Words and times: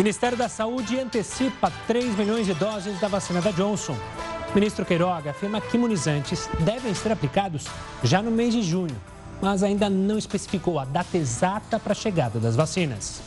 Ministério 0.00 0.34
da 0.38 0.48
Saúde 0.48 0.98
antecipa 0.98 1.70
3 1.86 2.16
milhões 2.16 2.46
de 2.46 2.54
doses 2.54 2.98
da 2.98 3.06
vacina 3.06 3.42
da 3.42 3.50
Johnson. 3.50 3.94
Ministro 4.54 4.82
Queiroga 4.82 5.32
afirma 5.32 5.60
que 5.60 5.76
imunizantes 5.76 6.48
devem 6.60 6.94
ser 6.94 7.12
aplicados 7.12 7.66
já 8.02 8.22
no 8.22 8.30
mês 8.30 8.54
de 8.54 8.62
junho, 8.62 8.96
mas 9.42 9.62
ainda 9.62 9.90
não 9.90 10.16
especificou 10.16 10.78
a 10.78 10.86
data 10.86 11.18
exata 11.18 11.78
para 11.78 11.92
a 11.92 11.94
chegada 11.94 12.40
das 12.40 12.56
vacinas. 12.56 13.20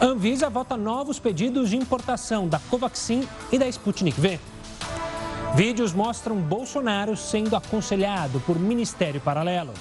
Anvisa 0.00 0.50
vota 0.50 0.76
novos 0.76 1.20
pedidos 1.20 1.70
de 1.70 1.76
importação 1.76 2.48
da 2.48 2.58
Covaxin 2.68 3.22
e 3.52 3.56
da 3.56 3.68
Sputnik 3.68 4.20
V. 4.20 4.40
Vídeos 5.54 5.92
mostram 5.92 6.34
Bolsonaro 6.34 7.16
sendo 7.16 7.54
aconselhado 7.54 8.40
por 8.40 8.58
ministério 8.58 9.20
paralelo. 9.20 9.72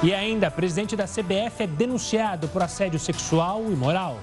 E 0.00 0.14
ainda, 0.14 0.48
presidente 0.48 0.94
da 0.94 1.06
CBF 1.06 1.64
é 1.64 1.66
denunciado 1.66 2.46
por 2.46 2.62
assédio 2.62 3.00
sexual 3.00 3.64
e 3.68 3.74
moral. 3.74 4.20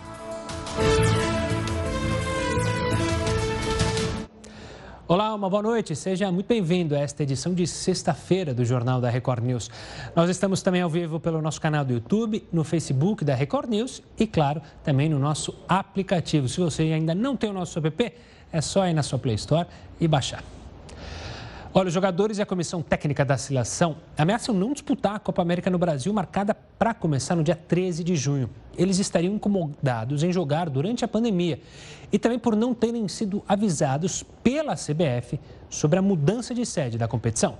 Olá, 5.08 5.36
uma 5.36 5.48
boa 5.48 5.62
noite. 5.62 5.96
Seja 5.96 6.32
muito 6.32 6.48
bem-vindo 6.48 6.96
a 6.96 7.00
esta 7.00 7.22
edição 7.22 7.54
de 7.54 7.68
sexta-feira 7.68 8.56
do 8.56 8.66
Jornal 8.66 9.00
da 9.00 9.08
Record 9.08 9.44
News. 9.44 9.70
Nós 10.16 10.32
estamos 10.32 10.64
também 10.64 10.82
ao 10.82 10.90
vivo 10.90 11.20
pelo 11.20 11.44
nosso 11.44 11.62
canal 11.62 11.86
do 11.86 11.94
YouTube, 11.94 12.44
no 12.52 12.64
Facebook 12.64 13.24
da 13.24 13.36
Record 13.36 13.70
News 13.70 14.02
e, 14.18 14.26
claro, 14.26 14.64
também 14.84 15.08
no 15.08 15.20
nosso 15.20 15.56
aplicativo. 15.70 16.50
Se 16.50 16.60
você 16.60 16.82
ainda 16.92 17.14
não 17.14 17.38
tem 17.38 17.52
o 17.52 17.54
nosso 17.54 17.78
app, 17.78 18.14
é 18.52 18.62
só 18.62 18.88
ir 18.88 18.96
na 18.96 19.04
sua 19.04 19.20
Play 19.20 19.36
Store 19.36 19.68
e 20.02 20.08
baixar. 20.08 20.44
Olha, 21.78 21.90
os 21.90 21.94
jogadores 21.94 22.38
e 22.38 22.42
a 22.42 22.46
comissão 22.46 22.82
técnica 22.82 23.26
da 23.26 23.38
seleção 23.38 23.98
ameaçam 24.18 24.56
não 24.56 24.72
disputar 24.72 25.16
a 25.16 25.20
Copa 25.20 25.42
América 25.42 25.70
no 25.70 25.78
Brasil, 25.78 26.14
marcada 26.14 26.56
para 26.56 26.94
começar 26.94 27.36
no 27.36 27.44
dia 27.44 27.54
13 27.54 28.02
de 28.02 28.16
junho. 28.16 28.50
Eles 28.78 28.98
estariam 28.98 29.36
incomodados 29.36 30.24
em 30.24 30.32
jogar 30.32 30.70
durante 30.70 31.04
a 31.04 31.08
pandemia 31.08 31.60
e 32.14 32.18
também 32.18 32.40
por 32.40 32.56
não 32.56 32.74
terem 32.74 33.06
sido 33.10 33.44
avisados 33.46 34.24
pela 34.42 34.74
CBF 34.76 35.38
sobre 35.70 36.00
a 36.00 36.02
mudança 36.02 36.56
de 36.56 36.66
sede 36.66 36.98
da 36.98 37.10
competição. 37.10 37.58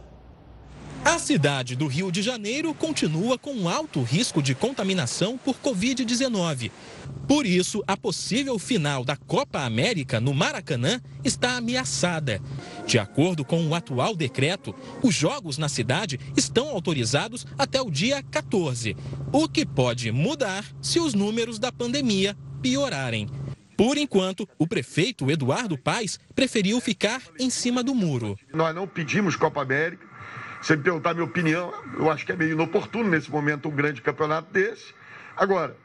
A 1.04 1.20
cidade 1.20 1.76
do 1.76 1.86
Rio 1.86 2.10
de 2.10 2.22
Janeiro 2.22 2.74
continua 2.74 3.38
com 3.38 3.68
alto 3.68 4.02
risco 4.02 4.42
de 4.42 4.56
contaminação 4.56 5.38
por 5.38 5.56
Covid-19. 5.58 6.72
Por 7.28 7.46
isso, 7.46 7.84
a 7.88 7.98
possível 7.98 8.60
final 8.60 9.04
da 9.04 9.16
Copa 9.16 9.62
América 9.62 10.20
no 10.20 10.34
Maracanã 10.34 11.02
está 11.24 11.58
ameaçada. 11.58 12.40
De 12.86 13.00
acordo 13.00 13.44
com 13.44 13.66
o 13.68 13.74
atual 13.74 14.16
decreto, 14.16 14.76
os 15.02 15.16
jogos 15.16 15.58
na 15.58 15.68
cidade 15.68 16.20
estão 16.38 16.70
autorizados 16.70 17.46
até 17.58 17.82
o 17.82 17.90
dia 17.90 18.22
14, 18.22 18.96
o 19.32 19.50
que 19.50 19.66
pode 19.66 20.12
mudar 20.12 20.64
se 20.82 21.00
os 21.00 21.14
números 21.14 21.58
da 21.58 21.72
pandemia 21.72 22.38
piorarem. 22.62 23.28
Por 23.76 23.98
enquanto, 23.98 24.48
o 24.58 24.68
prefeito 24.68 25.30
Eduardo 25.30 25.78
Paes 25.78 26.20
preferiu 26.34 26.80
ficar 26.80 27.22
em 27.40 27.50
cima 27.50 27.84
do 27.84 27.94
muro. 27.94 28.38
Nós 28.54 28.74
não 28.74 28.88
pedimos 28.88 29.36
Copa 29.36 29.62
América 29.62 30.16
você 30.66 30.76
me 30.76 30.82
perguntar 30.82 31.14
minha 31.14 31.26
opinião, 31.26 31.72
eu 31.96 32.10
acho 32.10 32.26
que 32.26 32.32
é 32.32 32.36
meio 32.36 32.54
inoportuno 32.54 33.08
nesse 33.08 33.30
momento 33.30 33.70
um 33.70 33.72
grande 33.72 34.02
campeonato 34.02 34.52
desse. 34.52 34.96
Agora, 35.38 35.78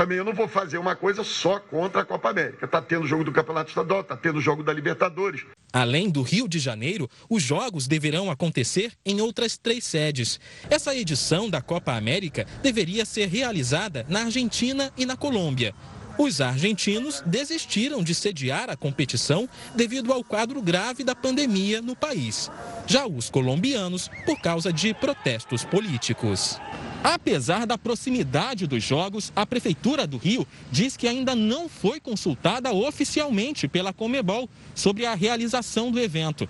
também 0.00 0.16
eu 0.16 0.24
não 0.24 0.32
vou 0.32 0.48
fazer 0.48 0.78
uma 0.78 0.96
coisa 0.96 1.22
só 1.22 1.58
contra 1.58 2.00
a 2.00 2.04
Copa 2.06 2.30
América. 2.30 2.64
Está 2.64 2.80
tendo 2.80 3.06
jogo 3.06 3.22
do 3.22 3.30
Campeonato 3.30 3.68
Estadual, 3.68 4.00
está 4.00 4.16
tendo 4.16 4.40
jogo 4.40 4.62
da 4.62 4.72
Libertadores. 4.72 5.42
Além 5.70 6.08
do 6.08 6.22
Rio 6.22 6.48
de 6.48 6.58
Janeiro, 6.58 7.06
os 7.28 7.42
jogos 7.42 7.86
deverão 7.86 8.30
acontecer 8.30 8.92
em 9.04 9.20
outras 9.20 9.58
três 9.58 9.84
sedes. 9.84 10.40
Essa 10.70 10.96
edição 10.96 11.50
da 11.50 11.60
Copa 11.60 11.92
América 11.92 12.46
deveria 12.62 13.04
ser 13.04 13.28
realizada 13.28 14.06
na 14.08 14.22
Argentina 14.22 14.90
e 14.96 15.04
na 15.04 15.18
Colômbia. 15.18 15.74
Os 16.16 16.40
argentinos 16.40 17.22
desistiram 17.26 18.02
de 18.02 18.14
sediar 18.14 18.70
a 18.70 18.76
competição 18.78 19.46
devido 19.74 20.14
ao 20.14 20.24
quadro 20.24 20.62
grave 20.62 21.04
da 21.04 21.14
pandemia 21.14 21.82
no 21.82 21.94
país. 21.94 22.50
Já 22.86 23.06
os 23.06 23.28
colombianos, 23.28 24.08
por 24.24 24.40
causa 24.40 24.72
de 24.72 24.94
protestos 24.94 25.62
políticos. 25.62 26.58
Apesar 27.02 27.66
da 27.66 27.78
proximidade 27.78 28.66
dos 28.66 28.82
jogos, 28.82 29.32
a 29.34 29.46
Prefeitura 29.46 30.06
do 30.06 30.16
Rio 30.16 30.46
diz 30.70 30.96
que 30.96 31.08
ainda 31.08 31.34
não 31.34 31.68
foi 31.68 31.98
consultada 31.98 32.72
oficialmente 32.72 33.66
pela 33.66 33.92
Comebol 33.92 34.48
sobre 34.74 35.06
a 35.06 35.14
realização 35.14 35.90
do 35.90 35.98
evento. 35.98 36.48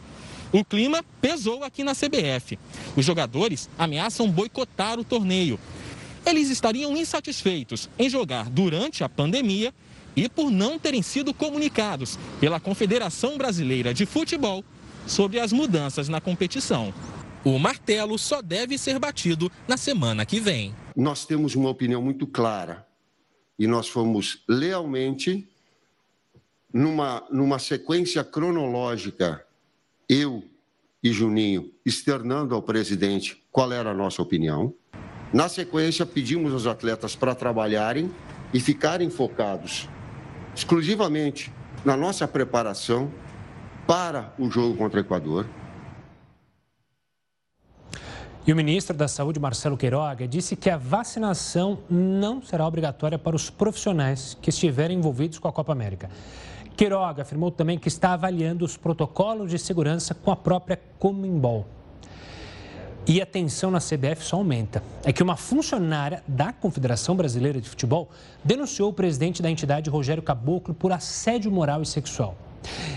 O 0.53 0.65
clima 0.65 1.05
pesou 1.21 1.63
aqui 1.63 1.85
na 1.85 1.95
CBF. 1.95 2.59
Os 2.97 3.05
jogadores 3.05 3.71
ameaçam 3.79 4.29
boicotar 4.29 4.99
o 4.99 5.05
torneio 5.05 5.59
eles 6.25 6.51
estariam 6.51 6.97
insatisfeitos 6.97 7.89
em 7.99 8.09
jogar 8.09 8.49
durante 8.51 9.03
a 9.03 9.09
pandemia 9.09 9.73
e 10.15 10.29
por 10.29 10.51
não 10.51 10.79
terem 10.79 11.03
sido 11.03 11.33
comunicados 11.33 12.19
pela 12.39 12.61
Confederação 12.61 13.39
Brasileira 13.39 13.95
de 13.95 14.05
Futebol 14.05 14.65
sobre 15.07 15.41
as 15.41 15.53
mudanças 15.53 16.09
na 16.09 16.21
competição. 16.21 16.93
O 17.45 17.59
martelo 17.59 18.19
só 18.19 18.43
deve 18.43 18.77
ser 18.77 18.99
batido 18.99 19.51
na 19.67 19.77
semana 19.77 20.27
que 20.27 20.39
vem. 20.39 20.75
Nós 20.95 21.25
temos 21.25 21.55
uma 21.55 21.71
opinião 21.71 22.03
muito 22.03 22.27
clara 22.27 22.87
e 23.59 23.67
nós 23.67 23.89
fomos 23.89 24.43
lealmente 24.47 25.49
numa, 26.73 27.27
numa 27.31 27.59
sequência 27.59 28.23
cronológica, 28.23 29.45
eu 30.09 30.45
e 31.03 31.11
Juninho, 31.13 31.73
externando 31.85 32.55
ao 32.55 32.63
presidente 32.63 33.43
qual 33.51 33.73
era 33.73 33.91
a 33.91 33.95
nossa 33.95 34.21
opinião. 34.21 34.75
Na 35.33 35.49
sequência, 35.49 36.05
pedimos 36.05 36.53
aos 36.53 36.67
atletas 36.67 37.17
para 37.17 37.35
trabalharem 37.35 38.13
e 38.53 38.61
ficarem 38.61 39.09
focados 39.09 39.89
exclusivamente 40.55 41.51
na 41.85 41.97
nossa 41.97 42.29
preparação 42.29 43.11
para 43.87 44.35
o 44.39 44.51
jogo 44.51 44.77
contra 44.77 44.99
o 44.99 45.03
Equador. 45.03 45.47
E 48.47 48.53
o 48.53 48.57
ministro 48.57 48.97
da 48.97 49.07
Saúde, 49.07 49.39
Marcelo 49.39 49.77
Queiroga, 49.77 50.27
disse 50.27 50.57
que 50.57 50.71
a 50.71 50.79
vacinação 50.79 51.81
não 51.91 52.41
será 52.41 52.67
obrigatória 52.67 53.19
para 53.19 53.37
os 53.37 53.51
profissionais 53.51 54.37
que 54.41 54.49
estiverem 54.49 54.97
envolvidos 54.97 55.39
com 55.39 55.47
a 55.47 55.53
Copa 55.53 55.73
América. 55.73 56.09
Queiroga 56.75 57.21
afirmou 57.21 57.51
também 57.51 57.79
que 57.79 57.89
está 57.89 58.15
avaliando 58.15 58.65
os 58.65 58.79
protocolos 58.79 59.51
de 59.51 59.59
segurança 59.59 60.15
com 60.15 60.31
a 60.31 60.37
própria 60.37 60.81
Comembol. 60.99 61.67
E 63.07 63.21
a 63.21 63.27
tensão 63.27 63.71
na 63.71 63.79
CBF 63.79 64.25
só 64.25 64.37
aumenta. 64.37 64.83
É 65.05 65.13
que 65.13 65.23
uma 65.23 65.37
funcionária 65.37 66.23
da 66.27 66.51
Confederação 66.51 67.15
Brasileira 67.15 67.61
de 67.61 67.69
Futebol 67.69 68.09
denunciou 68.43 68.89
o 68.89 68.93
presidente 68.93 69.43
da 69.43 69.51
entidade, 69.51 69.91
Rogério 69.91 70.23
Caboclo, 70.23 70.73
por 70.73 70.93
assédio 70.93 71.53
moral 71.53 71.83
e 71.83 71.87
sexual. 71.87 72.35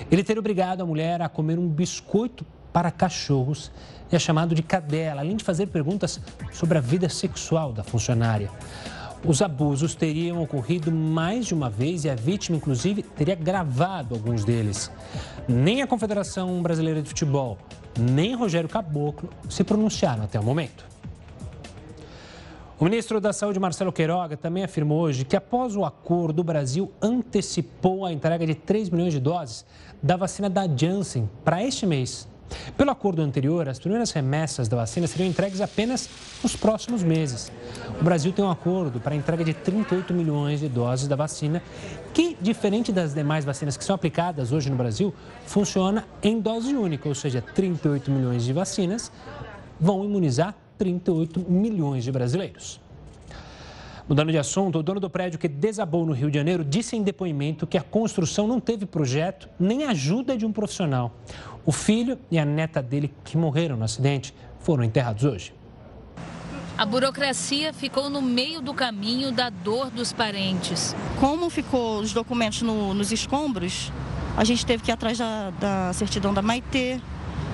Ele 0.10 0.24
teria 0.24 0.40
obrigado 0.40 0.82
a 0.82 0.86
mulher 0.86 1.22
a 1.22 1.28
comer 1.28 1.60
um 1.60 1.68
biscoito 1.68 2.46
para 2.74 2.92
cachorros 2.92 3.72
e 4.12 4.16
é 4.16 4.20
chamado 4.20 4.54
de 4.54 4.62
cadela, 4.62 5.22
além 5.22 5.38
de 5.38 5.44
fazer 5.44 5.68
perguntas 5.68 6.20
sobre 6.52 6.78
a 6.78 6.82
vida 6.82 7.08
sexual 7.08 7.72
da 7.72 7.84
funcionária. 7.84 8.50
Os 9.26 9.42
abusos 9.42 9.96
teriam 9.96 10.42
ocorrido 10.42 10.92
mais 10.92 11.46
de 11.46 11.54
uma 11.54 11.70
vez 11.70 12.04
e 12.04 12.10
a 12.10 12.16
vítima, 12.16 12.58
inclusive, 12.58 13.04
teria 13.04 13.36
gravado 13.36 14.16
alguns 14.16 14.44
deles. 14.44 14.92
Nem 15.48 15.82
a 15.82 15.88
Confederação 15.88 16.62
Brasileira 16.62 17.02
de 17.02 17.08
Futebol, 17.08 17.58
nem 17.98 18.36
Rogério 18.36 18.68
Caboclo 18.68 19.30
se 19.50 19.64
pronunciaram 19.64 20.24
até 20.24 20.38
o 20.38 20.44
momento. 20.44 20.86
O 22.78 22.84
ministro 22.84 23.22
da 23.22 23.32
Saúde, 23.32 23.62
Marcelo 23.62 23.94
Queiroga, 23.94 24.36
também 24.36 24.66
afirmou 24.66 25.00
hoje 25.00 25.24
que, 25.24 25.38
após 25.38 25.74
o 25.74 25.86
acordo, 25.86 26.40
o 26.40 26.44
Brasil 26.44 26.92
antecipou 27.02 28.06
a 28.06 28.12
entrega 28.12 28.46
de 28.46 28.56
3 28.56 28.90
milhões 28.90 29.14
de 29.14 29.22
doses 29.22 29.66
da 30.02 30.18
vacina 30.18 30.50
da 30.50 30.68
Janssen 30.68 31.30
para 31.46 31.64
este 31.64 31.86
mês. 31.86 32.28
Pelo 32.78 32.92
acordo 32.92 33.22
anterior, 33.22 33.68
as 33.70 33.80
primeiras 33.80 34.12
remessas 34.12 34.68
da 34.68 34.78
vacina 34.78 35.08
seriam 35.08 35.30
entregues 35.30 35.62
apenas 35.62 36.10
nos 36.42 36.56
próximos 36.56 37.04
meses. 37.04 37.52
O 38.00 38.04
Brasil 38.04 38.32
tem 38.32 38.44
um 38.44 38.50
acordo 38.50 39.00
para 39.00 39.14
a 39.14 39.18
entrega 39.18 39.44
de 39.44 39.54
38 39.54 40.14
milhões 40.14 40.60
de 40.60 40.68
doses 40.68 41.08
da 41.08 41.16
vacina, 41.16 41.62
que, 42.14 42.38
diferente 42.42 42.92
das 42.92 43.14
demais 43.14 43.46
vacinas 43.46 43.78
que 43.78 43.84
são 43.84 43.96
aplicadas 43.96 44.52
hoje 44.52 44.70
no 44.70 44.76
Brasil, 44.76 45.14
funciona 45.46 46.06
em 46.22 46.40
dose 46.40 46.76
única, 46.76 47.08
ou 47.08 47.16
seja, 47.16 47.42
38 47.42 48.12
milhões 48.12 48.44
de 48.44 48.54
vacinas 48.54 49.12
vão 49.80 50.04
imunizar 50.04 50.56
38 50.78 51.40
milhões 51.50 52.04
de 52.04 52.12
brasileiros. 52.12 52.83
Mudando 54.08 54.32
de 54.34 54.38
assunto, 54.38 54.80
o 54.80 54.84
dono 54.84 55.00
do 55.00 55.10
prédio 55.10 55.40
que 55.40 55.48
desabou 55.48 56.06
no 56.06 56.12
Rio 56.12 56.30
de 56.30 56.38
Janeiro 56.38 56.66
disse 56.66 56.96
em 56.96 57.02
depoimento 57.02 57.66
que 57.66 57.78
a 57.78 57.82
construção 57.82 58.46
não 58.46 58.60
teve 58.60 58.86
projeto 58.86 59.48
nem 59.58 59.86
ajuda 59.86 60.36
de 60.36 60.46
um 60.46 60.52
profissional. 60.52 61.16
O 61.66 61.72
filho 61.72 62.20
e 62.30 62.38
a 62.38 62.44
neta 62.44 62.82
dele, 62.82 63.14
que 63.24 63.38
morreram 63.38 63.78
no 63.78 63.86
acidente, 63.86 64.34
foram 64.60 64.84
enterrados 64.84 65.24
hoje. 65.24 65.54
A 66.78 66.86
burocracia 66.86 67.72
ficou 67.72 68.10
no 68.10 68.22
meio 68.22 68.60
do 68.60 68.74
caminho 68.74 69.32
da 69.32 69.50
dor 69.50 69.90
dos 69.90 70.12
parentes. 70.12 70.94
Como 71.20 71.50
ficou 71.50 72.00
os 72.00 72.12
documentos 72.12 72.62
no, 72.62 72.94
nos 72.94 73.12
escombros, 73.12 73.92
a 74.36 74.44
gente 74.44 74.66
teve 74.66 74.84
que 74.84 74.92
ir 74.92 74.94
atrás 74.94 75.18
da, 75.18 75.52
da 75.52 75.94
certidão 75.94 76.34
da 76.34 76.42
Maitê, 76.42 77.00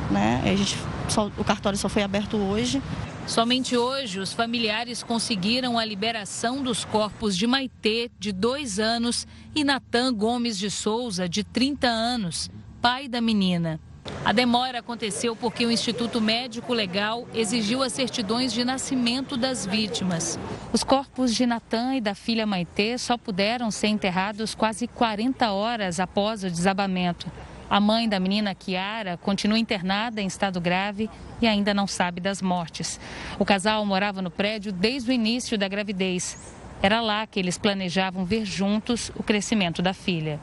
né? 0.10 0.42
A 0.44 0.56
gente 0.56 0.78
só, 1.10 1.30
o 1.38 1.44
cartório 1.44 1.78
só 1.78 1.90
foi 1.90 2.02
aberto 2.02 2.38
hoje. 2.38 2.82
Somente 3.30 3.78
hoje, 3.78 4.20
os 4.20 4.34
familiares 4.34 5.04
conseguiram 5.04 5.78
a 5.78 5.86
liberação 5.86 6.64
dos 6.64 6.84
corpos 6.84 7.38
de 7.38 7.46
Maitê, 7.46 8.10
de 8.18 8.32
dois 8.32 8.80
anos, 8.80 9.28
e 9.54 9.64
Natan 9.64 10.12
Gomes 10.16 10.58
de 10.58 10.72
Souza, 10.72 11.30
de 11.30 11.44
30 11.44 11.88
anos, 11.88 12.50
pai 12.82 13.08
da 13.08 13.22
menina. 13.22 13.80
A 14.26 14.34
demora 14.34 14.80
aconteceu 14.80 15.36
porque 15.36 15.64
o 15.64 15.72
Instituto 15.72 16.20
Médico 16.20 16.74
Legal 16.74 17.28
exigiu 17.32 17.84
as 17.84 17.94
certidões 17.94 18.52
de 18.52 18.66
nascimento 18.66 19.38
das 19.38 19.64
vítimas. 19.64 20.40
Os 20.74 20.84
corpos 20.84 21.36
de 21.36 21.46
Natan 21.46 21.98
e 21.98 22.02
da 22.02 22.16
filha 22.16 22.48
Maitê 22.48 22.98
só 22.98 23.16
puderam 23.16 23.70
ser 23.70 23.90
enterrados 23.90 24.56
quase 24.56 24.88
40 24.88 25.52
horas 25.52 26.00
após 26.00 26.44
o 26.44 26.50
desabamento. 26.50 27.32
A 27.70 27.80
mãe 27.80 28.10
da 28.10 28.20
menina 28.20 28.56
Kiara 28.56 29.16
continua 29.18 29.60
internada 29.60 30.20
em 30.20 30.26
estado 30.26 30.60
grave 30.60 31.08
e 31.40 31.46
ainda 31.46 31.72
não 31.72 31.86
sabe 31.86 32.20
das 32.20 32.42
mortes. 32.42 33.00
O 33.38 33.46
casal 33.46 33.86
morava 33.86 34.24
no 34.24 34.32
prédio 34.32 34.72
desde 34.72 35.12
o 35.12 35.14
início 35.14 35.56
da 35.56 35.68
gravidez. 35.68 36.56
Era 36.82 37.00
lá 37.00 37.28
que 37.28 37.40
eles 37.40 37.60
planejavam 37.60 38.26
ver 38.26 38.44
juntos 38.44 39.12
o 39.16 39.22
crescimento 39.22 39.84
da 39.84 39.94
filha. 39.94 40.40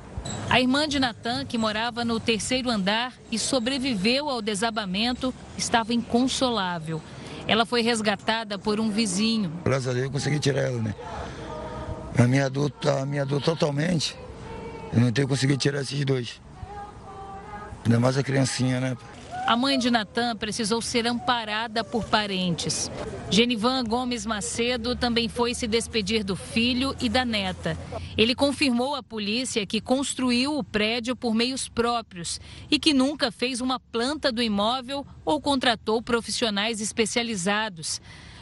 A 0.48 0.60
irmã 0.60 0.86
de 0.86 1.00
Natan, 1.00 1.44
que 1.44 1.58
morava 1.58 2.04
no 2.04 2.20
terceiro 2.20 2.70
andar 2.70 3.12
e 3.30 3.38
sobreviveu 3.38 4.30
ao 4.30 4.40
desabamento, 4.40 5.34
estava 5.58 5.92
inconsolável. 5.92 7.02
Ela 7.48 7.66
foi 7.66 7.82
resgatada 7.82 8.56
por 8.56 8.78
um 8.78 8.88
vizinho. 8.88 9.52
Graças 9.64 9.88
a 9.88 9.92
Deus 9.92 10.04
eu 10.04 10.10
consegui 10.12 10.38
tirar 10.38 10.62
ela, 10.62 10.80
né? 10.80 10.94
A 12.18 12.26
minha 12.28 12.46
adulta, 12.46 13.00
a 13.00 13.06
minha 13.06 13.22
adulta 13.22 13.46
totalmente, 13.46 14.16
eu 14.92 15.00
não 15.00 15.10
tenho 15.12 15.28
conseguido 15.28 15.58
tirar 15.58 15.80
esses 15.80 16.04
dois. 16.04 16.40
Ainda 17.86 18.00
mais 18.00 18.18
a 18.18 18.22
criancinha, 18.22 18.80
né? 18.80 18.96
A 19.46 19.56
mãe 19.56 19.78
de 19.78 19.92
Natan 19.92 20.34
precisou 20.34 20.82
ser 20.82 21.06
amparada 21.06 21.84
por 21.84 22.04
parentes. 22.04 22.90
Genivan 23.30 23.84
Gomes 23.84 24.26
Macedo 24.26 24.96
também 24.96 25.28
foi 25.28 25.54
se 25.54 25.68
despedir 25.68 26.24
do 26.24 26.34
filho 26.34 26.96
e 27.00 27.08
da 27.08 27.24
neta. 27.24 27.78
Ele 28.18 28.34
confirmou 28.34 28.96
à 28.96 29.04
polícia 29.04 29.64
que 29.64 29.80
construiu 29.80 30.58
o 30.58 30.64
prédio 30.64 31.14
por 31.14 31.32
meios 31.32 31.68
próprios 31.68 32.40
e 32.68 32.76
que 32.76 32.92
nunca 32.92 33.30
fez 33.30 33.60
uma 33.60 33.78
planta 33.78 34.32
do 34.32 34.42
imóvel 34.42 35.06
ou 35.24 35.40
contratou 35.40 36.02
profissionais 36.02 36.80
especializados. 36.80 38.00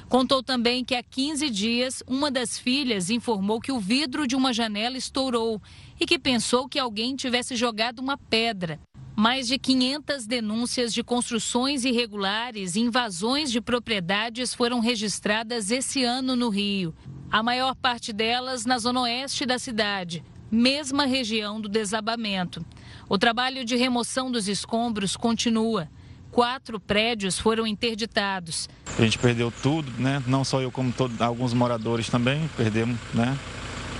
Contou 0.08 0.43
também 0.43 0.82
que 0.82 0.94
há 0.94 1.02
15 1.02 1.50
dias, 1.50 2.02
uma 2.06 2.31
das 2.31 2.58
filhas 2.58 3.11
informou 3.11 3.61
que 3.61 3.73
o 3.73 3.79
vidro 3.79 4.26
de 4.26 4.37
uma 4.37 4.55
janela 4.55 4.96
estourou 4.96 5.61
e 6.00 6.06
que 6.06 6.19
pensou 6.19 6.67
que 6.67 6.79
alguém 6.79 7.14
tivesse 7.14 7.55
jogado 7.56 7.99
uma 7.99 8.17
pedra. 8.17 8.81
Mais 9.17 9.47
de 9.47 9.59
500 9.59 10.27
denúncias 10.27 10.93
de 10.93 11.05
construções 11.05 11.85
irregulares 11.85 12.75
e 12.75 12.81
invasões 12.81 13.53
de 13.53 13.61
propriedades 13.61 14.53
foram 14.53 14.81
registradas 14.81 15.71
esse 15.71 16.03
ano 16.03 16.35
no 16.35 16.49
Rio. 16.49 16.93
A 17.31 17.41
maior 17.41 17.77
parte 17.77 18.13
delas 18.13 18.67
na 18.67 18.77
zona 18.77 19.03
oeste 19.03 19.47
da 19.47 19.57
cidade, 19.57 20.25
mesma 20.51 21.07
região 21.07 21.61
do 21.61 21.69
desabamento. 21.69 22.67
O 23.09 23.17
trabalho 23.17 23.65
de 23.65 23.77
remoção 23.77 24.33
dos 24.33 24.49
escombros 24.49 25.17
continua. 25.17 25.89
Quatro 26.33 26.81
prédios 26.81 27.39
foram 27.39 27.65
interditados. 27.69 28.69
A 28.99 29.03
gente 29.03 29.17
perdeu 29.17 29.53
tudo, 29.63 29.93
né? 29.97 30.21
Não 30.27 30.43
só 30.43 30.61
eu, 30.61 30.73
como 30.73 30.91
todos, 30.91 31.21
alguns 31.21 31.55
moradores 31.55 32.09
também 32.09 32.51
perdemos, 32.57 32.99
né? 33.15 33.39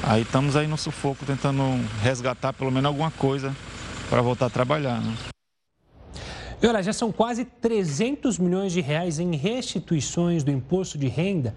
Aí 0.03 0.23
estamos 0.23 0.57
aí 0.57 0.67
no 0.67 0.77
sufoco 0.77 1.25
tentando 1.25 1.63
resgatar 2.03 2.53
pelo 2.53 2.73
menos 2.73 2.89
alguma 2.89 3.13
coisa 3.13 3.55
para 4.15 4.23
voltar 4.23 4.47
a 4.47 4.51
trabalhar. 4.51 5.03
Né? 5.03 5.13
E 6.63 6.67
olha, 6.69 6.81
já 6.81 6.93
são 6.93 7.11
quase 7.11 7.45
300 7.45 8.39
milhões 8.39 8.73
de 8.73 8.81
reais 8.81 9.19
em 9.19 9.35
restituições 9.35 10.45
do 10.45 10.53
imposto 10.53 10.97
de 10.97 11.09
renda 11.09 11.53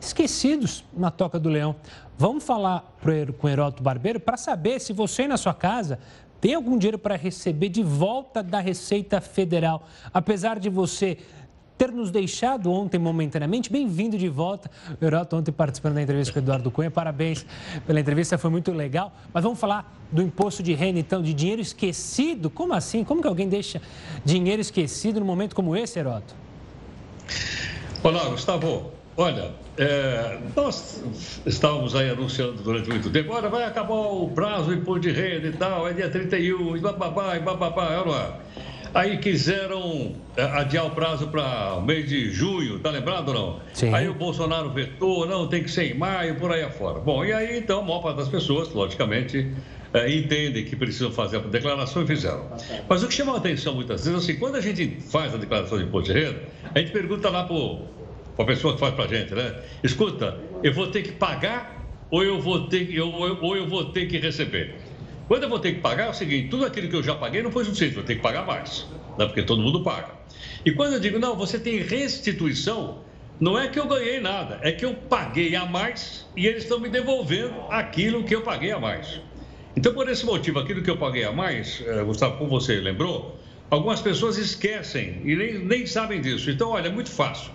esquecidos 0.00 0.84
na 0.96 1.10
Toca 1.10 1.40
do 1.40 1.48
Leão. 1.48 1.74
Vamos 2.16 2.44
falar 2.44 2.96
com 3.36 3.46
o 3.48 3.50
Heródoto 3.50 3.82
Barbeiro 3.82 4.20
para 4.20 4.36
saber 4.36 4.80
se 4.80 4.92
você 4.92 5.26
na 5.26 5.36
sua 5.36 5.52
casa 5.52 5.98
tem 6.40 6.54
algum 6.54 6.78
dinheiro 6.78 7.00
para 7.00 7.16
receber 7.16 7.68
de 7.68 7.82
volta 7.82 8.44
da 8.44 8.60
Receita 8.60 9.20
Federal. 9.20 9.84
Apesar 10.14 10.60
de 10.60 10.70
você 10.70 11.18
ter 11.78 11.92
nos 11.92 12.10
deixado 12.10 12.72
ontem 12.72 12.98
momentaneamente. 12.98 13.70
Bem-vindo 13.70 14.18
de 14.18 14.28
volta. 14.28 14.68
O 15.00 15.04
Heroto 15.04 15.36
ontem 15.36 15.52
participando 15.52 15.94
da 15.94 16.02
entrevista 16.02 16.32
com 16.32 16.40
o 16.40 16.42
Eduardo 16.42 16.70
Cunha. 16.72 16.90
Parabéns 16.90 17.46
pela 17.86 18.00
entrevista, 18.00 18.36
foi 18.36 18.50
muito 18.50 18.72
legal. 18.72 19.12
Mas 19.32 19.44
vamos 19.44 19.60
falar 19.60 19.96
do 20.10 20.20
imposto 20.20 20.60
de 20.60 20.74
renda, 20.74 20.98
então, 20.98 21.22
de 21.22 21.32
dinheiro 21.32 21.62
esquecido. 21.62 22.50
Como 22.50 22.74
assim? 22.74 23.04
Como 23.04 23.22
que 23.22 23.28
alguém 23.28 23.48
deixa 23.48 23.80
dinheiro 24.24 24.60
esquecido 24.60 25.20
num 25.20 25.26
momento 25.26 25.54
como 25.54 25.76
esse, 25.76 26.00
Heroto? 26.00 26.34
Olá, 28.02 28.24
Gustavo. 28.24 28.90
Olha, 29.16 29.50
é, 29.76 30.38
nós 30.54 31.02
estávamos 31.44 31.94
aí 31.94 32.10
anunciando 32.10 32.62
durante 32.62 32.88
muito 32.88 33.10
tempo, 33.10 33.32
olha, 33.32 33.48
vai 33.48 33.64
acabar 33.64 33.94
o 33.94 34.28
prazo 34.28 34.66
do 34.66 34.74
imposto 34.74 35.00
de 35.00 35.10
renda 35.10 35.48
e 35.48 35.52
tal, 35.52 35.88
é 35.88 35.92
dia 35.92 36.08
31, 36.08 36.76
e 36.76 36.80
bababá, 36.80 37.36
e 37.36 37.40
bababá, 37.40 38.04
lá. 38.06 38.38
Aí 38.94 39.18
quiseram 39.18 40.16
é, 40.36 40.42
adiar 40.42 40.86
o 40.86 40.90
prazo 40.90 41.28
para 41.28 41.74
o 41.74 41.82
mês 41.82 42.08
de 42.08 42.30
junho, 42.30 42.78
tá 42.78 42.90
lembrado 42.90 43.28
ou 43.28 43.34
não? 43.34 43.60
Sim. 43.74 43.92
Aí 43.92 44.08
o 44.08 44.14
Bolsonaro 44.14 44.70
vetou, 44.70 45.26
não, 45.26 45.46
tem 45.46 45.62
que 45.62 45.70
ser 45.70 45.92
em 45.92 45.98
maio, 45.98 46.36
por 46.36 46.50
aí 46.50 46.62
afora. 46.62 46.98
Bom, 46.98 47.24
e 47.24 47.32
aí 47.32 47.58
então 47.58 47.80
a 47.80 47.82
maior 47.82 48.00
parte 48.00 48.16
das 48.16 48.28
pessoas, 48.28 48.72
logicamente, 48.72 49.52
é, 49.92 50.10
entendem 50.10 50.64
que 50.64 50.76
precisam 50.76 51.10
fazer 51.10 51.38
a 51.38 51.40
declaração 51.40 52.02
e 52.02 52.06
fizeram. 52.06 52.46
Mas 52.88 53.02
o 53.02 53.08
que 53.08 53.14
chama 53.14 53.34
a 53.34 53.36
atenção 53.36 53.74
muitas 53.74 54.04
vezes, 54.04 54.24
assim, 54.24 54.38
quando 54.38 54.56
a 54.56 54.60
gente 54.60 55.00
faz 55.02 55.34
a 55.34 55.38
declaração 55.38 55.78
de 55.78 55.84
imposto 55.84 56.12
de 56.12 56.20
renda, 56.20 56.42
a 56.74 56.78
gente 56.78 56.92
pergunta 56.92 57.30
lá 57.30 57.44
para 57.44 58.44
a 58.44 58.46
pessoa 58.46 58.74
que 58.74 58.80
faz 58.80 58.94
para 58.94 59.04
a 59.04 59.08
gente, 59.08 59.34
né? 59.34 59.54
Escuta, 59.82 60.38
eu 60.62 60.72
vou 60.72 60.88
ter 60.88 61.02
que 61.02 61.12
pagar 61.12 61.78
ou 62.10 62.22
eu 62.22 62.40
vou 62.40 62.68
ter, 62.68 62.90
eu, 62.94 63.10
ou 63.10 63.56
eu 63.56 63.66
vou 63.66 63.86
ter 63.86 64.06
que 64.06 64.18
receber? 64.18 64.87
Quando 65.28 65.42
eu 65.42 65.48
vou 65.50 65.60
ter 65.60 65.74
que 65.74 65.80
pagar, 65.80 66.06
é 66.06 66.10
o 66.10 66.14
seguinte: 66.14 66.48
tudo 66.48 66.64
aquilo 66.64 66.88
que 66.88 66.96
eu 66.96 67.02
já 67.02 67.14
paguei 67.14 67.42
não 67.42 67.52
foi 67.52 67.64
suficiente, 67.64 67.94
vou 67.94 68.02
ter 68.02 68.16
que 68.16 68.22
pagar 68.22 68.46
mais, 68.46 68.86
né? 69.16 69.26
porque 69.26 69.42
todo 69.42 69.62
mundo 69.62 69.84
paga. 69.84 70.16
E 70.64 70.72
quando 70.72 70.94
eu 70.94 71.00
digo, 71.00 71.18
não, 71.18 71.36
você 71.36 71.58
tem 71.58 71.78
restituição, 71.78 73.04
não 73.38 73.58
é 73.58 73.68
que 73.68 73.78
eu 73.78 73.86
ganhei 73.86 74.20
nada, 74.20 74.58
é 74.62 74.72
que 74.72 74.84
eu 74.84 74.94
paguei 74.94 75.54
a 75.54 75.66
mais 75.66 76.30
e 76.34 76.46
eles 76.46 76.62
estão 76.62 76.80
me 76.80 76.88
devolvendo 76.88 77.62
aquilo 77.70 78.24
que 78.24 78.34
eu 78.34 78.42
paguei 78.42 78.72
a 78.72 78.80
mais. 78.80 79.20
Então, 79.76 79.92
por 79.92 80.08
esse 80.08 80.24
motivo, 80.24 80.58
aquilo 80.58 80.82
que 80.82 80.90
eu 80.90 80.96
paguei 80.96 81.24
a 81.24 81.30
mais, 81.30 81.80
eh, 81.86 82.02
Gustavo, 82.02 82.38
como 82.38 82.50
você 82.50 82.80
lembrou, 82.80 83.40
algumas 83.70 84.00
pessoas 84.00 84.36
esquecem 84.36 85.22
e 85.24 85.36
nem, 85.36 85.58
nem 85.58 85.86
sabem 85.86 86.20
disso. 86.20 86.50
Então, 86.50 86.70
olha, 86.70 86.88
é 86.88 86.90
muito 86.90 87.10
fácil. 87.10 87.52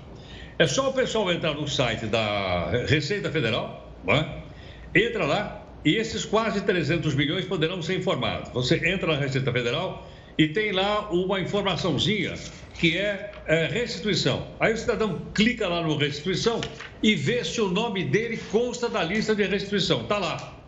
É 0.57 0.67
só 0.67 0.89
o 0.89 0.93
pessoal 0.93 1.31
entrar 1.33 1.53
no 1.53 1.67
site 1.67 2.05
da 2.05 2.69
Receita 2.87 3.29
Federal, 3.31 3.99
né? 4.05 4.43
entra 4.95 5.25
lá, 5.25 5.62
e 5.85 5.95
esses 5.95 6.23
quase 6.25 6.61
300 6.61 7.13
milhões 7.15 7.45
poderão 7.45 7.81
ser 7.81 7.97
informados. 7.97 8.51
Você 8.53 8.75
entra 8.87 9.07
na 9.07 9.17
Receita 9.17 9.51
Federal 9.51 10.09
e 10.37 10.47
tem 10.47 10.71
lá 10.71 11.09
uma 11.11 11.39
informaçãozinha 11.39 12.33
que 12.79 12.97
é, 12.97 13.31
é, 13.45 13.67
restituição. 13.67 14.47
Aí 14.59 14.73
o 14.73 14.77
cidadão 14.77 15.21
clica 15.33 15.67
lá 15.67 15.81
no 15.81 15.95
restituição 15.95 16.59
e 17.01 17.15
vê 17.15 17.43
se 17.43 17.61
o 17.61 17.67
nome 17.67 18.03
dele 18.03 18.39
consta 18.51 18.89
da 18.89 19.03
lista 19.03 19.35
de 19.35 19.43
restituição. 19.43 20.01
Está 20.01 20.17
lá. 20.17 20.59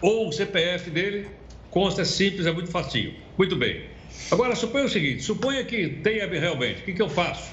Ou 0.00 0.28
o 0.28 0.32
CPF 0.32 0.90
dele 0.90 1.28
consta, 1.70 2.02
é 2.02 2.04
simples, 2.04 2.46
é 2.46 2.52
muito 2.52 2.70
facinho. 2.70 3.14
Muito 3.36 3.56
bem. 3.56 3.84
Agora, 4.30 4.54
suponha 4.54 4.84
o 4.84 4.88
seguinte: 4.88 5.22
suponha 5.22 5.64
que 5.64 5.88
tenha 5.88 6.26
realmente, 6.26 6.82
o 6.82 6.84
que, 6.84 6.92
que 6.92 7.02
eu 7.02 7.08
faço? 7.08 7.50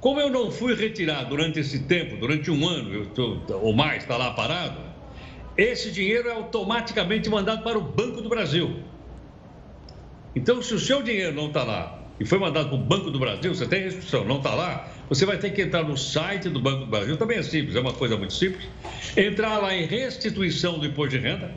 Como 0.00 0.20
eu 0.20 0.30
não 0.30 0.50
fui 0.50 0.74
retirado 0.74 1.30
durante 1.30 1.58
esse 1.58 1.80
tempo, 1.80 2.16
durante 2.16 2.50
um 2.50 2.68
ano 2.68 3.06
tô, 3.06 3.40
ou 3.54 3.72
mais, 3.72 4.04
está 4.04 4.16
lá 4.16 4.30
parado, 4.30 4.80
esse 5.58 5.90
dinheiro 5.90 6.28
é 6.28 6.32
automaticamente 6.32 7.28
mandado 7.28 7.64
para 7.64 7.76
o 7.76 7.80
Banco 7.80 8.22
do 8.22 8.28
Brasil. 8.28 8.76
Então, 10.36 10.62
se 10.62 10.72
o 10.72 10.78
seu 10.78 11.02
dinheiro 11.02 11.34
não 11.34 11.48
está 11.48 11.64
lá 11.64 11.98
e 12.20 12.24
foi 12.24 12.38
mandado 12.38 12.68
para 12.68 12.78
o 12.78 12.80
Banco 12.80 13.10
do 13.10 13.18
Brasil, 13.18 13.52
você 13.52 13.66
tem 13.66 13.82
restrição, 13.82 14.24
não 14.24 14.36
está 14.36 14.54
lá, 14.54 14.88
você 15.08 15.26
vai 15.26 15.36
ter 15.36 15.50
que 15.50 15.62
entrar 15.62 15.82
no 15.82 15.96
site 15.96 16.48
do 16.48 16.60
Banco 16.60 16.84
do 16.84 16.86
Brasil, 16.86 17.16
também 17.16 17.38
é 17.38 17.42
simples, 17.42 17.74
é 17.74 17.80
uma 17.80 17.92
coisa 17.92 18.16
muito 18.16 18.34
simples, 18.34 18.68
entrar 19.16 19.58
lá 19.58 19.74
em 19.74 19.84
restituição 19.84 20.78
do 20.78 20.86
imposto 20.86 21.16
de 21.16 21.18
renda, 21.18 21.52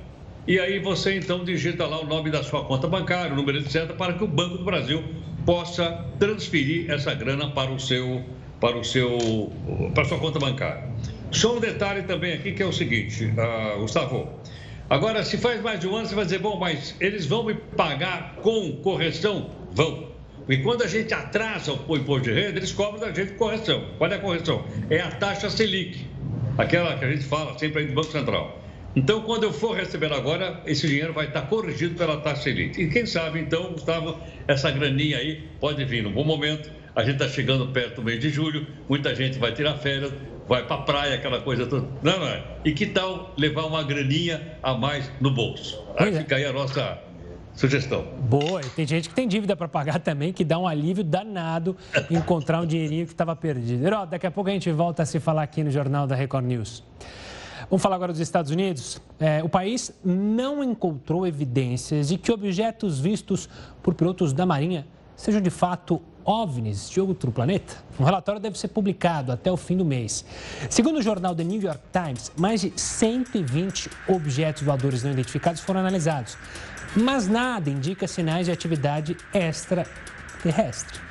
e 0.48 0.60
aí 0.60 0.80
você 0.80 1.16
então 1.16 1.44
digita 1.44 1.86
lá 1.86 2.02
o 2.02 2.06
nome 2.06 2.32
da 2.32 2.42
sua 2.42 2.64
conta 2.66 2.88
bancária, 2.88 3.34
o 3.34 3.36
número 3.36 3.60
etc, 3.60 3.94
para 3.96 4.14
que 4.14 4.24
o 4.24 4.28
Banco 4.28 4.58
do 4.58 4.64
Brasil 4.64 5.04
possa 5.46 6.06
transferir 6.18 6.90
essa 6.90 7.14
grana 7.14 7.52
para 7.52 7.72
o 7.72 7.80
seu, 7.80 8.24
para 8.60 8.78
o 8.78 8.84
seu, 8.84 9.52
para 9.94 10.04
a 10.04 10.06
sua 10.06 10.18
conta 10.18 10.40
bancária. 10.40 10.91
Só 11.32 11.56
um 11.56 11.60
detalhe 11.60 12.04
também 12.04 12.34
aqui 12.34 12.52
que 12.52 12.62
é 12.62 12.66
o 12.66 12.74
seguinte, 12.74 13.26
uh, 13.26 13.80
Gustavo. 13.80 14.30
Agora, 14.90 15.24
se 15.24 15.38
faz 15.38 15.62
mais 15.62 15.80
de 15.80 15.88
um 15.88 15.96
ano, 15.96 16.06
você 16.06 16.14
vai 16.14 16.26
dizer, 16.26 16.40
bom, 16.40 16.60
mas 16.60 16.94
eles 17.00 17.26
vão 17.26 17.46
me 17.46 17.54
pagar 17.54 18.36
com 18.42 18.74
correção? 18.84 19.50
Vão. 19.72 20.12
E 20.50 20.58
quando 20.58 20.84
a 20.84 20.88
gente 20.88 21.14
atrasa 21.14 21.72
o 21.72 21.96
imposto 21.96 22.24
de 22.24 22.34
renda, 22.34 22.58
eles 22.58 22.74
cobram 22.74 23.00
da 23.00 23.14
gente 23.14 23.34
correção. 23.34 23.86
Qual 23.98 24.12
é 24.12 24.16
a 24.16 24.20
correção? 24.20 24.66
É 24.90 25.00
a 25.00 25.10
taxa 25.10 25.50
Selic, 25.50 26.06
aquela 26.58 26.98
que 26.98 27.06
a 27.06 27.10
gente 27.10 27.24
fala 27.24 27.58
sempre 27.58 27.84
aí 27.84 27.88
do 27.88 27.94
Banco 27.94 28.12
Central. 28.12 28.60
Então, 28.94 29.22
quando 29.22 29.44
eu 29.44 29.54
for 29.54 29.78
receber 29.78 30.12
agora, 30.12 30.62
esse 30.66 30.86
dinheiro 30.86 31.14
vai 31.14 31.28
estar 31.28 31.44
corrigido 31.44 31.96
pela 31.96 32.18
taxa 32.18 32.44
Selic. 32.44 32.82
E 32.82 32.90
quem 32.90 33.06
sabe, 33.06 33.40
então, 33.40 33.72
Gustavo, 33.72 34.20
essa 34.46 34.70
graninha 34.70 35.20
aí 35.20 35.48
pode 35.62 35.86
vir 35.86 36.04
num 36.04 36.12
bom 36.12 36.26
momento 36.26 36.70
A 36.94 37.04
gente 37.04 37.14
está 37.14 37.30
chegando 37.30 37.68
perto 37.68 37.96
do 37.96 38.04
mês 38.04 38.20
de 38.20 38.30
julho, 38.30 38.68
muita 38.90 39.16
gente 39.16 39.40
vai 39.40 39.54
tirar 39.54 39.76
férias, 39.76 40.12
vai 40.52 40.68
para 40.68 40.76
a 40.76 40.82
praia, 40.82 41.16
aquela 41.16 41.40
coisa 41.40 41.66
toda. 41.66 41.88
Não, 42.04 42.20
não 42.20 42.28
é? 42.28 42.44
E 42.66 42.74
que 42.74 42.86
tal 42.86 43.34
levar 43.38 43.64
uma 43.64 43.82
graninha 43.84 44.58
a 44.62 44.74
mais 44.74 45.10
no 45.22 45.32
bolso? 45.32 45.82
Aí 45.98 46.14
é. 46.14 46.20
fica 46.20 46.36
aí 46.36 46.44
a 46.44 46.52
nossa 46.52 47.00
sugestão. 47.54 48.06
Boa, 48.28 48.60
e 48.60 48.70
tem 48.72 48.86
gente 48.86 49.08
que 49.08 49.16
tem 49.16 49.30
dívida 49.30 49.56
para 49.56 49.70
pagar 49.70 50.02
também, 50.02 50.34
que 50.34 50.44
dá 50.44 50.60
um 50.60 50.68
alívio 50.68 51.06
danado 51.06 51.78
encontrar 52.12 52.60
um 52.60 52.66
dinheirinho 52.66 53.06
que 53.06 53.14
estava 53.14 53.34
perdido. 53.34 53.86
Herói, 53.86 54.08
daqui 54.08 54.28
a 54.28 54.32
pouco 54.32 54.50
a 54.50 54.54
gente 54.54 54.70
volta 54.74 55.04
a 55.04 55.06
se 55.06 55.22
falar 55.22 55.44
aqui 55.44 55.64
no 55.64 55.72
Jornal 55.72 56.06
da 56.06 56.16
Record 56.16 56.44
News. 56.44 56.84
Vamos 57.70 57.82
falar 57.82 57.96
agora 57.96 58.12
dos 58.12 58.20
Estados 58.20 58.52
Unidos. 58.52 59.02
É, 59.22 59.42
o 59.42 59.48
país 59.48 59.98
não 60.04 60.62
encontrou 60.62 61.26
evidências 61.26 62.10
de 62.10 62.18
que 62.18 62.30
objetos 62.30 63.00
vistos 63.00 63.48
por 63.82 63.94
pilotos 63.94 64.34
da 64.34 64.46
Marinha 64.46 64.86
sejam 65.16 65.40
de 65.40 65.50
fato 65.50 66.02
OVNIs 66.26 66.90
de 66.90 67.00
outro 67.02 67.32
planeta? 67.32 67.76
Um 68.00 68.04
relatório 68.04 68.40
deve 68.40 68.58
ser 68.58 68.70
publicado 68.70 69.32
até 69.32 69.52
o 69.52 69.58
fim 69.58 69.78
do 69.78 69.86
mês. 69.86 70.26
Segundo 70.70 71.00
o 71.00 71.02
jornal 71.02 71.36
The 71.36 71.44
New 71.44 71.62
York 71.62 71.82
Times, 71.92 72.32
mais 72.38 72.62
de 72.62 72.74
120 72.76 73.90
objetos 74.08 74.64
voadores 74.64 75.04
não 75.04 75.12
identificados 75.12 75.62
foram 75.62 75.82
analisados, 75.82 76.38
mas 76.96 77.28
nada 77.28 77.70
indica 77.70 78.08
sinais 78.08 78.46
de 78.46 78.52
atividade 78.52 79.18
extraterrestre. 79.34 81.11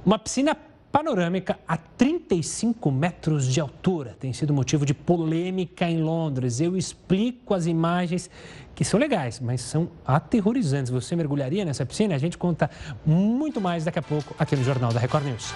Uma 0.03 0.17
piscina 0.17 0.58
panorâmica 0.91 1.60
a 1.67 1.77
35 1.77 2.91
metros 2.91 3.46
de 3.46 3.62
altura 3.62 4.17
tem 4.19 4.34
sido 4.34 4.51
motivo 4.53 4.86
de 4.86 4.93
polêmica 4.96 5.86
em 5.86 6.01
Londres. 6.01 6.60
Eu 6.60 6.75
explico 6.75 7.53
as 7.53 7.67
imagens 7.67 8.27
que 8.74 8.84
são 8.84 9.00
legais, 9.00 9.39
mas 9.39 9.62
são 9.62 9.91
aterrorizantes. 10.05 10.89
Você 10.89 11.15
mergulharia 11.15 11.63
nessa 11.63 11.86
piscina? 11.86 12.15
A 12.15 12.17
gente 12.17 12.36
conta 12.38 12.72
muito 13.05 13.62
mais 13.62 13.84
daqui 13.84 14.00
a 14.00 14.01
pouco 14.01 14.34
aqui 14.39 14.55
no 14.55 14.63
Jornal 14.63 14.91
da 14.91 15.00
Record 15.00 15.25
News. 15.25 15.53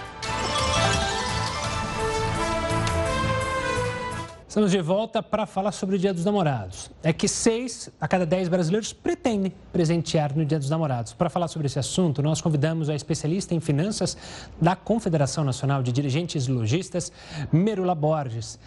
Estamos 4.53 4.69
de 4.69 4.81
volta 4.81 5.23
para 5.23 5.47
falar 5.47 5.71
sobre 5.71 5.95
o 5.95 5.97
Dia 5.97 6.13
dos 6.13 6.25
Namorados. 6.25 6.91
É 7.01 7.11
que 7.11 7.27
seis 7.27 7.89
a 7.99 8.07
cada 8.07 8.23
dez 8.23 8.47
brasileiros 8.47 8.93
pretendem 8.93 9.51
presentear 9.71 10.37
no 10.37 10.45
Dia 10.45 10.59
dos 10.59 10.69
Namorados. 10.69 11.11
Para 11.11 11.27
falar 11.27 11.47
sobre 11.47 11.65
esse 11.65 11.79
assunto, 11.79 12.21
nós 12.21 12.39
convidamos 12.39 12.87
a 12.87 12.93
especialista 12.93 13.55
em 13.55 13.59
finanças 13.59 14.15
da 14.61 14.75
Confederação 14.75 15.43
Nacional 15.43 15.81
de 15.81 15.91
Dirigentes 15.91 16.47
Logistas, 16.47 17.11
Merula 17.51 17.95
Borges. 17.95 18.59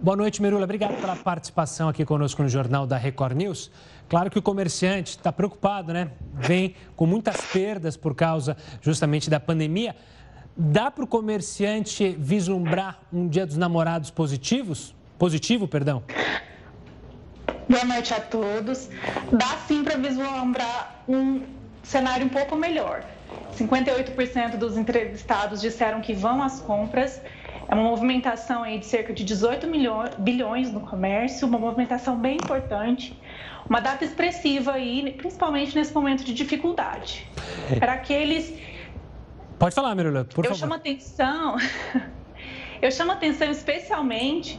Boa 0.00 0.16
noite, 0.16 0.42
Merula. 0.42 0.64
Obrigado 0.64 1.00
pela 1.00 1.14
participação 1.14 1.88
aqui 1.88 2.04
conosco 2.04 2.42
no 2.42 2.48
Jornal 2.48 2.84
da 2.84 2.96
Record 2.96 3.36
News. 3.36 3.70
Claro 4.08 4.28
que 4.28 4.40
o 4.40 4.42
comerciante 4.42 5.10
está 5.10 5.30
preocupado, 5.30 5.92
né? 5.92 6.10
Vem 6.34 6.74
com 6.96 7.06
muitas 7.06 7.40
perdas 7.42 7.96
por 7.96 8.16
causa 8.16 8.56
justamente 8.80 9.30
da 9.30 9.38
pandemia. 9.38 9.94
Dá 10.56 10.90
para 10.90 11.04
o 11.04 11.06
comerciante 11.06 12.10
vislumbrar 12.18 13.02
um 13.12 13.28
Dia 13.28 13.46
dos 13.46 13.56
Namorados 13.56 14.10
positivos? 14.10 14.96
Positivo, 15.22 15.68
perdão. 15.68 16.02
Boa 17.68 17.84
noite 17.84 18.12
a 18.12 18.18
todos. 18.18 18.90
Dá 19.30 19.56
sim 19.68 19.84
para 19.84 19.96
vislumbrar 19.96 21.04
um 21.08 21.42
cenário 21.80 22.26
um 22.26 22.28
pouco 22.28 22.56
melhor. 22.56 23.04
58% 23.56 24.56
dos 24.56 24.76
entrevistados 24.76 25.60
disseram 25.60 26.00
que 26.00 26.12
vão 26.12 26.42
às 26.42 26.60
compras. 26.60 27.22
É 27.68 27.72
uma 27.72 27.84
movimentação 27.84 28.64
aí 28.64 28.80
de 28.80 28.86
cerca 28.86 29.12
de 29.12 29.22
18 29.22 29.68
milhões, 29.68 30.10
bilhões 30.18 30.72
no 30.72 30.80
comércio, 30.80 31.46
uma 31.46 31.56
movimentação 31.56 32.16
bem 32.16 32.34
importante, 32.34 33.16
uma 33.70 33.78
data 33.78 34.04
expressiva 34.04 34.72
aí, 34.72 35.14
principalmente 35.16 35.72
nesse 35.76 35.94
momento 35.94 36.24
de 36.24 36.34
dificuldade. 36.34 37.24
É. 37.70 37.78
Para 37.78 37.92
aqueles. 37.92 38.52
Pode 39.56 39.72
falar, 39.72 39.94
Mirula, 39.94 40.24
por 40.24 40.44
Eu 40.44 40.50
favor. 40.50 40.56
Eu 40.56 40.58
chamo 40.58 40.74
atenção. 40.74 41.56
Eu 42.82 42.90
chamo 42.90 43.12
atenção 43.12 43.48
especialmente 43.48 44.58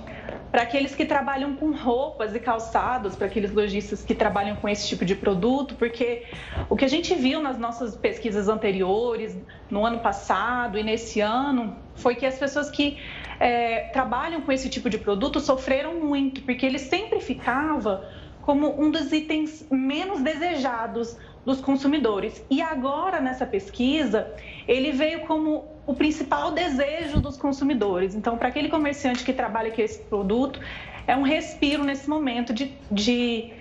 para 0.54 0.62
aqueles 0.62 0.94
que 0.94 1.04
trabalham 1.04 1.56
com 1.56 1.72
roupas 1.72 2.36
e 2.36 2.40
calçados, 2.40 3.16
para 3.16 3.26
aqueles 3.26 3.52
lojistas 3.52 4.04
que 4.04 4.14
trabalham 4.14 4.56
com 4.56 4.70
esse 4.70 4.88
tipo 4.88 5.04
de 5.04 5.16
produto, 5.16 5.74
porque 5.74 6.28
o 6.70 6.76
que 6.76 6.86
a 6.86 6.88
gente 6.88 7.16
viu 7.16 7.42
nas 7.42 7.58
nossas 7.58 7.96
pesquisas 7.96 8.48
anteriores, 8.48 9.36
no 9.68 9.84
ano 9.84 9.98
passado 9.98 10.78
e 10.78 10.84
nesse 10.84 11.20
ano, 11.22 11.76
foi 11.96 12.14
que 12.14 12.24
as 12.24 12.38
pessoas 12.38 12.70
que 12.70 13.00
é, 13.40 13.90
trabalham 13.94 14.42
com 14.42 14.52
esse 14.52 14.70
tipo 14.70 14.92
de 14.92 15.00
produto 15.00 15.40
sofreram 15.40 15.96
muito, 15.96 16.44
porque 16.44 16.68
ele 16.68 16.78
sempre 16.78 17.20
ficava 17.20 18.08
como 18.44 18.80
um 18.80 18.92
dos 18.92 19.12
itens 19.12 19.66
menos 19.72 20.22
desejados 20.22 21.18
dos 21.46 21.60
consumidores. 21.60 22.44
E 22.50 22.62
agora, 22.62 23.20
nessa 23.20 23.46
pesquisa, 23.46 24.34
ele 24.68 24.92
veio 24.92 25.22
como 25.22 25.66
o 25.86 25.94
principal 25.94 26.52
desejo 26.52 27.20
dos 27.20 27.38
consumidores. 27.38 28.16
Então, 28.16 28.38
para 28.38 28.48
aquele 28.48 28.70
comerciante 28.70 29.24
que 29.24 29.34
trabalha 29.34 29.72
com 29.72 29.82
esse 29.82 30.00
produto, 30.04 30.60
é 31.06 31.16
um 31.16 31.24
respiro 31.24 31.84
nesse 31.84 32.10
momento 32.10 32.54
de, 32.54 32.72
de 32.90 33.52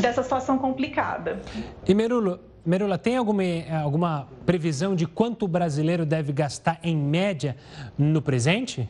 dessa 0.00 0.22
situação 0.22 0.58
complicada. 0.58 1.40
E 1.86 1.94
Merulo, 1.94 2.40
Merula, 2.64 2.98
tem 2.98 3.16
alguma, 3.16 3.42
alguma 3.82 4.28
previsão 4.46 4.94
de 4.94 5.06
quanto 5.06 5.44
o 5.44 5.48
brasileiro 5.48 6.04
deve 6.04 6.32
gastar 6.32 6.78
em 6.82 6.96
média 6.96 7.56
no 7.98 8.20
presente? 8.20 8.88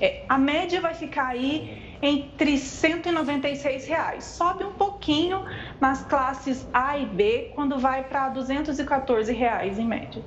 É, 0.00 0.24
a 0.28 0.38
média 0.38 0.80
vai 0.80 0.94
ficar 0.94 1.28
aí 1.28 1.83
entre 2.04 2.58
196 2.58 3.86
reais. 3.86 4.24
Sobe 4.24 4.62
um 4.62 4.72
pouquinho 4.72 5.42
nas 5.80 6.04
classes 6.04 6.68
A 6.72 6.98
e 6.98 7.06
B, 7.06 7.50
quando 7.54 7.78
vai 7.78 8.04
para 8.04 8.28
214 8.28 9.32
reais 9.32 9.78
em 9.78 9.86
média. 9.86 10.22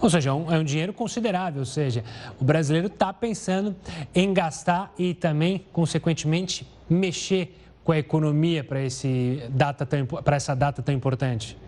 Ou 0.00 0.08
seja, 0.08 0.30
é 0.30 0.32
um, 0.32 0.50
é 0.50 0.58
um 0.58 0.64
dinheiro 0.64 0.94
considerável. 0.94 1.60
Ou 1.60 1.66
seja, 1.66 2.02
o 2.40 2.44
brasileiro 2.44 2.86
está 2.86 3.12
pensando 3.12 3.76
em 4.14 4.32
gastar 4.32 4.90
e 4.98 5.12
também, 5.12 5.66
consequentemente, 5.70 6.66
mexer 6.88 7.58
com 7.84 7.92
a 7.92 7.98
economia 7.98 8.64
para 8.64 8.80
essa 8.80 10.56
data 10.56 10.82
tão 10.82 10.94
importante. 10.94 11.58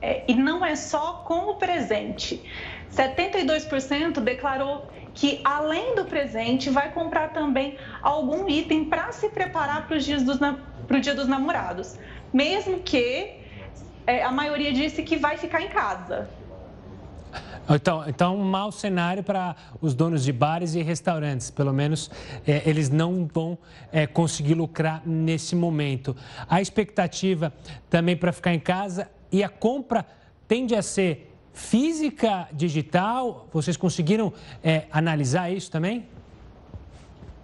É, 0.00 0.24
e 0.28 0.34
não 0.34 0.64
é 0.64 0.74
só 0.74 1.24
com 1.24 1.50
o 1.50 1.54
presente. 1.54 2.42
72% 2.92 4.20
declarou 4.20 4.88
que, 5.18 5.40
além 5.42 5.96
do 5.96 6.04
presente, 6.04 6.70
vai 6.70 6.92
comprar 6.92 7.32
também 7.32 7.76
algum 8.00 8.48
item 8.48 8.84
para 8.84 9.10
se 9.10 9.28
preparar 9.28 9.88
para 9.88 9.96
o 9.96 10.00
dia 11.00 11.14
dos 11.14 11.26
namorados. 11.26 11.98
Mesmo 12.32 12.78
que 12.78 13.32
é, 14.06 14.22
a 14.22 14.30
maioria 14.30 14.72
disse 14.72 15.02
que 15.02 15.16
vai 15.16 15.36
ficar 15.36 15.60
em 15.60 15.68
casa. 15.68 16.28
Então, 17.68 18.04
então 18.08 18.36
um 18.36 18.44
mau 18.44 18.70
cenário 18.70 19.24
para 19.24 19.56
os 19.80 19.92
donos 19.92 20.22
de 20.22 20.32
bares 20.32 20.76
e 20.76 20.82
restaurantes. 20.82 21.50
Pelo 21.50 21.72
menos 21.72 22.08
é, 22.46 22.62
eles 22.64 22.88
não 22.88 23.26
vão 23.26 23.58
é, 23.90 24.06
conseguir 24.06 24.54
lucrar 24.54 25.02
nesse 25.04 25.56
momento. 25.56 26.16
A 26.48 26.62
expectativa 26.62 27.52
também 27.90 28.16
para 28.16 28.32
ficar 28.32 28.54
em 28.54 28.60
casa 28.60 29.10
e 29.32 29.42
a 29.42 29.48
compra 29.48 30.06
tende 30.46 30.76
a 30.76 30.80
ser 30.80 31.27
física, 31.52 32.48
digital. 32.52 33.48
Vocês 33.52 33.76
conseguiram 33.76 34.32
é, 34.62 34.84
analisar 34.90 35.50
isso 35.50 35.70
também? 35.70 36.06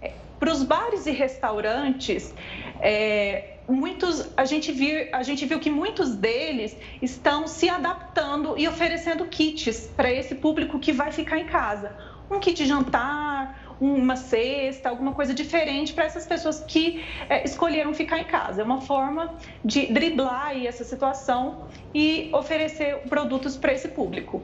É, 0.01 0.13
para 0.39 0.51
os 0.51 0.63
bares 0.63 1.05
e 1.05 1.11
restaurantes, 1.11 2.33
é, 2.79 3.57
muitos, 3.67 4.29
a 4.37 4.45
gente, 4.45 4.71
viu, 4.71 5.07
a 5.11 5.23
gente 5.23 5.45
viu 5.45 5.59
que 5.59 5.69
muitos 5.69 6.15
deles 6.15 6.75
estão 7.01 7.47
se 7.47 7.69
adaptando 7.69 8.57
e 8.57 8.67
oferecendo 8.67 9.25
kits 9.25 9.89
para 9.95 10.11
esse 10.11 10.35
público 10.35 10.79
que 10.79 10.91
vai 10.91 11.11
ficar 11.11 11.39
em 11.39 11.45
casa. 11.45 11.95
Um 12.29 12.39
kit 12.39 12.65
jantar, 12.65 13.64
uma 13.79 14.15
cesta, 14.15 14.89
alguma 14.89 15.13
coisa 15.13 15.33
diferente 15.33 15.93
para 15.93 16.05
essas 16.05 16.25
pessoas 16.25 16.63
que 16.65 17.03
é, 17.29 17.43
escolheram 17.43 17.93
ficar 17.93 18.19
em 18.19 18.23
casa. 18.23 18.61
É 18.61 18.65
uma 18.65 18.81
forma 18.81 19.35
de 19.63 19.87
driblar 19.87 20.55
essa 20.65 20.83
situação 20.83 21.67
e 21.93 22.29
oferecer 22.33 22.99
produtos 23.09 23.57
para 23.57 23.73
esse 23.73 23.89
público. 23.89 24.41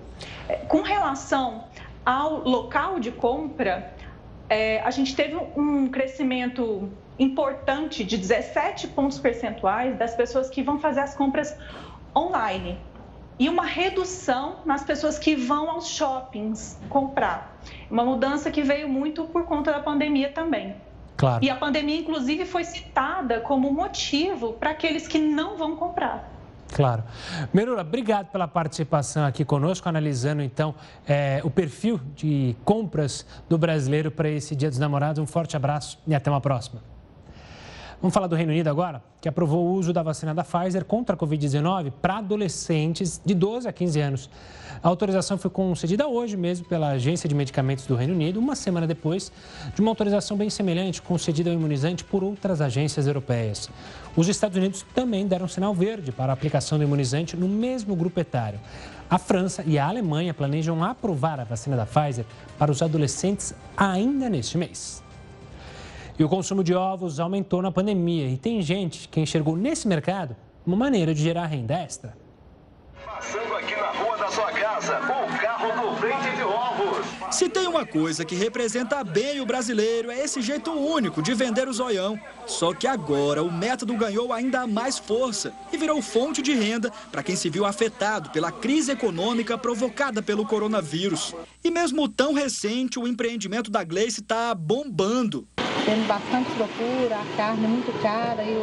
É, 0.49 0.55
com 0.55 0.81
relação 0.81 1.65
ao 2.05 2.39
local 2.39 2.99
de 2.99 3.11
compra, 3.11 3.93
é, 4.49 4.81
a 4.81 4.91
gente 4.91 5.15
teve 5.15 5.35
um 5.55 5.87
crescimento 5.87 6.89
importante 7.17 8.03
de 8.03 8.17
17 8.17 8.87
pontos 8.89 9.19
percentuais 9.19 9.97
das 9.97 10.15
pessoas 10.15 10.49
que 10.49 10.63
vão 10.63 10.79
fazer 10.79 11.01
as 11.01 11.15
compras 11.15 11.55
online 12.15 12.77
e 13.41 13.49
uma 13.49 13.65
redução 13.65 14.57
nas 14.63 14.83
pessoas 14.83 15.17
que 15.17 15.35
vão 15.35 15.67
aos 15.67 15.87
shoppings 15.87 16.79
comprar. 16.87 17.57
Uma 17.89 18.05
mudança 18.05 18.51
que 18.51 18.61
veio 18.61 18.87
muito 18.87 19.23
por 19.23 19.45
conta 19.45 19.71
da 19.71 19.79
pandemia 19.79 20.31
também. 20.31 20.75
Claro. 21.17 21.43
E 21.43 21.49
a 21.49 21.55
pandemia, 21.55 21.99
inclusive, 21.99 22.45
foi 22.45 22.63
citada 22.63 23.39
como 23.39 23.73
motivo 23.73 24.53
para 24.53 24.69
aqueles 24.69 25.07
que 25.07 25.17
não 25.17 25.57
vão 25.57 25.75
comprar. 25.75 26.29
Claro. 26.71 27.03
Merula, 27.51 27.81
obrigado 27.81 28.27
pela 28.27 28.47
participação 28.47 29.25
aqui 29.25 29.43
conosco, 29.43 29.89
analisando 29.89 30.43
então 30.43 30.75
é, 31.07 31.41
o 31.43 31.49
perfil 31.49 31.99
de 32.15 32.55
compras 32.63 33.25
do 33.49 33.57
brasileiro 33.57 34.11
para 34.11 34.29
esse 34.29 34.55
Dia 34.55 34.69
dos 34.69 34.77
Namorados. 34.77 35.17
Um 35.17 35.25
forte 35.25 35.57
abraço 35.57 35.97
e 36.05 36.13
até 36.13 36.29
uma 36.29 36.41
próxima. 36.41 36.90
Vamos 38.01 38.15
falar 38.15 38.25
do 38.25 38.35
Reino 38.35 38.51
Unido 38.51 38.67
agora, 38.67 39.03
que 39.21 39.29
aprovou 39.29 39.63
o 39.63 39.73
uso 39.73 39.93
da 39.93 40.01
vacina 40.01 40.33
da 40.33 40.43
Pfizer 40.43 40.83
contra 40.83 41.15
a 41.15 41.19
Covid-19 41.19 41.91
para 42.01 42.17
adolescentes 42.17 43.21
de 43.23 43.35
12 43.35 43.67
a 43.67 43.71
15 43.71 43.99
anos. 44.01 44.29
A 44.81 44.87
autorização 44.87 45.37
foi 45.37 45.51
concedida 45.51 46.07
hoje 46.07 46.35
mesmo 46.35 46.65
pela 46.65 46.87
Agência 46.87 47.29
de 47.29 47.35
Medicamentos 47.35 47.85
do 47.85 47.93
Reino 47.93 48.15
Unido, 48.15 48.39
uma 48.39 48.55
semana 48.55 48.87
depois 48.87 49.31
de 49.75 49.81
uma 49.81 49.91
autorização 49.91 50.35
bem 50.35 50.49
semelhante 50.49 50.99
concedida 50.99 51.51
ao 51.51 51.55
imunizante 51.55 52.03
por 52.03 52.23
outras 52.23 52.59
agências 52.59 53.05
europeias. 53.05 53.69
Os 54.17 54.27
Estados 54.27 54.57
Unidos 54.57 54.83
também 54.95 55.27
deram 55.27 55.47
sinal 55.47 55.75
verde 55.75 56.11
para 56.11 56.31
a 56.31 56.33
aplicação 56.33 56.79
do 56.79 56.83
imunizante 56.83 57.37
no 57.37 57.47
mesmo 57.47 57.95
grupo 57.95 58.19
etário. 58.19 58.59
A 59.07 59.19
França 59.19 59.63
e 59.63 59.77
a 59.77 59.85
Alemanha 59.85 60.33
planejam 60.33 60.83
aprovar 60.83 61.39
a 61.39 61.43
vacina 61.43 61.77
da 61.77 61.85
Pfizer 61.85 62.25
para 62.57 62.71
os 62.71 62.81
adolescentes 62.81 63.53
ainda 63.77 64.27
neste 64.27 64.57
mês. 64.57 65.00
E 66.21 66.23
o 66.23 66.29
consumo 66.29 66.63
de 66.63 66.71
ovos 66.71 67.19
aumentou 67.19 67.63
na 67.63 67.71
pandemia 67.71 68.27
e 68.27 68.37
tem 68.37 68.61
gente 68.61 69.09
que 69.09 69.19
enxergou 69.19 69.57
nesse 69.57 69.87
mercado 69.87 70.35
uma 70.63 70.77
maneira 70.77 71.15
de 71.15 71.23
gerar 71.23 71.47
renda 71.47 71.73
extra. 71.73 72.15
Passando 73.03 73.55
aqui 73.55 73.75
na 73.75 73.87
rua 73.87 74.17
da 74.17 74.29
sua 74.29 74.51
casa, 74.51 74.99
o 74.99 75.41
carro 75.41 75.81
do 75.81 75.95
Vende 75.95 76.35
de 76.35 76.43
Ovos. 76.43 77.35
Se 77.35 77.49
tem 77.49 77.65
uma 77.65 77.87
coisa 77.87 78.23
que 78.23 78.35
representa 78.35 79.03
bem 79.03 79.41
o 79.41 79.47
brasileiro, 79.47 80.11
é 80.11 80.19
esse 80.23 80.43
jeito 80.43 80.69
único 80.71 81.23
de 81.23 81.33
vender 81.33 81.67
o 81.67 81.73
zoião. 81.73 82.19
Só 82.45 82.71
que 82.71 82.85
agora 82.85 83.41
o 83.41 83.51
método 83.51 83.95
ganhou 83.95 84.31
ainda 84.31 84.67
mais 84.67 84.99
força 84.99 85.51
e 85.73 85.77
virou 85.77 86.03
fonte 86.03 86.43
de 86.43 86.53
renda 86.53 86.91
para 87.11 87.23
quem 87.23 87.35
se 87.35 87.49
viu 87.49 87.65
afetado 87.65 88.29
pela 88.29 88.51
crise 88.51 88.91
econômica 88.91 89.57
provocada 89.57 90.21
pelo 90.21 90.45
coronavírus. 90.45 91.33
E 91.63 91.71
mesmo 91.71 92.07
tão 92.07 92.31
recente, 92.31 92.99
o 92.99 93.07
empreendimento 93.07 93.71
da 93.71 93.83
Gleice 93.83 94.21
está 94.21 94.53
bombando 94.53 95.47
tendo 95.85 96.07
bastante 96.07 96.51
procura, 96.51 97.15
a 97.15 97.37
carne 97.37 97.65
é 97.65 97.67
muito 97.67 98.01
cara 98.01 98.43
e 98.43 98.55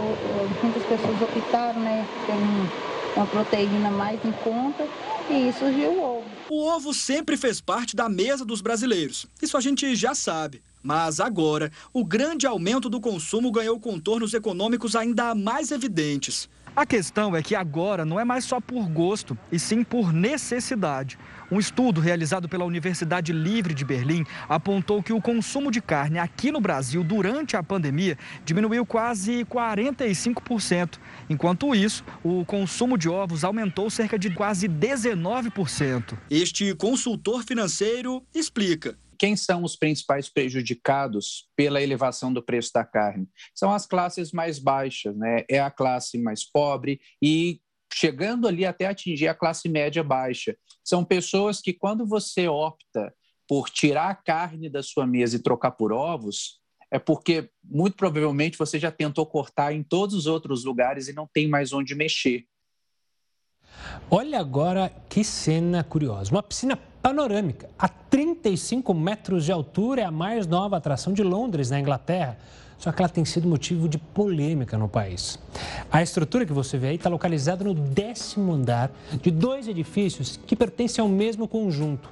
muitas 0.62 0.82
pessoas 0.84 1.22
optaram 1.22 1.80
né, 1.80 2.06
por 2.26 3.18
uma 3.18 3.26
proteína 3.26 3.90
mais 3.90 4.24
em 4.24 4.32
conta 4.32 4.86
e 5.30 5.52
surgiu 5.52 5.92
o 5.92 6.02
ovo. 6.18 6.24
O 6.48 6.66
ovo 6.66 6.94
sempre 6.94 7.36
fez 7.36 7.60
parte 7.60 7.94
da 7.94 8.08
mesa 8.08 8.44
dos 8.44 8.60
brasileiros. 8.60 9.26
Isso 9.42 9.56
a 9.56 9.60
gente 9.60 9.94
já 9.94 10.14
sabe. 10.14 10.62
Mas 10.82 11.20
agora, 11.20 11.70
o 11.92 12.04
grande 12.04 12.46
aumento 12.46 12.88
do 12.88 13.00
consumo 13.00 13.50
ganhou 13.50 13.78
contornos 13.80 14.32
econômicos 14.32 14.94
ainda 14.94 15.34
mais 15.34 15.70
evidentes. 15.70 16.48
A 16.74 16.86
questão 16.86 17.34
é 17.34 17.42
que 17.42 17.56
agora 17.56 18.04
não 18.04 18.20
é 18.20 18.24
mais 18.24 18.44
só 18.44 18.60
por 18.60 18.88
gosto, 18.88 19.36
e 19.50 19.58
sim 19.58 19.82
por 19.82 20.12
necessidade. 20.12 21.18
Um 21.50 21.58
estudo 21.58 21.98
realizado 22.00 22.46
pela 22.46 22.66
Universidade 22.66 23.32
Livre 23.32 23.72
de 23.72 23.82
Berlim 23.82 24.24
apontou 24.48 25.02
que 25.02 25.14
o 25.14 25.20
consumo 25.20 25.70
de 25.70 25.80
carne 25.80 26.18
aqui 26.18 26.52
no 26.52 26.60
Brasil 26.60 27.02
durante 27.02 27.56
a 27.56 27.62
pandemia 27.62 28.18
diminuiu 28.44 28.84
quase 28.84 29.46
45%. 29.46 30.98
Enquanto 31.30 31.74
isso, 31.74 32.04
o 32.22 32.44
consumo 32.44 32.98
de 32.98 33.08
ovos 33.08 33.44
aumentou 33.44 33.88
cerca 33.88 34.18
de 34.18 34.30
quase 34.30 34.68
19%. 34.68 36.18
Este 36.30 36.74
consultor 36.74 37.42
financeiro 37.42 38.22
explica 38.34 38.96
quem 39.18 39.34
são 39.34 39.64
os 39.64 39.74
principais 39.74 40.28
prejudicados 40.28 41.48
pela 41.56 41.82
elevação 41.82 42.32
do 42.32 42.42
preço 42.42 42.70
da 42.72 42.84
carne? 42.84 43.28
São 43.52 43.72
as 43.72 43.84
classes 43.84 44.30
mais 44.30 44.60
baixas, 44.60 45.16
né? 45.16 45.44
É 45.50 45.58
a 45.58 45.70
classe 45.70 46.16
mais 46.18 46.44
pobre 46.44 47.00
e 47.20 47.60
chegando 47.92 48.46
ali 48.46 48.64
até 48.64 48.86
atingir 48.86 49.28
a 49.28 49.34
classe 49.34 49.68
média 49.68 50.02
baixa. 50.02 50.56
São 50.84 51.04
pessoas 51.04 51.60
que, 51.60 51.72
quando 51.72 52.06
você 52.06 52.48
opta 52.48 53.12
por 53.46 53.70
tirar 53.70 54.10
a 54.10 54.14
carne 54.14 54.68
da 54.68 54.82
sua 54.82 55.06
mesa 55.06 55.36
e 55.36 55.42
trocar 55.42 55.72
por 55.72 55.92
ovos, 55.92 56.60
é 56.90 56.98
porque 56.98 57.50
muito 57.62 57.96
provavelmente 57.96 58.58
você 58.58 58.78
já 58.78 58.90
tentou 58.90 59.26
cortar 59.26 59.72
em 59.72 59.82
todos 59.82 60.14
os 60.14 60.26
outros 60.26 60.64
lugares 60.64 61.08
e 61.08 61.12
não 61.12 61.26
tem 61.26 61.48
mais 61.48 61.72
onde 61.72 61.94
mexer. 61.94 62.46
Olha 64.10 64.40
agora 64.40 64.90
que 65.08 65.22
cena 65.22 65.84
curiosa. 65.84 66.30
Uma 66.30 66.42
piscina 66.42 66.76
panorâmica 66.76 67.70
a 67.78 67.88
35 67.88 68.92
metros 68.94 69.44
de 69.44 69.52
altura 69.52 70.02
é 70.02 70.04
a 70.04 70.10
mais 70.10 70.46
nova 70.46 70.76
atração 70.76 71.12
de 71.12 71.22
Londres, 71.22 71.70
na 71.70 71.78
Inglaterra. 71.78 72.38
Só 72.78 72.92
que 72.92 73.02
ela 73.02 73.08
tem 73.08 73.24
sido 73.24 73.48
motivo 73.48 73.88
de 73.88 73.98
polêmica 73.98 74.78
no 74.78 74.88
país. 74.88 75.38
A 75.90 76.02
estrutura 76.02 76.46
que 76.46 76.52
você 76.52 76.78
vê 76.78 76.88
aí 76.88 76.94
está 76.94 77.10
localizada 77.10 77.64
no 77.64 77.74
décimo 77.74 78.52
andar 78.52 78.90
de 79.20 79.30
dois 79.30 79.66
edifícios 79.66 80.38
que 80.46 80.54
pertencem 80.54 81.02
ao 81.02 81.08
mesmo 81.08 81.48
conjunto. 81.48 82.08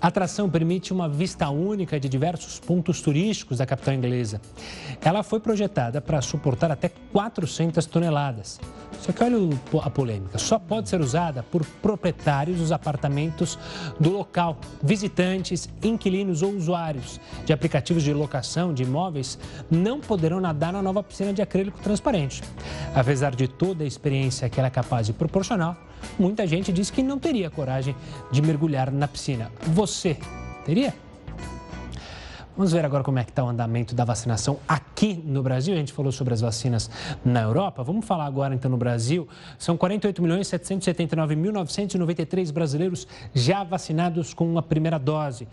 A 0.00 0.06
atração 0.06 0.48
permite 0.48 0.94
uma 0.94 1.08
vista 1.08 1.50
única 1.50 2.00
de 2.00 2.08
diversos 2.08 2.58
pontos 2.58 3.02
turísticos 3.02 3.58
da 3.58 3.66
capital 3.66 3.92
inglesa. 3.92 4.40
Ela 5.02 5.22
foi 5.22 5.40
projetada 5.40 6.00
para 6.00 6.22
suportar 6.22 6.70
até 6.70 6.88
400 7.12 7.84
toneladas. 7.84 8.58
Só 9.00 9.12
que 9.12 9.22
olha 9.22 9.36
a 9.82 9.90
polêmica, 9.90 10.38
só 10.38 10.58
pode 10.58 10.88
ser 10.88 11.00
usada 11.00 11.42
por 11.42 11.64
proprietários 11.82 12.58
dos 12.58 12.72
apartamentos 12.72 13.58
do 13.98 14.10
local, 14.10 14.58
visitantes, 14.82 15.68
inquilinos 15.82 16.42
ou 16.42 16.52
usuários 16.52 17.20
de 17.44 17.52
aplicativos 17.52 18.02
de 18.02 18.12
locação 18.12 18.72
de 18.72 18.82
imóveis 18.82 19.38
não 19.70 20.00
poderão 20.00 20.40
nadar 20.40 20.72
na 20.72 20.82
nova 20.82 21.02
piscina 21.02 21.32
de 21.32 21.42
acrílico 21.42 21.78
transparente. 21.80 22.42
Apesar 22.94 23.34
de 23.34 23.48
toda 23.48 23.84
a 23.84 23.86
experiência 23.86 24.48
que 24.48 24.58
ela 24.58 24.68
é 24.68 24.70
capaz 24.70 25.06
de 25.06 25.12
proporcionar, 25.12 25.89
muita 26.18 26.46
gente 26.46 26.72
diz 26.72 26.90
que 26.90 27.02
não 27.02 27.18
teria 27.18 27.50
coragem 27.50 27.94
de 28.30 28.42
mergulhar 28.42 28.90
na 28.90 29.08
piscina. 29.08 29.50
Você 29.62 30.16
teria? 30.64 30.94
Vamos 32.60 32.72
ver 32.72 32.84
agora 32.84 33.02
como 33.02 33.18
é 33.18 33.24
que 33.24 33.30
está 33.30 33.42
o 33.42 33.48
andamento 33.48 33.94
da 33.94 34.04
vacinação 34.04 34.58
aqui 34.68 35.14
no 35.24 35.42
Brasil. 35.42 35.72
A 35.72 35.78
gente 35.78 35.94
falou 35.94 36.12
sobre 36.12 36.34
as 36.34 36.42
vacinas 36.42 36.90
na 37.24 37.40
Europa. 37.40 37.82
Vamos 37.82 38.04
falar 38.04 38.26
agora 38.26 38.54
então 38.54 38.70
no 38.70 38.76
Brasil. 38.76 39.26
São 39.58 39.78
48 39.78 40.20
milhões 40.20 40.46
779.993 40.48 42.52
brasileiros 42.52 43.08
já 43.32 43.64
vacinados 43.64 44.34
com 44.34 44.58
a 44.58 44.62
primeira 44.62 44.98
dose. 44.98 45.48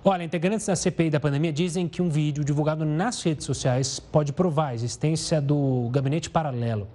Olha, 0.06 0.24
integrantes 0.24 0.68
da 0.68 0.76
CPI 0.76 1.10
da 1.10 1.20
pandemia 1.20 1.52
dizem 1.52 1.88
que 1.88 2.04
um 2.04 2.10
vídeo 2.10 2.44
divulgado 2.44 2.86
nas 2.86 3.24
redes 3.24 3.44
sociais 3.44 4.00
pode 4.00 4.32
provar 4.32 4.68
a 4.68 4.76
existência 4.76 5.42
do 5.42 5.90
gabinete 5.92 6.30
paralelo. 6.30 6.88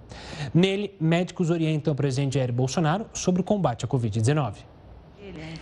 Nele, 0.53 0.95
médicos 0.97 1.49
orientam 1.49 1.91
o 1.91 1.95
presidente 1.95 2.35
Jair 2.35 2.53
Bolsonaro 2.53 3.05
sobre 3.13 3.41
o 3.41 3.43
combate 3.43 3.83
à 3.83 3.87
Covid-19. 3.87 4.74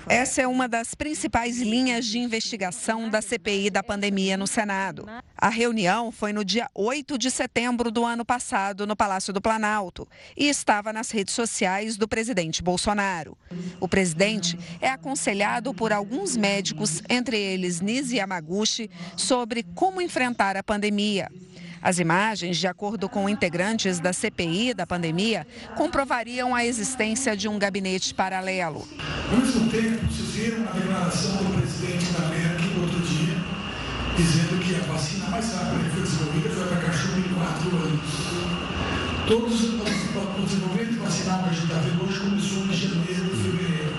Essa 0.07 0.41
é 0.41 0.47
uma 0.47 0.67
das 0.67 0.93
principais 0.95 1.61
linhas 1.61 2.05
de 2.05 2.19
investigação 2.19 3.09
da 3.09 3.21
CPI 3.21 3.69
da 3.69 3.81
pandemia 3.81 4.35
no 4.37 4.47
Senado. 4.47 5.07
A 5.37 5.49
reunião 5.49 6.11
foi 6.11 6.33
no 6.33 6.43
dia 6.43 6.69
8 6.73 7.17
de 7.17 7.29
setembro 7.29 7.91
do 7.91 8.05
ano 8.05 8.25
passado, 8.25 8.87
no 8.87 8.95
Palácio 8.95 9.33
do 9.33 9.41
Planalto, 9.41 10.07
e 10.37 10.47
estava 10.47 10.93
nas 10.93 11.11
redes 11.11 11.33
sociais 11.33 11.97
do 11.97 12.07
presidente 12.07 12.63
Bolsonaro. 12.63 13.37
O 13.79 13.87
presidente 13.87 14.57
é 14.81 14.89
aconselhado 14.89 15.73
por 15.73 15.91
alguns 15.91 16.35
médicos, 16.35 17.01
entre 17.09 17.37
eles 17.37 17.81
Nisi 17.81 18.17
Yamaguchi, 18.17 18.89
sobre 19.17 19.63
como 19.75 20.01
enfrentar 20.01 20.57
a 20.57 20.63
pandemia. 20.63 21.29
As 21.83 21.99
imagens, 21.99 22.57
de 22.57 22.65
acordo 22.65 23.09
com 23.09 23.27
integrantes 23.27 23.99
da 23.99 24.13
CPI 24.13 24.73
da 24.73 24.87
pandemia, 24.87 25.45
comprovariam 25.75 26.55
a 26.55 26.65
existência 26.65 27.35
de 27.35 27.49
um 27.49 27.59
gabinete 27.59 28.13
paralelo. 28.13 28.87
Ao 29.29 29.37
mesmo 29.37 29.69
tempo, 29.69 29.99
vocês 30.07 30.29
viram 30.29 30.65
a 30.65 30.71
declaração 30.71 31.35
do 31.43 31.59
presidente 31.59 32.05
da 32.13 32.29
Merck 32.29 32.79
outro 32.79 32.99
dia, 33.01 33.35
dizendo 34.15 34.63
que 34.63 34.75
a 34.75 34.93
vacina 34.93 35.27
mais 35.27 35.53
rápida 35.53 35.83
que 35.83 35.89
foi 35.89 36.01
desenvolvida 36.03 36.49
foi 36.51 36.67
para 36.67 36.77
cachorro 36.77 37.19
em 37.19 37.33
quatro 37.33 37.75
anos. 37.75 38.53
Todos 39.27 39.63
os, 39.63 39.71
desenvolvimento 40.45 41.03
vacinal 41.03 41.43
que 41.43 41.49
a 41.49 41.51
gente 41.51 41.63
está 41.63 41.79
vendo 41.79 42.07
hoje 42.07 42.19
começou 42.21 42.63
em 42.63 42.73
janeiro 42.73 43.25
e 43.25 43.43
fevereiro. 43.43 43.93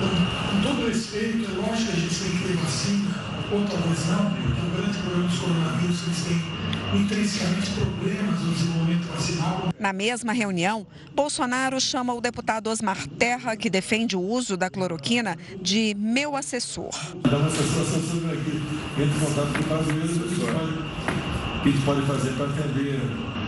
Com, 0.00 0.56
com 0.56 0.62
todo 0.62 0.88
respeito, 0.88 1.44
é 1.44 1.54
lógico 1.54 1.92
que 1.92 1.96
a 1.96 2.00
gente 2.00 2.14
tem 2.18 2.30
que 2.32 2.48
ter 2.48 2.56
vacina 2.56 3.31
ou 3.52 3.64
talvez 3.66 4.08
não, 4.08 4.30
porque 4.30 4.60
o 4.66 4.70
grande 4.80 4.98
problema 4.98 5.28
dos 5.28 5.38
coronavírus 5.38 6.02
eles 6.06 6.24
têm 6.24 7.00
intrinsecamente 7.00 7.70
problemas 7.70 8.40
no 8.40 8.52
desenvolvimento 8.52 9.06
vacinal. 9.08 9.68
Na 9.78 9.92
mesma 9.92 10.32
reunião, 10.32 10.86
Bolsonaro 11.14 11.80
chama 11.80 12.14
o 12.14 12.20
deputado 12.20 12.68
Osmar 12.68 13.06
Terra, 13.18 13.56
que 13.56 13.68
defende 13.68 14.16
o 14.16 14.20
uso 14.20 14.56
da 14.56 14.70
cloroquina, 14.70 15.36
de 15.60 15.94
meu 15.98 16.34
assessor. 16.34 16.90
Dá 17.22 17.36
uma 17.36 17.46
assessor 17.46 18.30
aqui, 18.30 18.62
entre 18.98 19.16
em 19.16 19.20
contato 19.20 19.52
com 19.52 19.60
o 19.60 19.68
brasileiro, 19.68 20.12
o 20.14 21.62
que 21.62 21.68
a 21.68 21.72
gente 21.72 21.84
pode 21.84 22.02
fazer 22.06 22.32
para 22.32 22.46
atender. 22.46 23.00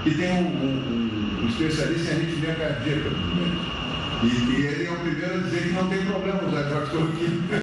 E 0.06 0.10
tem 0.14 0.32
um, 0.32 0.46
um, 0.46 1.42
um 1.42 1.48
especialista 1.48 2.12
em 2.12 2.16
arritmia 2.16 2.54
cardíaca, 2.54 3.10
e, 4.24 4.64
ele 4.64 4.86
é 4.86 4.90
o 4.90 5.00
primeiro 5.00 5.34
a 5.34 5.38
dizer 5.38 5.62
que 5.62 5.68
não 5.70 5.88
tem 5.88 6.04
problema 6.04 6.42
usar. 6.48 6.64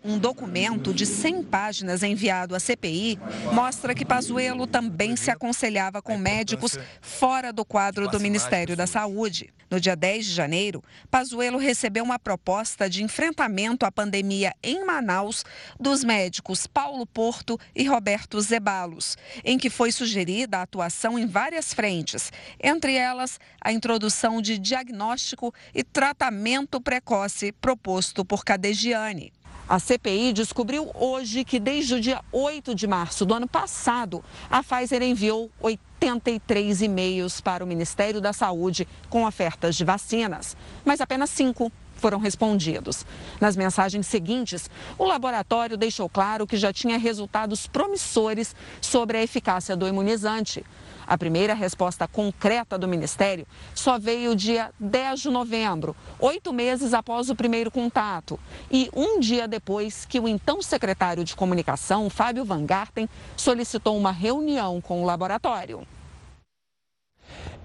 Um 0.04 0.18
documento 0.18 0.94
de 0.94 1.06
100 1.06 1.44
páginas 1.44 2.04
enviado 2.04 2.56
à 2.56 2.60
CPI 2.60 3.18
mostra 3.54 3.96
que 3.96 4.06
Pazuello 4.06 4.68
também 4.68 5.16
se 5.16 5.32
aconselhava 5.32 6.02
com 6.02 6.18
médicos 6.18 6.78
fora 7.00 7.54
do 7.54 7.64
quadro 7.64 8.10
do 8.10 8.20
Ministério 8.20 8.76
da 8.76 8.86
Saúde. 8.86 9.54
No 9.70 9.80
dia 9.80 9.96
10 9.96 10.26
de 10.26 10.34
janeiro, 10.34 10.84
Pazuello 11.10 11.58
recebeu 11.58 12.04
uma 12.04 12.20
proposta 12.20 12.90
de 12.90 13.04
enfrentamento 13.04 13.86
à 13.86 13.92
pandemia 13.92 14.54
em 14.62 14.86
Manaus 14.86 15.46
dos 15.80 16.04
médicos 16.04 16.68
Paulo 16.68 17.06
Porto 17.06 17.58
e 17.74 17.86
Roberto 17.86 18.42
Zebalos, 18.42 19.18
em 19.46 19.58
que 19.58 19.70
foi 19.70 19.94
sugerida 19.94 20.58
a 20.58 20.64
atuação 20.64 21.18
em 21.18 21.26
várias 21.26 21.74
frentes, 21.74 22.34
entre 22.62 22.96
elas 22.96 23.40
a 23.62 23.72
introdução 23.72 24.42
de 24.42 24.60
diagnóstico 24.60 25.54
e 25.74 25.86
tratamento 25.86 26.51
precoce 26.82 27.52
proposto 27.52 28.26
por 28.26 28.44
Cadegiani. 28.44 29.32
A 29.70 29.80
CPI 29.80 30.34
descobriu 30.34 30.92
hoje 30.94 31.46
que 31.46 31.60
desde 31.60 31.96
o 31.96 32.02
dia 32.02 32.22
8 32.32 32.76
de 32.76 32.86
março 32.86 33.26
do 33.26 33.34
ano 33.34 33.48
passado, 33.48 34.22
a 34.50 34.62
Pfizer 34.62 35.02
enviou 35.02 35.50
83 35.62 36.82
e-mails 36.82 37.40
para 37.40 37.64
o 37.64 37.68
Ministério 37.68 38.20
da 38.20 38.34
Saúde 38.34 38.86
com 39.10 39.26
ofertas 39.26 39.76
de 39.76 39.86
vacinas, 39.86 40.58
mas 40.84 41.00
apenas 41.00 41.30
cinco 41.30 41.72
foram 41.96 42.20
respondidos. 42.20 43.06
Nas 43.40 43.56
mensagens 43.56 44.08
seguintes, 44.08 44.70
o 44.98 45.06
laboratório 45.06 45.78
deixou 45.78 46.10
claro 46.10 46.46
que 46.46 46.58
já 46.58 46.74
tinha 46.74 46.98
resultados 46.98 47.68
promissores 47.68 48.54
sobre 48.82 49.20
a 49.20 49.24
eficácia 49.24 49.76
do 49.76 49.88
imunizante. 49.88 50.66
A 51.12 51.18
primeira 51.18 51.54
resposta 51.54 52.08
concreta 52.08 52.78
do 52.78 52.88
Ministério 52.88 53.46
só 53.76 54.00
veio 54.00 54.34
dia 54.34 54.72
10 54.80 55.20
de 55.20 55.30
novembro, 55.30 55.94
oito 56.18 56.54
meses 56.54 56.94
após 56.94 57.30
o 57.30 57.36
primeiro 57.36 57.70
contato, 57.70 58.40
e 58.72 58.90
um 58.96 59.20
dia 59.20 59.46
depois 59.46 60.06
que 60.06 60.22
o 60.22 60.26
então 60.26 60.62
secretário 60.62 61.26
de 61.26 61.36
Comunicação, 61.36 62.10
Fábio 62.10 62.46
Van 62.46 62.66
Garten, 62.66 63.10
solicitou 63.36 63.98
uma 63.98 64.10
reunião 64.10 64.80
com 64.80 65.04
o 65.04 65.06
laboratório. 65.06 65.86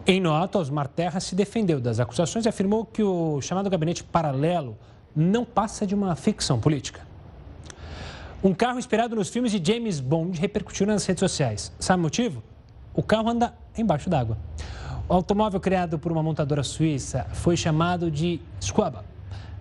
Em 0.05 0.21
nota, 0.21 0.59
Osmar 0.59 0.89
Terra 0.89 1.21
se 1.21 1.37
defendeu 1.37 1.81
das 1.81 2.01
acusações 2.01 2.47
e 2.47 2.49
afirmou 2.49 2.85
que 2.85 3.05
o 3.05 3.41
chamado 3.41 3.71
gabinete 3.71 4.03
paralelo 4.03 4.77
não 5.15 5.45
passa 5.45 5.87
de 5.87 5.95
uma 5.95 6.17
ficção 6.17 6.59
política. 6.59 7.07
Um 8.43 8.53
carro 8.53 8.81
inspirado 8.81 9.15
nos 9.15 9.29
filmes 9.29 9.53
de 9.53 9.73
James 9.73 10.01
Bond 10.01 10.37
repercutiu 10.37 10.85
nas 10.85 11.07
redes 11.07 11.21
sociais. 11.21 11.73
Sabe 11.79 12.01
o 12.01 12.03
motivo? 12.03 12.43
O 12.97 13.03
carro 13.03 13.29
anda 13.29 13.55
embaixo 13.77 14.09
d'água. 14.09 14.39
O 15.09 15.13
automóvel 15.13 15.61
criado 15.61 15.99
por 15.99 16.11
uma 16.11 16.23
montadora 16.23 16.63
suíça 16.63 17.27
foi 17.33 17.57
chamado 17.57 18.11
de 18.11 18.41
Squaba. 18.61 19.05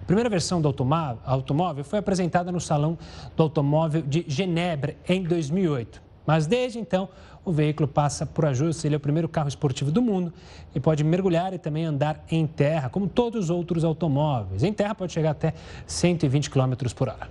A 0.02 0.06
primeira 0.06 0.30
versão 0.30 0.62
do 0.62 0.68
automóvel 0.68 1.84
foi 1.84 2.00
apresentada 2.00 2.52
no 2.52 2.62
Salão 2.62 2.98
do 3.36 3.44
Automóvel 3.44 4.02
de 4.02 4.24
Genebra 4.28 4.96
em 5.08 5.24
2008. 5.24 6.02
Mas 6.26 6.48
desde 6.48 6.80
então, 6.80 7.10
o 7.44 7.52
veículo 7.52 7.88
passa 7.88 8.26
por 8.26 8.46
ajustes. 8.46 8.86
Ele 8.86 8.96
é 8.96 8.98
o 8.98 9.00
primeiro 9.00 9.28
carro 9.28 9.48
esportivo 9.48 9.92
do 9.92 10.02
mundo 10.02 10.34
e 10.74 10.80
pode 10.80 11.04
mergulhar 11.04 11.54
e 11.54 11.60
também 11.60 11.86
andar 11.86 12.24
em 12.30 12.48
terra, 12.48 12.90
como 12.90 13.08
todos 13.08 13.46
os 13.46 13.50
outros 13.50 13.84
automóveis. 13.84 14.64
Em 14.64 14.74
terra 14.74 14.96
pode 14.96 15.12
chegar 15.12 15.32
até 15.32 15.54
120 15.86 16.50
km 16.50 16.74
por 16.96 17.10
hora. 17.10 17.30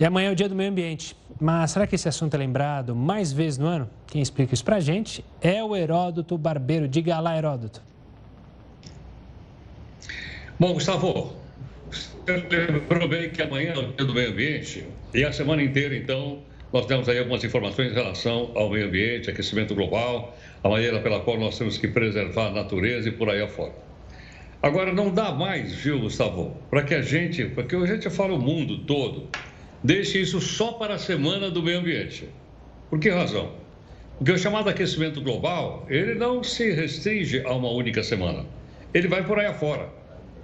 E 0.00 0.04
amanhã 0.04 0.28
é 0.28 0.32
o 0.32 0.36
Dia 0.36 0.48
do 0.48 0.54
Meio 0.54 0.70
Ambiente. 0.70 1.16
Mas 1.40 1.70
será 1.70 1.86
que 1.86 1.94
esse 1.94 2.08
assunto 2.08 2.34
é 2.34 2.38
lembrado 2.38 2.94
mais 2.96 3.32
vezes 3.32 3.58
no 3.58 3.66
ano? 3.66 3.88
Quem 4.06 4.20
explica 4.20 4.54
isso 4.54 4.64
pra 4.64 4.80
gente 4.80 5.24
é 5.40 5.62
o 5.62 5.76
Heródoto 5.76 6.36
Barbeiro. 6.36 6.88
Diga 6.88 7.20
lá, 7.20 7.36
Heródoto. 7.36 7.80
Bom, 10.58 10.74
Gustavo, 10.74 11.36
lembrou 12.26 13.08
bem 13.08 13.30
que 13.30 13.40
amanhã 13.40 13.74
é 13.74 13.78
o 13.78 13.92
Dia 13.92 14.04
do 14.04 14.12
Meio 14.12 14.30
Ambiente 14.30 14.84
e 15.14 15.24
a 15.24 15.32
semana 15.32 15.62
inteira, 15.62 15.94
então, 15.94 16.40
nós 16.72 16.84
temos 16.86 17.08
aí 17.08 17.18
algumas 17.18 17.44
informações 17.44 17.92
em 17.92 17.94
relação 17.94 18.50
ao 18.56 18.68
meio 18.68 18.86
ambiente, 18.86 19.30
aquecimento 19.30 19.72
global, 19.74 20.36
a 20.62 20.68
maneira 20.68 21.00
pela 21.00 21.20
qual 21.20 21.38
nós 21.38 21.56
temos 21.56 21.78
que 21.78 21.86
preservar 21.86 22.48
a 22.48 22.50
natureza 22.50 23.08
e 23.08 23.12
por 23.12 23.30
aí 23.30 23.40
afora. 23.40 23.72
Agora, 24.60 24.92
não 24.92 25.14
dá 25.14 25.30
mais, 25.30 25.72
viu, 25.72 26.00
Gustavo, 26.00 26.56
para 26.68 26.82
que 26.82 26.92
a 26.92 27.02
gente, 27.02 27.44
porque 27.44 27.76
a 27.76 27.86
gente 27.86 28.10
fala 28.10 28.34
o 28.34 28.38
mundo 28.38 28.78
todo, 28.78 29.28
deixe 29.82 30.20
isso 30.20 30.40
só 30.40 30.72
para 30.72 30.94
a 30.94 30.98
semana 30.98 31.50
do 31.50 31.62
meio 31.62 31.78
ambiente. 31.78 32.28
Por 32.90 32.98
que 32.98 33.10
razão? 33.10 33.52
Porque 34.16 34.32
o 34.32 34.38
chamado 34.38 34.68
aquecimento 34.68 35.20
global, 35.20 35.86
ele 35.88 36.14
não 36.14 36.42
se 36.42 36.72
restringe 36.72 37.40
a 37.44 37.52
uma 37.52 37.70
única 37.70 38.02
semana. 38.02 38.44
Ele 38.92 39.06
vai 39.06 39.24
por 39.24 39.38
aí 39.38 39.46
afora. 39.46 39.88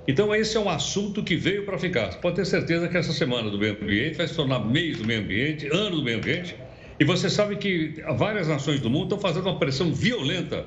Então, 0.07 0.35
esse 0.35 0.57
é 0.57 0.61
um 0.61 0.69
assunto 0.69 1.23
que 1.23 1.35
veio 1.35 1.65
para 1.65 1.79
ficar. 1.79 2.13
Você 2.13 2.19
pode 2.19 2.37
ter 2.37 2.45
certeza 2.45 2.89
que 2.89 2.97
essa 2.97 3.13
semana 3.13 3.51
do 3.51 3.59
meio 3.59 3.73
ambiente 3.73 4.17
vai 4.17 4.29
se 4.29 4.35
tornar 4.35 4.61
mês 4.61 4.99
do 4.99 5.07
meio 5.07 5.21
ambiente, 5.21 5.67
ano 5.73 5.97
do 5.97 6.03
meio 6.03 6.19
ambiente. 6.19 6.55
E 7.01 7.05
você 7.05 7.29
sabe 7.29 7.57
que 7.57 8.03
várias 8.17 8.47
nações 8.47 8.81
do 8.81 8.91
mundo 8.91 9.05
estão 9.05 9.19
fazendo 9.19 9.47
uma 9.47 9.59
pressão 9.59 9.93
violenta 9.93 10.67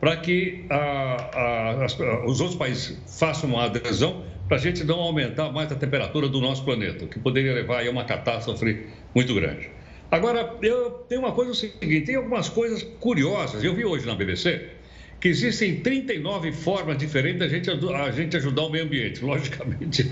para 0.00 0.16
que 0.16 0.64
a, 0.70 0.76
a, 0.76 1.70
a, 1.82 2.26
os 2.26 2.40
outros 2.40 2.56
países 2.56 2.98
façam 3.06 3.50
uma 3.50 3.64
adesão 3.64 4.22
para 4.48 4.56
a 4.56 4.60
gente 4.60 4.84
não 4.84 5.00
aumentar 5.00 5.50
mais 5.50 5.70
a 5.72 5.74
temperatura 5.74 6.28
do 6.28 6.40
nosso 6.40 6.64
planeta, 6.64 7.04
o 7.04 7.08
que 7.08 7.18
poderia 7.18 7.52
levar 7.52 7.84
a 7.84 7.90
uma 7.90 8.04
catástrofe 8.04 8.86
muito 9.14 9.34
grande. 9.34 9.70
Agora, 10.10 10.54
eu 10.62 10.90
tenho 11.08 11.22
uma 11.22 11.32
coisa 11.32 11.52
seguinte, 11.52 12.06
tem 12.06 12.14
algumas 12.14 12.48
coisas 12.48 12.82
curiosas. 13.00 13.64
Eu 13.64 13.74
vi 13.74 13.84
hoje 13.84 14.06
na 14.06 14.14
BBC 14.14 14.70
que 15.18 15.28
existem 15.28 15.80
39 15.80 16.52
formas 16.52 16.98
diferentes 16.98 17.40
da 17.40 17.48
gente, 17.48 17.68
a 17.70 18.10
gente 18.12 18.36
ajudar 18.36 18.62
o 18.62 18.70
meio 18.70 18.84
ambiente. 18.84 19.22
Logicamente, 19.24 20.10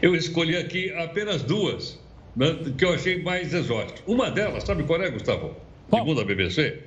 eu 0.00 0.14
escolhi 0.14 0.56
aqui 0.56 0.90
apenas 0.94 1.42
duas, 1.42 2.00
né, 2.34 2.56
que 2.78 2.84
eu 2.84 2.94
achei 2.94 3.22
mais 3.22 3.52
exóticas. 3.52 4.02
Uma 4.06 4.30
delas, 4.30 4.64
sabe 4.64 4.84
qual 4.84 5.02
é, 5.02 5.10
Gustavo? 5.10 5.54
Segundo 5.92 6.20
a 6.22 6.24
BBC, 6.24 6.78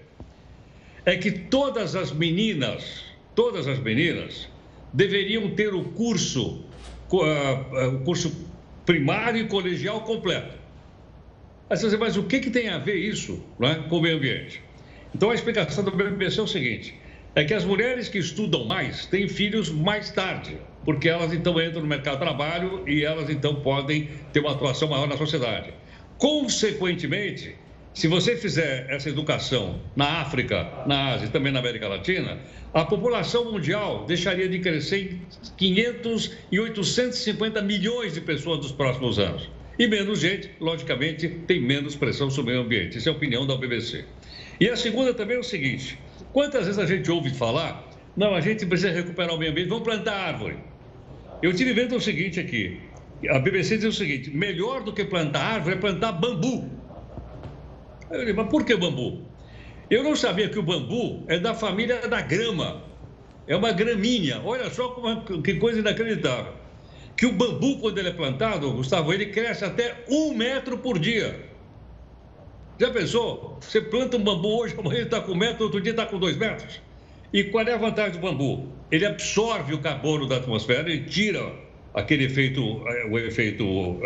é 1.06 1.16
que 1.16 1.32
todas 1.32 1.96
as 1.96 2.12
meninas, 2.12 3.04
todas 3.36 3.68
as 3.68 3.80
meninas, 3.80 4.50
deveriam 4.92 5.52
ter 5.52 5.74
o 5.74 5.84
curso 5.84 6.66
o 7.12 8.00
curso 8.04 8.50
primário 8.86 9.42
e 9.42 9.48
colegial 9.48 10.02
completo. 10.02 10.58
Aí 11.70 11.76
você 11.76 11.90
diz, 11.90 12.00
mas 12.00 12.16
o 12.16 12.24
que, 12.24 12.40
que 12.40 12.50
tem 12.50 12.70
a 12.70 12.78
ver 12.78 12.96
isso 12.96 13.44
né, 13.60 13.86
com 13.90 13.98
o 13.98 14.02
meio 14.02 14.18
ambiente? 14.18 14.62
Então 15.14 15.30
a 15.30 15.36
explicação 15.36 15.84
do 15.84 15.92
BBC 15.92 16.40
é 16.40 16.44
o 16.44 16.48
seguinte: 16.48 16.96
é 17.36 17.44
que 17.44 17.54
as 17.54 17.66
mulheres 17.66 18.08
que 18.08 18.18
estudam 18.18 18.66
mais 18.66 19.06
têm 19.06 19.28
filhos 19.28 19.70
mais 19.70 20.10
tarde, 20.10 20.58
porque 20.86 21.10
elas 21.10 21.34
então 21.34 21.62
entram 21.62 21.82
no 21.82 21.88
mercado 21.88 22.14
de 22.14 22.22
trabalho 22.22 22.84
e 22.88 23.04
elas 23.04 23.30
então 23.30 23.56
podem 23.56 24.10
ter 24.32 24.40
uma 24.40 24.52
atuação 24.52 24.88
maior 24.88 25.08
na 25.08 25.18
sociedade. 25.18 25.74
Consequentemente, 26.18 27.56
se 27.98 28.08
você 28.08 28.38
fizer 28.38 28.86
essa 28.92 29.10
educação 29.10 29.82
na 29.96 30.22
África, 30.22 30.72
na 30.86 31.14
Ásia 31.14 31.26
e 31.26 31.30
também 31.32 31.52
na 31.52 31.58
América 31.58 31.88
Latina, 31.88 32.38
a 32.72 32.86
população 32.86 33.52
mundial 33.52 34.06
deixaria 34.06 34.48
de 34.48 34.60
crescer 34.60 35.14
em 35.14 35.22
500 35.58 36.38
e 36.52 36.60
850 36.60 37.60
milhões 37.64 38.14
de 38.14 38.22
pessoas 38.22 38.60
nos 38.60 38.72
próximos 38.72 39.18
anos. 39.18 39.50
E 39.80 39.88
menos 39.88 40.20
gente, 40.20 40.52
logicamente, 40.60 41.28
tem 41.48 41.60
menos 41.60 41.96
pressão 41.96 42.30
sobre 42.30 42.52
o 42.52 42.58
meio 42.58 42.68
ambiente. 42.68 43.00
Essa 43.00 43.10
é 43.10 43.12
a 43.14 43.16
opinião 43.16 43.48
da 43.48 43.58
BBC. 43.58 44.06
E 44.60 44.70
a 44.70 44.76
segunda 44.76 45.12
também 45.12 45.38
é 45.38 45.40
o 45.40 45.44
seguinte: 45.44 45.98
quantas 46.32 46.66
vezes 46.66 46.78
a 46.78 46.86
gente 46.86 47.10
ouve 47.10 47.32
falar, 47.32 47.84
não, 48.16 48.36
a 48.36 48.42
gente 48.42 48.64
precisa 48.68 48.92
recuperar 48.92 49.34
o 49.34 49.40
meio 49.40 49.50
ambiente, 49.50 49.70
vamos 49.70 49.84
plantar 49.84 50.14
árvore. 50.14 50.58
Eu 51.42 51.52
tive 51.52 51.74
vendo 51.74 51.96
o 51.96 52.00
seguinte 52.00 52.40
aqui: 52.40 52.80
a 53.28 53.40
BBC 53.40 53.78
diz 53.78 53.86
o 53.86 53.92
seguinte, 53.92 54.30
melhor 54.30 54.84
do 54.84 54.94
que 54.94 55.04
plantar 55.04 55.42
árvore 55.42 55.78
é 55.78 55.80
plantar 55.80 56.12
bambu. 56.12 56.77
Eu 58.10 58.26
digo, 58.26 58.38
mas 58.38 58.50
por 58.50 58.66
que 58.66 58.76
bambu? 58.76 59.22
Eu 59.90 60.04
não 60.04 60.16
sabia 60.16 60.50
que 60.50 60.60
o 60.60 60.64
bambu 60.64 61.24
é 61.28 61.40
da 61.40 61.54
família 61.54 62.08
da 62.08 62.22
grama. 62.22 62.84
É 63.48 63.56
uma 63.56 63.72
gramínea. 63.72 64.42
Olha 64.44 64.70
só 64.70 64.90
como, 64.90 65.42
que 65.42 65.56
coisa 65.56 65.80
inacreditável. 65.80 66.54
Que 67.16 67.26
o 67.26 67.32
bambu, 67.32 67.80
quando 67.80 67.98
ele 67.98 68.10
é 68.10 68.14
plantado, 68.14 68.72
Gustavo, 68.74 69.14
ele 69.14 69.28
cresce 69.28 69.66
até 69.66 70.04
um 70.10 70.34
metro 70.34 70.78
por 70.78 71.00
dia. 71.00 71.48
Já 72.80 72.92
pensou? 72.92 73.58
Você 73.60 73.82
planta 73.82 74.18
um 74.18 74.24
bambu 74.24 74.60
hoje, 74.60 74.76
amanhã 74.78 74.98
ele 74.98 75.06
está 75.06 75.22
com 75.22 75.32
um 75.32 75.36
metro, 75.36 75.64
outro 75.64 75.82
dia 75.82 75.92
está 75.92 76.06
com 76.06 76.20
dois 76.20 76.38
metros. 76.38 76.80
E 77.34 77.46
qual 77.46 77.66
é 77.66 77.74
a 77.74 77.78
vantagem 77.78 78.12
do 78.14 78.20
bambu? 78.20 78.68
Ele 78.92 79.06
absorve 79.06 79.74
o 79.74 79.80
carbono 79.80 80.28
da 80.28 80.38
atmosfera 80.38 80.90
e 80.90 81.06
tira 81.06 81.54
aquele 81.94 82.26
efeito, 82.26 82.84
eh, 82.88 83.08
o 83.10 83.18
efeito 83.18 83.66
uh, 83.66 84.04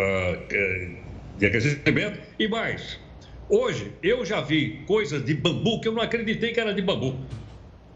de 1.38 1.46
aquecimento 1.46 2.20
e 2.40 2.48
mais. 2.48 3.00
Hoje, 3.54 3.92
eu 4.02 4.24
já 4.24 4.40
vi 4.40 4.80
coisas 4.88 5.26
de 5.26 5.34
bambu 5.34 5.82
que 5.82 5.88
eu 5.90 5.92
não 5.92 6.02
acreditei 6.02 6.54
que 6.54 6.60
era 6.62 6.74
de 6.74 6.82
bambu. 6.82 7.18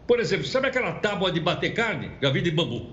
Por 0.06 0.20
exemplo, 0.20 0.44
sabe 0.44 0.66
aquela 0.66 0.92
tábua 0.92 1.32
de 1.32 1.40
bater 1.40 1.72
carne? 1.72 2.10
Já 2.20 2.28
vi 2.28 2.42
de 2.42 2.50
bambu. 2.50 2.90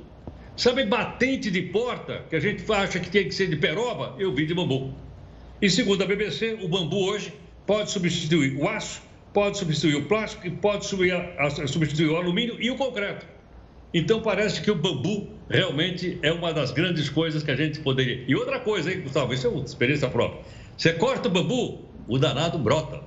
Sabe 0.55 0.85
batente 0.85 1.51
de 1.51 1.61
porta, 1.61 2.23
que 2.29 2.37
a 2.37 2.39
gente 2.39 2.63
acha 2.71 3.01
que 3.01 3.09
tem 3.09 3.25
que 3.25 3.35
ser 3.35 3.47
de 3.47 3.57
peroba? 3.57 4.15
Eu 4.17 4.33
vi 4.33 4.45
de 4.45 4.53
bambu. 4.53 4.93
E 5.61 5.69
segundo 5.69 6.03
a 6.03 6.07
BBC, 6.07 6.57
o 6.61 6.69
bambu 6.69 7.03
hoje 7.03 7.33
pode 7.67 7.91
substituir 7.91 8.55
o 8.55 8.65
aço, 8.69 9.01
pode 9.33 9.57
substituir 9.57 9.95
o 9.95 10.05
plástico 10.05 10.47
e 10.47 10.51
pode 10.51 10.85
substituir 10.85 12.07
o 12.07 12.15
alumínio 12.15 12.55
e 12.61 12.71
o 12.71 12.77
concreto. 12.77 13.27
Então 13.93 14.21
parece 14.21 14.61
que 14.61 14.71
o 14.71 14.75
bambu 14.75 15.27
realmente 15.49 16.17
é 16.21 16.31
uma 16.31 16.53
das 16.53 16.71
grandes 16.71 17.09
coisas 17.09 17.43
que 17.43 17.51
a 17.51 17.57
gente 17.57 17.81
poderia. 17.81 18.23
E 18.25 18.33
outra 18.33 18.61
coisa, 18.61 18.89
hein, 18.89 19.01
Gustavo? 19.01 19.33
Isso 19.33 19.47
é 19.47 19.49
uma 19.49 19.65
experiência 19.65 20.07
própria. 20.07 20.45
Você 20.77 20.93
corta 20.93 21.27
o 21.27 21.31
bambu, 21.31 21.92
o 22.07 22.17
danado 22.17 22.57
brota. 22.57 23.01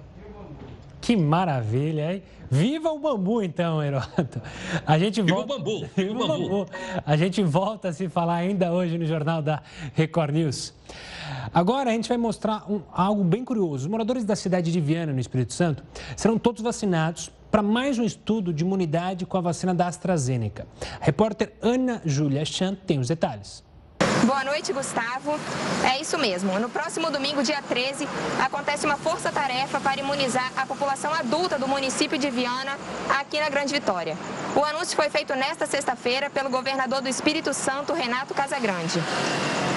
Que 1.00 1.16
maravilha, 1.16 2.14
hein? 2.14 2.22
Viva 2.50 2.90
o 2.90 2.98
bambu, 2.98 3.42
então, 3.42 3.82
Heroto. 3.82 4.40
A 4.86 4.98
gente 4.98 5.20
volta... 5.20 5.42
Viva 5.42 5.54
o 5.54 5.58
bambu. 5.58 5.88
Viva 5.96 6.24
o 6.24 6.28
bambu. 6.28 6.66
A 7.04 7.16
gente 7.16 7.42
volta 7.42 7.88
a 7.88 7.92
se 7.92 8.08
falar 8.08 8.36
ainda 8.36 8.72
hoje 8.72 8.96
no 8.98 9.04
Jornal 9.04 9.42
da 9.42 9.62
Record 9.94 10.34
News. 10.34 10.74
Agora 11.52 11.90
a 11.90 11.92
gente 11.92 12.08
vai 12.08 12.18
mostrar 12.18 12.70
um, 12.70 12.80
algo 12.92 13.24
bem 13.24 13.44
curioso. 13.44 13.84
Os 13.84 13.86
moradores 13.86 14.24
da 14.24 14.36
cidade 14.36 14.72
de 14.72 14.80
Viana, 14.80 15.12
no 15.12 15.20
Espírito 15.20 15.52
Santo, 15.52 15.82
serão 16.16 16.38
todos 16.38 16.62
vacinados 16.62 17.30
para 17.50 17.62
mais 17.62 17.98
um 17.98 18.04
estudo 18.04 18.52
de 18.52 18.64
imunidade 18.64 19.24
com 19.24 19.36
a 19.36 19.40
vacina 19.40 19.74
da 19.74 19.86
AstraZeneca. 19.86 20.66
A 21.00 21.04
repórter 21.04 21.52
Ana 21.62 22.00
Júlia 22.04 22.44
Chan 22.44 22.76
tem 22.86 22.98
os 22.98 23.08
detalhes. 23.08 23.65
Boa 24.24 24.44
noite, 24.44 24.72
Gustavo. 24.72 25.38
É 25.84 26.00
isso 26.00 26.18
mesmo. 26.18 26.58
No 26.58 26.68
próximo 26.68 27.10
domingo, 27.10 27.42
dia 27.42 27.62
13, 27.62 28.08
acontece 28.44 28.86
uma 28.86 28.96
força-tarefa 28.96 29.78
para 29.80 30.00
imunizar 30.00 30.50
a 30.56 30.64
população 30.66 31.12
adulta 31.12 31.58
do 31.58 31.68
município 31.68 32.18
de 32.18 32.30
Viana, 32.30 32.78
aqui 33.18 33.38
na 33.38 33.48
Grande 33.48 33.72
Vitória. 33.72 34.16
O 34.54 34.64
anúncio 34.64 34.96
foi 34.96 35.10
feito 35.10 35.34
nesta 35.34 35.66
sexta-feira 35.66 36.30
pelo 36.30 36.50
governador 36.50 37.00
do 37.00 37.08
Espírito 37.08 37.52
Santo, 37.52 37.92
Renato 37.92 38.34
Casagrande. 38.34 39.00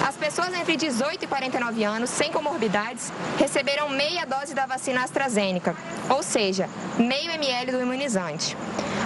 As 0.08 0.16
pessoas 0.16 0.54
entre 0.54 0.78
18 0.78 1.26
e 1.26 1.28
49 1.28 1.84
anos, 1.84 2.10
sem 2.10 2.32
comorbidades, 2.32 3.12
receberão 3.38 3.90
meia 3.90 4.26
dose 4.26 4.54
da 4.54 4.66
vacina 4.66 5.04
AstraZeneca, 5.04 5.76
ou 6.10 6.24
seja, 6.24 6.70
meio 6.98 7.32
ml 7.32 7.72
do 7.74 7.82
imunizante. 7.82 8.56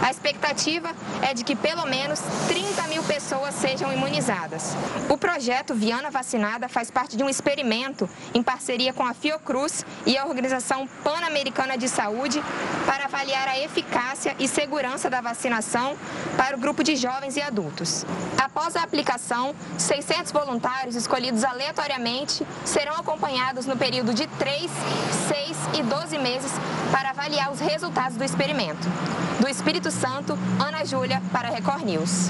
A 0.04 0.12
expectativa 0.12 0.92
é 1.22 1.34
de 1.34 1.46
que 1.46 1.56
pelo 1.56 1.86
menos 1.86 2.20
30 2.50 2.88
mil 2.90 3.02
pessoas 3.04 3.56
sejam 3.56 3.90
imunizadas. 3.90 4.76
O 5.08 5.18
projeto 5.18 5.74
Viana 5.74 6.12
Vacinada 6.12 6.68
faz 6.68 6.92
parte 6.92 7.16
de 7.16 7.24
um 7.24 7.30
experimento 7.30 8.10
em 8.34 8.44
parceria 8.44 8.92
com 8.92 9.04
a 9.04 9.14
Fiocruz 9.14 9.86
e 10.06 10.18
a 10.18 10.26
Organização 10.26 10.86
Pan-Americana 11.06 11.78
de 11.78 11.88
Saúde 11.88 12.44
para 12.86 13.06
avaliar 13.06 13.48
a 13.48 13.58
eficácia 13.58 14.36
e 14.38 14.46
segurança 14.46 15.10
da 15.10 15.22
vacinação 15.22 15.96
para 16.36 16.58
o 16.58 16.60
grupo 16.60 16.84
de 16.84 16.98
jovens 16.98 17.38
e 17.38 17.42
adultos. 17.42 18.06
Após 18.38 18.76
a 18.76 18.84
aplicação, 18.84 19.56
600 19.78 20.34
voluntários 20.34 20.98
escolhidos 20.98 21.46
aleatoriamente 21.46 22.46
serão 22.66 22.96
acompanhados 22.96 23.66
no 23.66 23.78
período 23.78 24.14
de 24.14 24.28
3, 24.28 24.70
6 25.30 25.58
e 25.80 25.84
12 25.84 26.18
meses 26.18 26.52
para 26.92 27.12
avaliar 27.12 27.54
os 27.54 27.62
resultados 27.62 28.18
do 28.18 28.24
experimento. 28.24 28.86
Do 29.40 29.50
Espírito 29.50 29.92
Santo, 29.94 30.38
Ana 30.60 30.84
Júlia, 30.84 31.22
para 31.32 31.50
Record 31.50 31.86
News. 31.86 32.30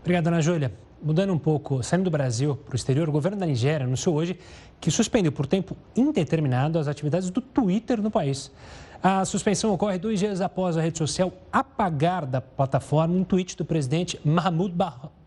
Obrigado, 0.00 0.26
Ana 0.28 0.40
Júlia. 0.40 0.72
Mudando 1.02 1.32
um 1.32 1.38
pouco, 1.38 1.82
saindo 1.82 2.04
do 2.04 2.10
Brasil 2.10 2.56
para 2.56 2.72
o 2.72 2.76
exterior, 2.76 3.08
o 3.08 3.12
governo 3.12 3.38
da 3.38 3.46
Nigéria 3.46 3.86
anunciou 3.86 4.16
hoje 4.16 4.38
que 4.80 4.90
suspendeu 4.90 5.32
por 5.32 5.46
tempo 5.46 5.76
indeterminado 5.94 6.78
as 6.78 6.88
atividades 6.88 7.30
do 7.30 7.40
Twitter 7.40 8.02
no 8.02 8.10
país. 8.10 8.50
A 9.02 9.24
suspensão 9.24 9.72
ocorre 9.72 9.98
dois 9.98 10.18
dias 10.18 10.40
após 10.42 10.76
a 10.76 10.82
rede 10.82 10.98
social 10.98 11.32
apagar 11.50 12.26
da 12.26 12.40
plataforma 12.40 13.14
um 13.14 13.24
tweet 13.24 13.56
do 13.56 13.64
presidente 13.64 14.20
Mahmoud 14.22 14.74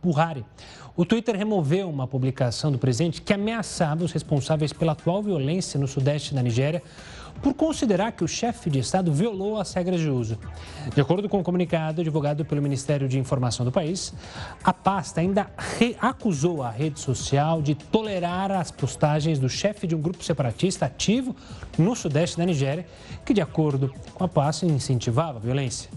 Buhari. 0.02 0.46
O 0.96 1.04
Twitter 1.04 1.36
removeu 1.36 1.90
uma 1.90 2.06
publicação 2.06 2.72
do 2.72 2.78
presidente 2.78 3.20
que 3.20 3.34
ameaçava 3.34 4.04
os 4.04 4.12
responsáveis 4.12 4.72
pela 4.72 4.92
atual 4.92 5.24
violência 5.24 5.80
no 5.80 5.88
sudeste 5.88 6.36
da 6.36 6.44
Nigéria 6.44 6.84
por 7.42 7.54
considerar 7.54 8.12
que 8.12 8.24
o 8.24 8.28
chefe 8.28 8.70
de 8.70 8.80
Estado 8.80 9.12
violou 9.12 9.58
as 9.60 9.74
regras 9.74 10.00
de 10.00 10.10
uso. 10.10 10.38
De 10.94 11.02
acordo 11.02 11.28
com 11.28 11.38
o 11.38 11.40
um 11.42 11.44
comunicado 11.44 12.04
divulgado 12.04 12.46
pelo 12.46 12.62
Ministério 12.62 13.08
de 13.08 13.20
Informação 13.20 13.66
do 13.66 13.72
país, 13.72 14.14
a 14.64 14.74
pasta 14.74 15.22
ainda 15.22 15.48
acusou 16.00 16.64
a 16.64 16.70
rede 16.70 17.00
social 17.00 17.62
de 17.62 17.76
tolerar 17.76 18.52
as 18.52 18.72
postagens 18.72 19.40
do 19.40 19.50
chefe 19.50 19.86
de 19.86 19.96
um 19.96 20.02
grupo 20.02 20.24
separatista 20.24 20.86
ativo 20.86 21.36
no 21.78 21.96
sudeste 21.96 22.38
da 22.38 22.46
Nigéria, 22.46 22.86
que, 23.26 23.34
de 23.34 23.42
acordo 23.42 23.94
com 24.14 24.24
a 24.24 24.28
pasta, 24.28 24.66
incentivava 24.66 25.38
a 25.38 25.42
violência. 25.42 25.90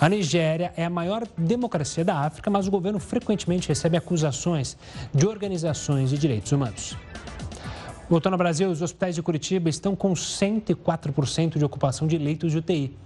A 0.00 0.08
Nigéria 0.08 0.72
é 0.76 0.84
a 0.84 0.90
maior 0.90 1.26
democracia 1.36 2.04
da 2.04 2.18
África, 2.20 2.50
mas 2.50 2.66
o 2.66 2.70
governo 2.70 2.98
frequentemente 2.98 3.68
recebe 3.68 3.96
acusações 3.96 4.76
de 5.12 5.26
organizações 5.26 6.10
de 6.10 6.18
direitos 6.18 6.52
humanos. 6.52 6.96
Voltando 8.08 8.34
ao 8.34 8.38
Brasil, 8.38 8.70
os 8.70 8.82
hospitais 8.82 9.14
de 9.14 9.22
Curitiba 9.22 9.68
estão 9.68 9.96
com 9.96 10.12
104% 10.12 11.58
de 11.58 11.64
ocupação 11.64 12.06
de 12.06 12.18
leitos 12.18 12.52
de 12.52 12.58
UTI. 12.58 12.96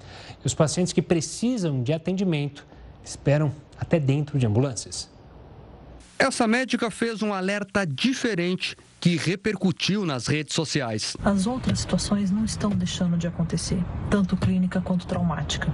E 0.43 0.47
os 0.47 0.55
pacientes 0.55 0.93
que 0.93 1.03
precisam 1.03 1.83
de 1.83 1.93
atendimento 1.93 2.67
esperam 3.05 3.53
até 3.79 4.01
dentro 4.01 4.39
de 4.39 4.47
ambulâncias. 4.47 5.09
Essa 6.19 6.49
médica 6.49 6.91
fez 6.91 7.23
um 7.23 7.33
alerta 7.33 7.87
diferente 7.87 8.77
que 9.01 9.17
repercutiu 9.17 10.05
nas 10.05 10.27
redes 10.27 10.53
sociais. 10.53 11.17
As 11.25 11.47
outras 11.47 11.79
situações 11.79 12.33
não 12.33 12.45
estão 12.45 12.71
deixando 12.71 13.17
de 13.17 13.29
acontecer, 13.29 13.81
tanto 14.11 14.37
clínica 14.37 14.81
quanto 14.81 15.07
traumática. 15.07 15.73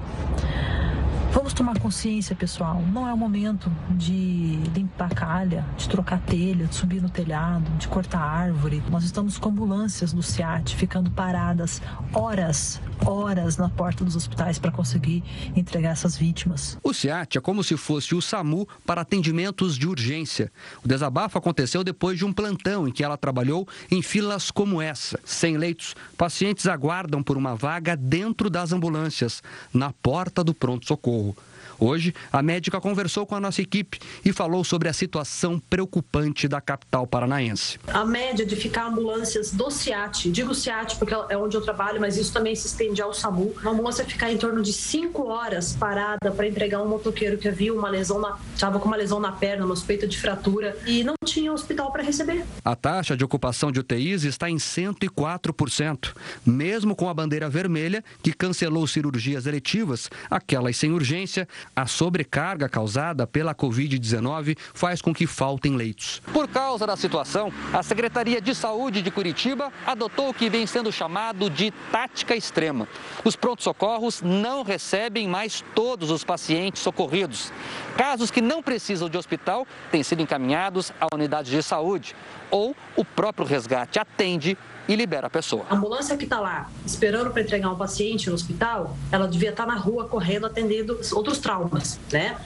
Vamos 1.34 1.52
tomar 1.52 1.76
consciência, 1.80 2.36
pessoal. 2.36 2.80
Não 2.92 3.08
é 3.08 3.12
o 3.12 3.16
momento 3.16 3.68
de 3.90 4.56
limpar 4.72 5.12
calha, 5.12 5.66
de 5.76 5.88
trocar 5.88 6.20
telha, 6.20 6.64
de 6.64 6.72
subir 6.72 7.02
no 7.02 7.08
telhado, 7.10 7.68
de 7.76 7.88
cortar 7.88 8.20
árvore. 8.20 8.80
Nós 8.88 9.02
estamos 9.02 9.36
com 9.36 9.48
ambulâncias 9.48 10.12
do 10.12 10.22
SEAT 10.22 10.76
ficando 10.76 11.10
paradas 11.10 11.82
horas, 12.12 12.80
horas 13.04 13.56
na 13.56 13.68
porta 13.68 14.04
dos 14.04 14.14
hospitais 14.14 14.60
para 14.60 14.70
conseguir 14.70 15.24
entregar 15.56 15.90
essas 15.90 16.16
vítimas. 16.16 16.78
O 16.84 16.94
SEAT 16.94 17.36
é 17.36 17.40
como 17.40 17.64
se 17.64 17.76
fosse 17.76 18.14
o 18.14 18.22
SAMU 18.22 18.68
para 18.86 19.00
atendimentos 19.00 19.76
de 19.76 19.88
urgência. 19.88 20.52
O 20.84 20.88
desabafo 20.88 21.36
aconteceu 21.36 21.82
depois 21.82 22.16
de 22.16 22.24
um 22.24 22.32
plantão 22.32 22.86
em 22.86 22.92
que 22.92 23.02
ela 23.02 23.16
trabalhou 23.16 23.66
em 23.90 24.00
filas 24.02 24.52
como 24.52 24.80
essa. 24.80 25.18
Sem 25.24 25.56
leitos, 25.56 25.96
pacientes 26.16 26.68
aguardam 26.68 27.24
por 27.24 27.36
uma 27.36 27.56
vaga 27.56 27.96
dentro 27.96 28.48
das 28.48 28.72
ambulâncias, 28.72 29.42
na 29.72 29.92
porta 29.92 30.44
do 30.44 30.54
pronto-socorro. 30.54 31.23
où 31.24 31.34
Hoje, 31.78 32.14
a 32.32 32.42
médica 32.42 32.80
conversou 32.80 33.26
com 33.26 33.34
a 33.34 33.40
nossa 33.40 33.60
equipe 33.60 33.98
e 34.24 34.32
falou 34.32 34.64
sobre 34.64 34.88
a 34.88 34.92
situação 34.92 35.58
preocupante 35.58 36.48
da 36.48 36.60
capital 36.60 37.06
paranaense. 37.06 37.78
A 37.88 38.04
média 38.04 38.44
de 38.44 38.56
ficar 38.56 38.86
ambulâncias 38.86 39.50
do 39.52 39.70
CIAT, 39.70 40.30
digo 40.30 40.54
CIAT 40.54 40.96
porque 40.96 41.14
é 41.28 41.36
onde 41.36 41.56
eu 41.56 41.60
trabalho, 41.60 42.00
mas 42.00 42.16
isso 42.16 42.32
também 42.32 42.54
se 42.54 42.66
estende 42.66 43.02
ao 43.02 43.12
SAMU. 43.12 43.54
Uma 43.62 43.72
ambulância 43.72 44.04
ficar 44.04 44.32
em 44.32 44.38
torno 44.38 44.62
de 44.62 44.72
5 44.72 45.26
horas 45.26 45.74
parada 45.76 46.30
para 46.30 46.46
entregar 46.46 46.80
um 46.80 46.88
motoqueiro 46.88 47.38
que 47.38 47.48
havia 47.48 47.72
uma 47.74 47.88
lesão, 47.88 48.22
estava 48.54 48.78
com 48.78 48.86
uma 48.86 48.96
lesão 48.96 49.20
na 49.20 49.32
perna, 49.32 49.64
uma 49.64 49.76
suspeita 49.76 50.06
de 50.06 50.18
fratura 50.18 50.76
e 50.86 51.02
não 51.02 51.14
tinha 51.24 51.52
hospital 51.52 51.90
para 51.90 52.02
receber. 52.02 52.44
A 52.64 52.76
taxa 52.76 53.16
de 53.16 53.24
ocupação 53.24 53.72
de 53.72 53.80
UTIs 53.80 54.24
está 54.24 54.48
em 54.48 54.56
104%, 54.56 56.14
mesmo 56.44 56.94
com 56.94 57.08
a 57.08 57.14
bandeira 57.14 57.48
vermelha 57.48 58.04
que 58.22 58.32
cancelou 58.32 58.86
cirurgias 58.86 59.46
eletivas, 59.46 60.10
aquelas 60.30 60.76
sem 60.76 60.92
urgência 60.92 61.48
a 61.74 61.86
sobrecarga 61.86 62.68
causada 62.68 63.26
pela 63.26 63.54
Covid-19 63.54 64.56
faz 64.72 65.00
com 65.00 65.14
que 65.14 65.26
faltem 65.26 65.76
leitos. 65.76 66.20
Por 66.32 66.48
causa 66.48 66.86
da 66.86 66.96
situação, 66.96 67.52
a 67.72 67.82
Secretaria 67.82 68.40
de 68.40 68.54
Saúde 68.54 69.02
de 69.02 69.10
Curitiba 69.10 69.72
adotou 69.86 70.28
o 70.28 70.34
que 70.34 70.48
vem 70.48 70.66
sendo 70.66 70.92
chamado 70.92 71.48
de 71.50 71.70
tática 71.90 72.36
extrema. 72.36 72.88
Os 73.24 73.36
prontos-socorros 73.36 74.22
não 74.22 74.62
recebem 74.62 75.28
mais 75.28 75.64
todos 75.74 76.10
os 76.10 76.24
pacientes 76.24 76.82
socorridos. 76.82 77.52
Casos 77.96 78.30
que 78.30 78.40
não 78.40 78.62
precisam 78.62 79.08
de 79.08 79.16
hospital 79.16 79.66
têm 79.90 80.02
sido 80.02 80.22
encaminhados 80.22 80.92
à 81.00 81.14
unidade 81.14 81.50
de 81.50 81.62
saúde 81.62 82.14
ou 82.50 82.76
o 82.96 83.04
próprio 83.04 83.46
resgate 83.46 83.98
atende 83.98 84.56
e 84.88 84.96
libera 84.96 85.26
a 85.26 85.30
pessoa. 85.30 85.64
A 85.68 85.74
ambulância 85.74 86.16
que 86.16 86.24
está 86.24 86.40
lá 86.40 86.70
esperando 86.84 87.30
para 87.30 87.42
entregar 87.42 87.70
um 87.70 87.76
paciente 87.76 88.28
no 88.28 88.34
hospital, 88.34 88.96
ela 89.10 89.26
devia 89.26 89.50
estar 89.50 89.66
tá 89.66 89.72
na 89.72 89.78
rua 89.78 90.06
correndo 90.08 90.46
atendendo 90.46 90.98
outros 91.12 91.38
traumas, 91.38 91.98
né? 92.12 92.36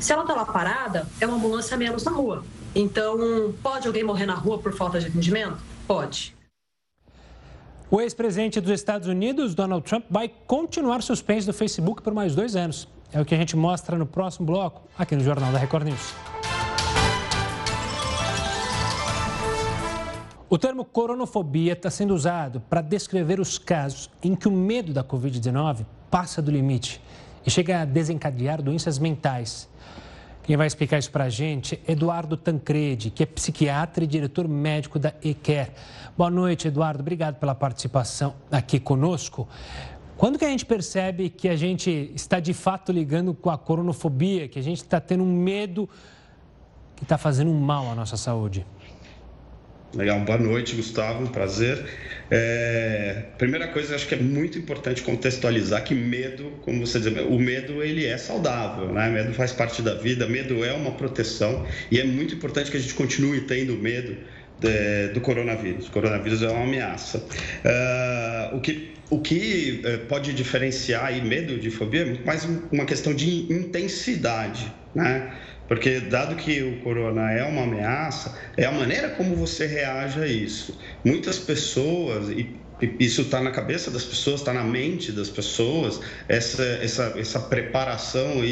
Se 0.00 0.12
ela 0.12 0.22
está 0.22 0.34
lá 0.34 0.44
parada, 0.44 1.06
é 1.20 1.26
uma 1.26 1.36
ambulância 1.36 1.76
menos 1.76 2.04
na 2.04 2.10
rua. 2.10 2.44
Então, 2.74 3.54
pode 3.62 3.86
alguém 3.86 4.02
morrer 4.02 4.26
na 4.26 4.34
rua 4.34 4.58
por 4.58 4.74
falta 4.74 5.00
de 5.00 5.06
atendimento? 5.06 5.56
Pode. 5.86 6.34
O 7.90 8.00
ex-presidente 8.00 8.60
dos 8.60 8.72
Estados 8.72 9.06
Unidos, 9.06 9.54
Donald 9.54 9.84
Trump, 9.86 10.06
vai 10.10 10.28
continuar 10.46 11.02
suspenso 11.02 11.46
do 11.46 11.52
Facebook 11.52 12.02
por 12.02 12.12
mais 12.12 12.34
dois 12.34 12.56
anos. 12.56 12.88
É 13.12 13.20
o 13.20 13.24
que 13.24 13.34
a 13.34 13.38
gente 13.38 13.56
mostra 13.56 13.96
no 13.96 14.04
próximo 14.04 14.46
bloco, 14.46 14.82
aqui 14.98 15.14
no 15.14 15.22
Jornal 15.22 15.52
da 15.52 15.58
Record 15.58 15.86
News. 15.86 16.33
O 20.48 20.58
termo 20.58 20.84
coronofobia 20.84 21.72
está 21.72 21.90
sendo 21.90 22.14
usado 22.14 22.60
para 22.68 22.82
descrever 22.82 23.40
os 23.40 23.56
casos 23.56 24.10
em 24.22 24.34
que 24.34 24.46
o 24.46 24.52
medo 24.52 24.92
da 24.92 25.02
Covid-19 25.02 25.86
passa 26.10 26.42
do 26.42 26.50
limite 26.50 27.00
e 27.46 27.50
chega 27.50 27.80
a 27.80 27.84
desencadear 27.86 28.60
doenças 28.60 28.98
mentais. 28.98 29.70
Quem 30.42 30.54
vai 30.54 30.66
explicar 30.66 30.98
isso 30.98 31.10
para 31.10 31.24
a 31.24 31.28
gente 31.30 31.80
é 31.88 31.92
Eduardo 31.92 32.36
Tancredi, 32.36 33.10
que 33.10 33.22
é 33.22 33.26
psiquiatra 33.26 34.04
e 34.04 34.06
diretor 34.06 34.46
médico 34.46 34.98
da 34.98 35.14
EQUER. 35.22 35.70
Boa 36.14 36.30
noite, 36.30 36.68
Eduardo. 36.68 37.00
Obrigado 37.00 37.36
pela 37.36 37.54
participação 37.54 38.34
aqui 38.52 38.78
conosco. 38.78 39.48
Quando 40.14 40.38
que 40.38 40.44
a 40.44 40.48
gente 40.48 40.66
percebe 40.66 41.30
que 41.30 41.48
a 41.48 41.56
gente 41.56 42.12
está 42.14 42.38
de 42.38 42.52
fato 42.52 42.92
ligando 42.92 43.32
com 43.32 43.48
a 43.48 43.56
coronofobia, 43.56 44.46
que 44.46 44.58
a 44.58 44.62
gente 44.62 44.82
está 44.82 45.00
tendo 45.00 45.24
um 45.24 45.34
medo 45.34 45.88
que 46.94 47.02
está 47.02 47.16
fazendo 47.16 47.50
um 47.50 47.58
mal 47.58 47.90
à 47.90 47.94
nossa 47.94 48.18
saúde? 48.18 48.66
Legal, 49.94 50.18
boa 50.20 50.38
noite, 50.38 50.74
Gustavo, 50.74 51.28
prazer. 51.30 51.84
É, 52.28 53.26
primeira 53.38 53.68
coisa, 53.68 53.94
acho 53.94 54.08
que 54.08 54.14
é 54.14 54.18
muito 54.18 54.58
importante 54.58 55.02
contextualizar 55.02 55.84
que 55.84 55.94
medo, 55.94 56.50
como 56.62 56.84
você 56.84 56.98
diz, 56.98 57.12
o 57.28 57.38
medo 57.38 57.80
ele 57.80 58.04
é 58.04 58.18
saudável, 58.18 58.92
né? 58.92 59.08
Medo 59.08 59.32
faz 59.34 59.52
parte 59.52 59.82
da 59.82 59.94
vida, 59.94 60.26
medo 60.26 60.64
é 60.64 60.72
uma 60.72 60.92
proteção 60.92 61.64
e 61.92 62.00
é 62.00 62.04
muito 62.04 62.34
importante 62.34 62.72
que 62.72 62.76
a 62.76 62.80
gente 62.80 62.94
continue 62.94 63.42
tendo 63.42 63.74
medo 63.74 64.16
de, 64.58 65.12
do 65.12 65.20
coronavírus. 65.20 65.86
O 65.86 65.90
coronavírus 65.92 66.42
é 66.42 66.48
uma 66.48 66.64
ameaça. 66.64 67.18
Uh, 67.18 68.56
o 68.56 68.60
que 68.60 68.94
o 69.10 69.20
que 69.20 69.82
uh, 69.84 70.06
pode 70.06 70.32
diferenciar 70.32 71.04
aí 71.04 71.22
medo 71.22 71.56
de 71.58 71.70
fobia 71.70 72.00
é 72.00 72.04
muito 72.06 72.26
mais 72.26 72.44
uma 72.72 72.84
questão 72.84 73.14
de 73.14 73.52
intensidade, 73.52 74.72
né? 74.92 75.32
Porque, 75.68 76.00
dado 76.00 76.36
que 76.36 76.62
o 76.62 76.80
corona 76.82 77.32
é 77.32 77.42
uma 77.42 77.62
ameaça, 77.62 78.38
é 78.56 78.64
a 78.64 78.72
maneira 78.72 79.10
como 79.10 79.34
você 79.34 79.66
reage 79.66 80.20
a 80.20 80.26
isso. 80.26 80.78
Muitas 81.04 81.38
pessoas, 81.38 82.28
e 82.28 82.64
isso 82.98 83.22
está 83.22 83.40
na 83.40 83.50
cabeça 83.50 83.90
das 83.90 84.04
pessoas, 84.04 84.40
está 84.40 84.52
na 84.52 84.64
mente 84.64 85.12
das 85.12 85.30
pessoas, 85.30 86.00
essa, 86.28 86.62
essa, 86.62 87.14
essa 87.16 87.40
preparação 87.40 88.42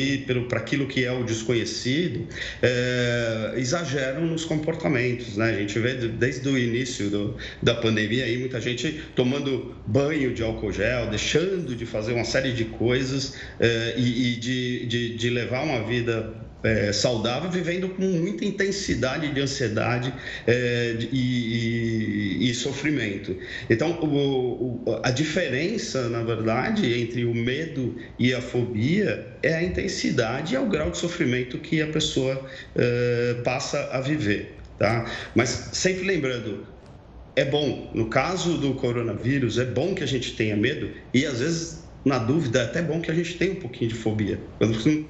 para 0.48 0.59
aquilo 0.59 0.87
que 0.87 1.05
é 1.05 1.12
o 1.12 1.25
desconhecido, 1.25 2.27
é, 2.62 3.55
exageram 3.57 4.25
nos 4.27 4.44
comportamentos. 4.44 5.37
Né? 5.37 5.51
A 5.51 5.55
gente 5.55 5.79
vê 5.79 5.94
desde 5.94 6.48
o 6.48 6.57
início 6.57 7.11
do, 7.11 7.37
da 7.62 7.75
pandemia 7.75 8.25
aí, 8.25 8.38
muita 8.38 8.61
gente 8.61 9.03
tomando 9.14 9.75
banho 9.87 10.33
de 10.33 10.42
álcool 10.42 10.72
gel, 10.72 11.09
deixando 11.09 11.75
de 11.75 11.85
fazer 11.85 12.12
uma 12.12 12.25
série 12.25 12.53
de 12.53 12.64
coisas 12.64 13.35
é, 13.59 13.94
e, 13.96 14.35
e 14.35 14.37
de, 14.37 14.87
de, 14.87 15.16
de 15.16 15.31
levar 15.31 15.64
uma 15.64 15.83
vida 15.85 16.33
é, 16.62 16.92
saudável, 16.92 17.51
vivendo 17.51 17.88
com 17.88 18.03
muita 18.03 18.44
intensidade 18.44 19.33
de 19.33 19.40
ansiedade 19.40 20.12
é, 20.46 20.96
e, 21.11 22.38
e, 22.40 22.51
e, 22.51 22.55
sofrimento. 22.55 23.37
Então, 23.68 23.92
o, 24.01 24.83
o, 24.87 25.01
a 25.03 25.11
diferença, 25.11 26.09
na 26.09 26.22
verdade, 26.22 27.01
entre 27.01 27.25
o 27.25 27.35
medo 27.35 27.96
e 28.18 28.33
a 28.33 28.40
fobia 28.40 29.27
é 29.42 29.55
a 29.55 29.62
intensidade 29.62 30.55
e 30.55 30.57
é 30.57 30.61
o 30.61 30.66
grau 30.66 30.90
de 30.90 30.98
sofrimento 30.98 31.59
que 31.59 31.83
a 31.83 31.87
pessoa 31.88 32.44
é, 32.77 33.37
passa 33.44 33.88
a 33.92 34.01
viver. 34.01 34.55
Tá? 34.79 35.05
Mas 35.35 35.48
sempre 35.72 36.05
lembrando, 36.05 36.66
é 37.35 37.44
bom, 37.44 37.90
no 37.94 38.07
caso 38.07 38.59
do 38.59 38.75
coronavírus, 38.75 39.59
é 39.59 39.64
bom 39.64 39.94
que 39.94 40.03
a 40.03 40.07
gente 40.07 40.37
tenha 40.37 40.57
medo 40.57 40.90
e 41.14 41.25
às 41.25 41.40
vezes 41.40 41.81
na 42.04 42.18
dúvida, 42.18 42.60
é 42.60 42.64
até 42.64 42.82
bom 42.82 43.00
que 43.00 43.10
a 43.10 43.14
gente 43.14 43.36
tenha 43.36 43.52
um 43.52 43.60
pouquinho 43.60 43.90
de 43.90 43.96
fobia. 43.96 44.40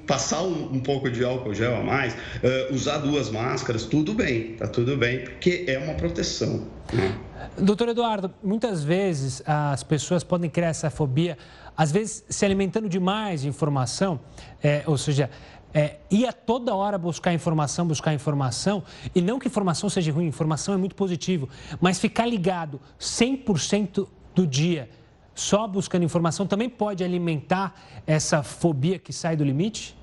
Passar 0.06 0.42
um, 0.42 0.74
um 0.74 0.80
pouco 0.80 1.10
de 1.10 1.24
álcool 1.24 1.54
gel 1.54 1.76
a 1.76 1.82
mais, 1.82 2.14
uh, 2.14 2.74
usar 2.74 2.98
duas 2.98 3.30
máscaras, 3.30 3.84
tudo 3.84 4.12
bem, 4.12 4.54
tá 4.54 4.66
tudo 4.66 4.96
bem, 4.96 5.20
porque 5.20 5.64
é 5.66 5.78
uma 5.78 5.94
proteção. 5.94 6.66
Né? 6.92 7.16
Doutor 7.58 7.88
Eduardo, 7.88 8.32
muitas 8.42 8.84
vezes 8.84 9.42
as 9.46 9.82
pessoas 9.82 10.22
podem 10.22 10.50
criar 10.50 10.68
essa 10.68 10.90
fobia, 10.90 11.38
às 11.76 11.90
vezes 11.90 12.24
se 12.28 12.44
alimentando 12.44 12.88
demais 12.88 13.42
de 13.42 13.48
informação, 13.48 14.20
é, 14.62 14.82
ou 14.86 14.98
seja, 14.98 15.30
é, 15.74 15.96
ia 16.10 16.32
toda 16.32 16.74
hora 16.74 16.98
buscar 16.98 17.32
informação, 17.32 17.86
buscar 17.86 18.12
informação, 18.12 18.82
e 19.14 19.22
não 19.22 19.38
que 19.38 19.48
informação 19.48 19.88
seja 19.88 20.12
ruim, 20.12 20.26
informação 20.26 20.74
é 20.74 20.76
muito 20.76 20.94
positivo, 20.94 21.48
mas 21.80 21.98
ficar 21.98 22.26
ligado 22.26 22.78
100% 23.00 24.06
do 24.34 24.46
dia 24.46 24.88
só 25.34 25.66
buscando 25.66 26.04
informação 26.04 26.46
também 26.46 26.68
pode 26.68 27.02
alimentar 27.02 27.74
essa 28.06 28.42
fobia 28.42 28.98
que 28.98 29.12
sai 29.12 29.36
do 29.36 29.44
limite? 29.44 29.96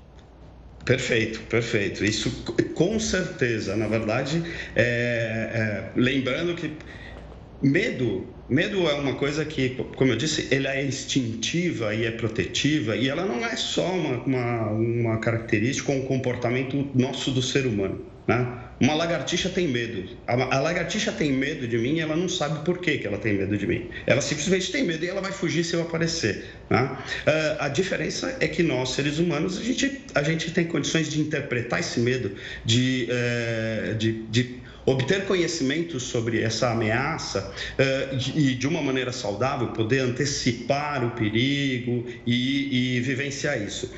Perfeito, 0.84 1.40
perfeito. 1.42 2.04
Isso 2.04 2.30
com 2.74 2.98
certeza. 2.98 3.76
Na 3.76 3.86
verdade, 3.86 4.42
é, 4.74 4.82
é, 4.82 5.90
lembrando 5.94 6.54
que 6.54 6.72
medo, 7.62 8.26
medo 8.48 8.88
é 8.88 8.94
uma 8.94 9.14
coisa 9.14 9.44
que, 9.44 9.76
como 9.96 10.12
eu 10.12 10.16
disse, 10.16 10.52
ela 10.54 10.74
é 10.74 10.84
instintiva 10.84 11.94
e 11.94 12.06
é 12.06 12.10
protetiva 12.10 12.96
e 12.96 13.08
ela 13.08 13.24
não 13.24 13.44
é 13.44 13.56
só 13.56 13.86
uma, 13.92 14.22
uma, 14.24 14.70
uma 14.70 15.18
característica 15.18 15.92
ou 15.92 15.98
um 15.98 16.06
comportamento 16.06 16.88
nosso 16.94 17.30
do 17.30 17.42
ser 17.42 17.66
humano. 17.66 18.09
Né? 18.30 18.46
Uma 18.78 18.94
lagartixa 18.94 19.48
tem 19.48 19.66
medo. 19.66 20.16
A, 20.24 20.60
lagartixa 20.60 21.10
tem 21.10 21.32
medo 21.32 21.66
de 21.66 21.76
mim 21.76 21.96
e 21.96 22.00
ela 22.00 22.14
não 22.14 22.28
sabe 22.28 22.64
por 22.64 22.78
que, 22.78 22.96
que 22.96 23.06
ela 23.06 23.18
tem 23.18 23.34
medo 23.34 23.58
de 23.58 23.66
mim. 23.66 23.90
Ela 24.06 24.20
simplesmente 24.20 24.70
tem 24.70 24.84
medo 24.84 25.04
e 25.04 25.08
ela 25.08 25.20
vai 25.20 25.32
fugir 25.32 25.64
se 25.64 25.74
eu 25.74 25.82
aparecer. 25.82 26.44
Né? 26.70 26.96
Uh, 27.26 27.64
a 27.64 27.68
diferença 27.68 28.36
é 28.38 28.46
que 28.46 28.62
nós, 28.62 28.90
seres 28.90 29.18
humanos, 29.18 29.58
a 29.58 29.62
gente, 29.64 30.00
a 30.14 30.22
gente 30.22 30.52
tem 30.52 30.64
condições 30.64 31.10
de 31.10 31.20
interpretar 31.20 31.80
esse 31.80 31.98
medo, 31.98 32.30
de, 32.64 33.08
uh, 33.10 33.94
de, 33.96 34.12
de 34.30 34.60
obter 34.86 35.24
conhecimento 35.26 35.98
sobre 35.98 36.40
essa 36.40 36.70
ameaça 36.70 37.52
uh, 37.52 38.38
e 38.38 38.54
de 38.54 38.68
uma 38.68 38.80
maneira 38.80 39.10
saudável 39.10 39.68
poder 39.72 39.98
antecipar 40.02 41.04
o 41.04 41.10
perigo 41.10 42.06
e, 42.24 42.96
e 42.96 43.00
vivenciar 43.00 43.60
isso 43.60 43.90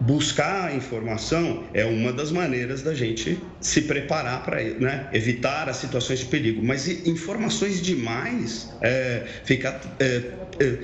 buscar 0.00 0.68
a 0.68 0.74
informação 0.74 1.64
é 1.72 1.84
uma 1.84 2.12
das 2.12 2.30
maneiras 2.30 2.82
da 2.82 2.94
gente 2.94 3.38
se 3.60 3.82
preparar 3.82 4.44
para 4.44 4.62
né, 4.62 5.08
evitar 5.12 5.68
as 5.68 5.76
situações 5.76 6.20
de 6.20 6.26
perigo. 6.26 6.62
Mas 6.62 6.88
informações 7.06 7.80
demais, 7.80 8.70
é, 8.82 9.24
ficar, 9.44 9.80
é, 10.00 10.22
é, 10.60 10.78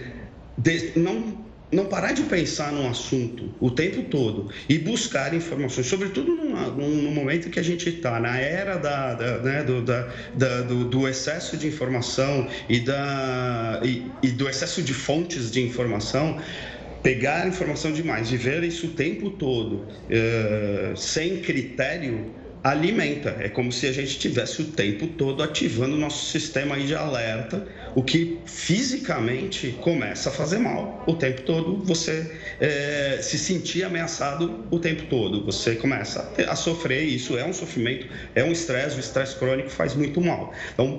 de, 0.57 0.92
não, 0.96 1.38
não 1.73 1.87
parar 1.87 2.12
de 2.12 2.23
pensar 2.23 2.73
num 2.73 2.88
assunto 2.88 3.53
o 3.61 3.70
tempo 3.70 4.03
todo 4.05 4.51
e 4.68 4.79
buscar 4.79 5.35
informações, 5.35 5.87
sobretudo 5.87 6.35
no 6.35 7.11
momento 7.11 7.51
que 7.51 7.61
a 7.61 7.64
gente 7.64 7.88
está, 7.88 8.18
na 8.18 8.38
era 8.38 8.77
da, 8.77 9.14
da, 9.14 9.38
né, 9.38 9.62
do, 9.62 9.83
da, 9.83 10.09
da, 10.35 10.62
do, 10.62 10.85
do, 10.85 11.09
excesso 11.09 11.57
de 11.57 11.66
informação 11.66 12.49
e, 12.68 12.81
da, 12.81 13.81
e, 13.85 14.07
e 14.23 14.29
do 14.29 14.49
excesso 14.49 14.83
de 14.83 14.94
fontes 14.94 15.51
de 15.51 15.61
informação 15.61 16.40
pegar 17.02 17.46
informação 17.46 17.92
demais, 17.92 18.30
viver 18.30 18.62
isso 18.62 18.88
o 18.88 18.90
tempo 18.90 19.30
todo 19.30 19.76
uh, 19.76 20.96
sem 20.96 21.40
critério 21.40 22.34
alimenta. 22.62 23.36
É 23.40 23.48
como 23.48 23.72
se 23.72 23.86
a 23.86 23.92
gente 23.92 24.18
tivesse 24.18 24.62
o 24.62 24.66
tempo 24.66 25.06
todo 25.06 25.42
ativando 25.42 25.96
o 25.96 25.98
nosso 25.98 26.30
sistema 26.30 26.78
de 26.78 26.94
alerta, 26.94 27.66
o 27.94 28.02
que 28.02 28.38
fisicamente 28.44 29.74
começa 29.80 30.28
a 30.28 30.32
fazer 30.32 30.58
mal 30.58 31.02
o 31.06 31.14
tempo 31.14 31.42
todo. 31.42 31.82
Você 31.84 32.30
é, 32.60 33.18
se 33.22 33.38
sentir 33.38 33.82
ameaçado 33.84 34.64
o 34.70 34.78
tempo 34.78 35.04
todo. 35.04 35.44
Você 35.44 35.74
começa 35.76 36.32
a, 36.46 36.52
a 36.52 36.56
sofrer. 36.56 37.04
Isso 37.04 37.36
é 37.36 37.44
um 37.44 37.52
sofrimento, 37.52 38.06
é 38.34 38.44
um 38.44 38.52
estresse. 38.52 38.96
O 38.96 39.00
estresse 39.00 39.36
crônico 39.36 39.70
faz 39.70 39.94
muito 39.94 40.20
mal. 40.20 40.52
Então 40.74 40.98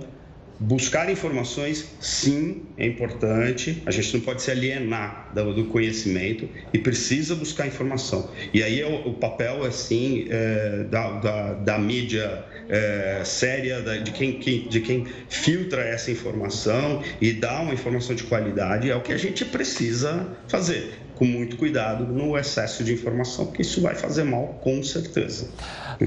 Buscar 0.63 1.09
informações, 1.09 1.87
sim, 1.99 2.61
é 2.77 2.85
importante. 2.85 3.81
A 3.83 3.89
gente 3.89 4.13
não 4.13 4.21
pode 4.21 4.43
se 4.43 4.51
alienar 4.51 5.31
do 5.33 5.65
conhecimento 5.65 6.47
e 6.71 6.77
precisa 6.77 7.33
buscar 7.33 7.65
informação. 7.65 8.29
E 8.53 8.61
aí 8.61 8.79
é 8.79 8.85
o, 8.85 9.11
papel, 9.13 9.63
assim, 9.63 10.27
é, 10.29 10.83
da, 10.83 11.19
da, 11.19 11.53
da, 11.53 11.79
mídia 11.79 12.45
é, 12.69 13.23
séria, 13.25 13.81
da, 13.81 13.97
de, 13.97 14.11
quem, 14.11 14.33
quem, 14.33 14.67
de 14.67 14.81
quem 14.81 15.07
filtra 15.27 15.81
essa 15.81 16.11
informação 16.11 17.01
e 17.19 17.33
dá 17.33 17.59
uma 17.59 17.73
informação 17.73 18.15
de 18.15 18.21
qualidade, 18.21 18.87
é 18.87 18.95
o 18.95 19.01
que 19.01 19.13
a 19.13 19.17
gente 19.17 19.43
precisa 19.43 20.27
fazer 20.47 21.00
com 21.21 21.27
muito 21.27 21.55
cuidado 21.55 22.03
no 22.03 22.35
excesso 22.35 22.83
de 22.83 22.93
informação, 22.93 23.45
porque 23.45 23.61
isso 23.61 23.79
vai 23.79 23.93
fazer 23.93 24.23
mal, 24.23 24.59
com 24.59 24.81
certeza. 24.81 25.51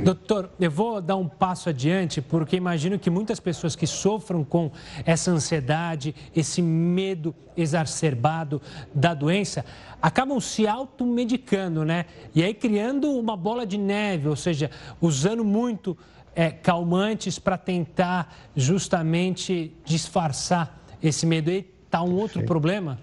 Doutor, 0.02 0.50
eu 0.58 0.68
vou 0.68 1.00
dar 1.00 1.14
um 1.14 1.28
passo 1.28 1.68
adiante, 1.68 2.20
porque 2.20 2.56
imagino 2.56 2.98
que 2.98 3.08
muitas 3.08 3.38
pessoas 3.38 3.76
que 3.76 3.86
sofram 3.86 4.42
com 4.42 4.72
essa 5.06 5.30
ansiedade, 5.30 6.12
esse 6.34 6.60
medo 6.60 7.32
exacerbado 7.56 8.60
da 8.92 9.14
doença, 9.14 9.64
acabam 10.02 10.40
se 10.40 10.66
automedicando, 10.66 11.84
né? 11.84 12.06
E 12.34 12.42
aí 12.42 12.52
criando 12.52 13.12
uma 13.12 13.36
bola 13.36 13.64
de 13.64 13.78
neve, 13.78 14.26
ou 14.26 14.34
seja, 14.34 14.68
usando 15.00 15.44
muito 15.44 15.96
é, 16.34 16.50
calmantes 16.50 17.38
para 17.38 17.56
tentar 17.56 18.34
justamente 18.56 19.76
disfarçar 19.84 20.84
esse 21.00 21.24
medo. 21.24 21.52
E 21.52 21.72
está 21.84 22.02
um 22.02 22.16
outro 22.16 22.40
Sim. 22.40 22.46
problema? 22.46 22.98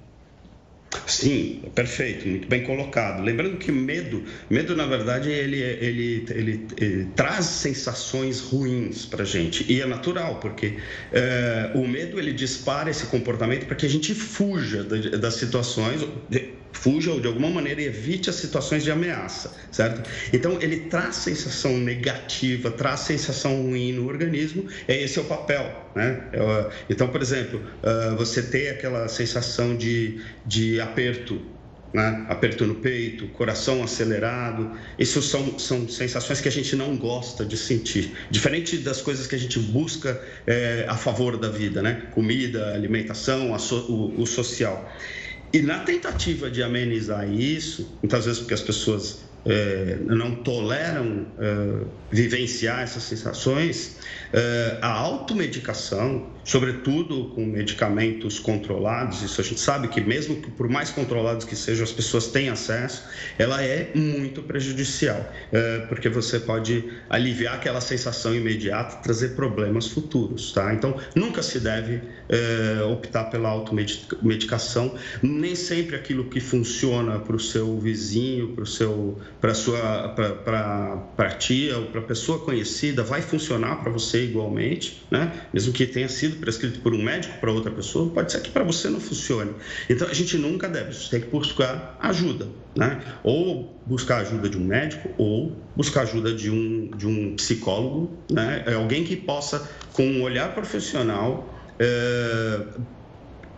Sim, 1.07 1.61
perfeito, 1.73 2.27
muito 2.27 2.47
bem 2.47 2.63
colocado. 2.63 3.21
Lembrando 3.21 3.57
que 3.57 3.71
medo, 3.71 4.23
medo 4.49 4.75
na 4.75 4.85
verdade 4.85 5.29
ele, 5.29 5.57
ele, 5.57 6.25
ele, 6.29 6.67
ele 6.77 7.05
traz 7.15 7.45
sensações 7.45 8.41
ruins 8.41 9.05
para 9.05 9.23
gente 9.23 9.65
e 9.71 9.81
é 9.81 9.85
natural 9.85 10.39
porque 10.39 10.77
é, 11.11 11.71
o 11.75 11.87
medo 11.87 12.19
ele 12.19 12.33
dispara 12.33 12.89
esse 12.89 13.05
comportamento 13.05 13.65
para 13.65 13.75
que 13.75 13.85
a 13.85 13.89
gente 13.89 14.13
fuja 14.13 14.83
das 14.83 15.35
situações, 15.35 16.01
fuja 16.72 17.11
ou 17.11 17.19
de 17.19 17.28
alguma 17.28 17.49
maneira 17.49 17.82
evite 17.82 18.30
as 18.30 18.36
situações 18.36 18.84
de 18.84 18.91
ameaça, 18.91 19.53
certo? 19.72 20.07
Então 20.34 20.57
ele 20.61 20.82
traz 20.82 21.15
sensação 21.15 21.78
negativa, 21.78 22.72
traz 22.72 23.01
sensação 23.01 23.61
ruim 23.63 23.93
no 23.93 24.07
organismo, 24.07 24.67
é 24.88 25.01
esse 25.01 25.19
é 25.19 25.22
o 25.22 25.26
papel, 25.26 25.89
né? 25.95 26.24
É, 26.34 26.69
então, 26.89 27.07
por 27.07 27.22
exemplo, 27.22 27.61
ah, 27.84 28.15
você 28.17 28.41
tem 28.41 28.69
aquela 28.69 29.07
sensação 29.07 29.76
de, 29.76 30.22
de 30.45 30.80
aperto 30.80 31.41
né? 31.93 32.26
aperto 32.30 32.65
no 32.65 32.76
peito, 32.76 33.28
coração 33.30 33.84
acelerado. 33.84 34.72
Isso 34.97 35.22
são, 35.22 35.57
são 35.59 35.88
sensações 35.88 36.39
que 36.39 36.47
a 36.47 36.51
gente 36.51 36.76
não 36.76 36.95
gosta 36.95 37.45
de 37.45 37.57
sentir. 37.57 38.13
Diferente 38.30 38.78
das 38.78 39.01
coisas 39.01 39.28
que 39.28 39.36
a 39.36 39.38
gente 39.38 39.59
busca 39.59 40.22
é, 40.47 40.86
a 40.88 40.95
favor 40.95 41.38
da 41.38 41.49
vida, 41.49 41.82
né? 41.82 42.03
Comida, 42.13 42.74
alimentação, 42.74 43.57
so, 43.59 43.76
o, 43.91 44.22
o 44.22 44.26
social. 44.26 44.89
E 45.53 45.61
na 45.61 45.79
tentativa 45.79 46.49
de 46.49 46.63
amenizar 46.63 47.29
isso, 47.29 47.97
muitas 48.01 48.25
vezes 48.25 48.39
porque 48.39 48.53
as 48.53 48.61
pessoas 48.61 49.31
é, 49.45 49.97
não 50.05 50.35
toleram 50.35 51.25
é, 51.39 51.85
vivenciar 52.11 52.81
essas 52.81 53.03
sensações, 53.03 53.97
é, 54.31 54.77
a 54.81 54.91
automedicação, 54.91 56.29
sobretudo 56.43 57.31
com 57.35 57.45
medicamentos 57.45 58.39
controlados, 58.39 59.21
isso 59.23 59.41
a 59.41 59.43
gente 59.43 59.59
sabe 59.59 59.87
que 59.87 59.99
mesmo 60.01 60.35
que 60.35 60.51
por 60.51 60.69
mais 60.69 60.89
controlados 60.91 61.45
que 61.45 61.55
sejam, 61.55 61.83
as 61.83 61.91
pessoas 61.91 62.27
têm 62.27 62.49
acesso, 62.49 63.03
ela 63.37 63.63
é 63.63 63.91
muito 63.95 64.43
prejudicial, 64.43 65.31
é, 65.51 65.79
porque 65.87 66.09
você 66.09 66.39
pode 66.39 66.83
aliviar 67.09 67.55
aquela 67.55 67.81
sensação 67.81 68.35
imediata, 68.35 68.97
trazer 68.97 69.29
problemas 69.29 69.87
futuros, 69.87 70.51
tá? 70.51 70.73
Então, 70.73 70.95
nunca 71.15 71.41
se 71.41 71.59
deve 71.59 72.01
é, 72.32 72.82
optar 72.84 73.25
pela 73.25 73.49
automedicação, 73.49 74.95
nem 75.21 75.53
sempre 75.53 75.97
aquilo 75.97 76.23
que 76.25 76.39
funciona 76.39 77.19
para 77.19 77.36
o 77.36 77.39
seu 77.39 77.77
vizinho, 77.77 78.55
para 78.55 79.53
sua 79.53 80.09
para 80.45 81.03
a 81.17 81.29
tia 81.32 81.77
ou 81.77 81.88
para 81.88 81.99
a 81.99 82.03
pessoa 82.03 82.39
conhecida 82.39 83.03
vai 83.03 83.21
funcionar 83.21 83.84
para 83.84 83.91
você 83.91 84.23
igualmente, 84.23 85.03
né? 85.11 85.45
Mesmo 85.53 85.73
que 85.73 85.86
tenha 85.86 86.07
sido 86.07 86.38
prescrito 86.38 86.79
por 86.79 86.93
um 86.93 87.03
médico 87.03 87.38
para 87.39 87.51
outra 87.51 87.69
pessoa, 87.69 88.09
pode 88.09 88.32
ser 88.32 88.41
que 88.41 88.49
para 88.49 88.63
você 88.63 88.89
não 88.89 89.01
funcione. 89.01 89.51
Então 89.89 90.07
a 90.07 90.13
gente 90.13 90.38
nunca 90.38 90.69
deve, 90.69 90.93
você 90.93 91.09
tem 91.09 91.21
que 91.21 91.27
buscar 91.27 91.97
ajuda, 91.99 92.47
né? 92.75 93.01
Ou 93.23 93.77
buscar 93.86 94.19
ajuda 94.21 94.47
de 94.47 94.57
um 94.57 94.63
médico 94.63 95.09
ou 95.17 95.51
buscar 95.75 96.03
ajuda 96.03 96.34
de 96.34 96.49
um 96.49 96.91
de 96.95 97.05
um 97.05 97.36
psicólogo, 97.36 98.09
né? 98.32 98.63
É 98.65 98.73
alguém 98.75 99.03
que 99.03 99.17
possa 99.17 99.69
com 99.91 100.03
um 100.03 100.21
olhar 100.21 100.53
profissional 100.53 101.61
é, 101.82 102.61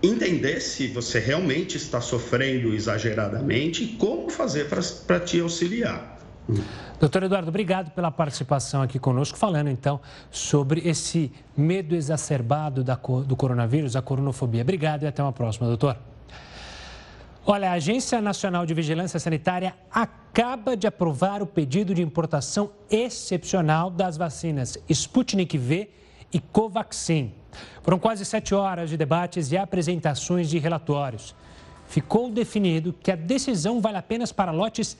entender 0.02 0.62
se 0.62 0.88
você 0.88 1.20
realmente 1.20 1.76
está 1.76 2.00
sofrendo 2.00 2.74
exageradamente 2.74 3.84
e 3.84 3.88
como 3.98 4.30
fazer 4.30 4.70
para 5.06 5.20
te 5.20 5.42
auxiliar. 5.42 6.18
Doutor 7.00 7.24
Eduardo, 7.24 7.50
obrigado 7.50 7.92
pela 7.92 8.10
participação 8.12 8.82
aqui 8.82 8.98
conosco, 8.98 9.38
falando 9.38 9.70
então 9.70 10.00
sobre 10.32 10.82
esse 10.88 11.32
medo 11.56 11.96
exacerbado 11.96 12.82
da, 12.82 12.96
do 12.96 13.36
coronavírus, 13.36 13.96
a 13.98 14.02
coronofobia. 14.02 14.62
Obrigado 14.62 15.04
e 15.04 15.08
até 15.08 15.22
uma 15.22 15.34
próxima, 15.34 15.68
doutor. 15.68 15.98
Olha, 17.46 17.72
a 17.72 17.74
Agência 17.74 18.22
Nacional 18.22 18.66
de 18.66 18.74
Vigilância 18.74 19.20
Sanitária 19.20 19.76
acaba 19.92 20.78
de 20.78 20.88
aprovar 20.88 21.42
o 21.42 21.46
pedido 21.46 21.94
de 21.94 22.02
importação 22.02 22.72
excepcional 22.90 23.90
das 23.90 24.16
vacinas 24.16 24.78
Sputnik 24.88 25.58
V 25.58 25.90
e 26.34 26.40
Covaxin. 26.40 27.32
Foram 27.84 28.00
quase 28.00 28.26
sete 28.26 28.56
horas 28.56 28.90
de 28.90 28.98
debates 28.98 29.52
e 29.52 29.58
apresentações 29.58 30.50
de 30.50 30.58
relatórios. 30.58 31.36
Ficou 31.88 32.32
definido 32.32 32.94
que 32.94 33.12
a 33.12 33.16
decisão 33.16 33.80
vale 33.80 33.98
apenas 33.98 34.32
para 34.32 34.52
lotes 34.52 34.98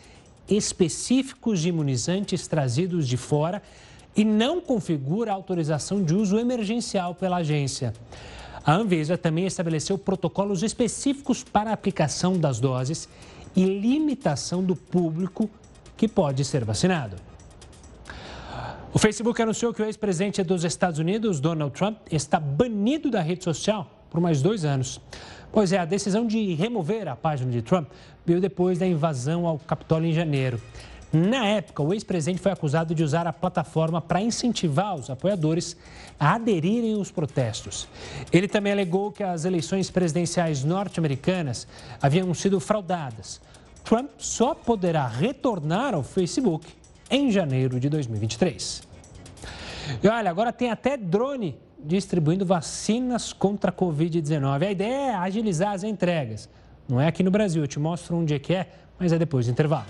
específicos 0.48 1.62
de 1.62 1.70
imunizantes 1.70 2.48
trazidos 2.48 3.08
de 3.08 3.18
fora 3.18 3.64
e 4.16 4.24
não 4.24 4.62
configura 4.62 5.32
autorização 5.32 6.04
de 6.04 6.14
uso 6.14 6.38
emergencial 6.38 7.16
pela 7.16 7.38
agência. 7.38 7.94
A 8.66 8.74
Anvisa 8.74 9.18
também 9.18 9.46
estabeleceu 9.46 9.98
protocolos 9.98 10.62
específicos 10.62 11.44
para 11.44 11.72
a 11.72 11.74
aplicação 11.74 12.38
das 12.38 12.60
doses 12.60 13.10
e 13.56 13.64
limitação 13.66 14.64
do 14.64 14.76
público 14.76 15.50
que 15.98 16.08
pode 16.08 16.46
ser 16.46 16.64
vacinado. 16.64 17.33
O 18.96 19.00
Facebook 19.00 19.42
anunciou 19.42 19.74
que 19.74 19.82
o 19.82 19.86
ex-presidente 19.86 20.44
dos 20.44 20.64
Estados 20.64 21.00
Unidos, 21.00 21.40
Donald 21.40 21.74
Trump, 21.74 21.98
está 22.12 22.40
banido 22.40 23.10
da 23.10 23.22
rede 23.22 23.44
social 23.44 23.90
por 24.08 24.22
mais 24.22 24.40
dois 24.40 24.64
anos. 24.64 25.02
Pois 25.52 25.74
é, 25.74 25.80
a 25.80 25.86
decisão 25.86 26.28
de 26.28 26.54
remover 26.54 27.08
a 27.08 27.16
página 27.16 27.52
de 27.52 27.64
Trump 27.64 27.90
veio 28.24 28.40
depois 28.40 28.78
da 28.78 28.86
invasão 28.86 29.48
ao 29.48 29.58
Capitólio 29.58 30.08
em 30.08 30.14
janeiro. 30.14 30.62
Na 31.12 31.44
época, 31.48 31.82
o 31.82 31.92
ex-presidente 31.92 32.40
foi 32.40 32.52
acusado 32.52 32.94
de 32.94 33.04
usar 33.04 33.26
a 33.26 33.34
plataforma 33.34 34.00
para 34.00 34.22
incentivar 34.22 34.94
os 34.94 35.10
apoiadores 35.10 35.76
a 36.20 36.36
aderirem 36.36 36.94
aos 36.94 37.10
protestos. 37.10 37.88
Ele 38.32 38.48
também 38.48 38.74
alegou 38.74 39.12
que 39.12 39.24
as 39.24 39.44
eleições 39.44 39.90
presidenciais 39.90 40.64
norte-americanas 40.64 41.68
haviam 42.00 42.32
sido 42.36 42.60
fraudadas. 42.60 43.42
Trump 43.84 44.12
só 44.20 44.54
poderá 44.54 45.08
retornar 45.08 45.96
ao 45.96 46.04
Facebook 46.04 46.83
em 47.14 47.30
janeiro 47.30 47.80
de 47.80 47.88
2023. 47.90 48.82
E 50.02 50.08
olha, 50.08 50.32
agora 50.32 50.52
tem 50.52 50.72
até 50.72 50.98
drone 50.98 51.56
distribuindo 51.78 52.44
vacinas 52.44 53.32
contra 53.32 53.70
a 53.70 53.74
Covid-19. 53.74 54.64
A 54.64 54.72
ideia 54.72 55.12
é 55.12 55.16
agilizar 55.16 55.74
as 55.74 55.84
entregas. 55.84 56.50
Não 56.90 57.00
é 57.00 57.08
aqui 57.08 57.22
no 57.22 57.30
Brasil, 57.30 57.62
eu 57.62 57.68
te 57.68 57.80
mostro 57.80 58.18
onde 58.18 58.34
é 58.34 58.40
que 58.40 58.56
é, 58.56 58.68
mas 58.98 59.14
é 59.14 59.20
depois 59.20 59.46
do 59.46 59.52
intervalo. 59.52 59.86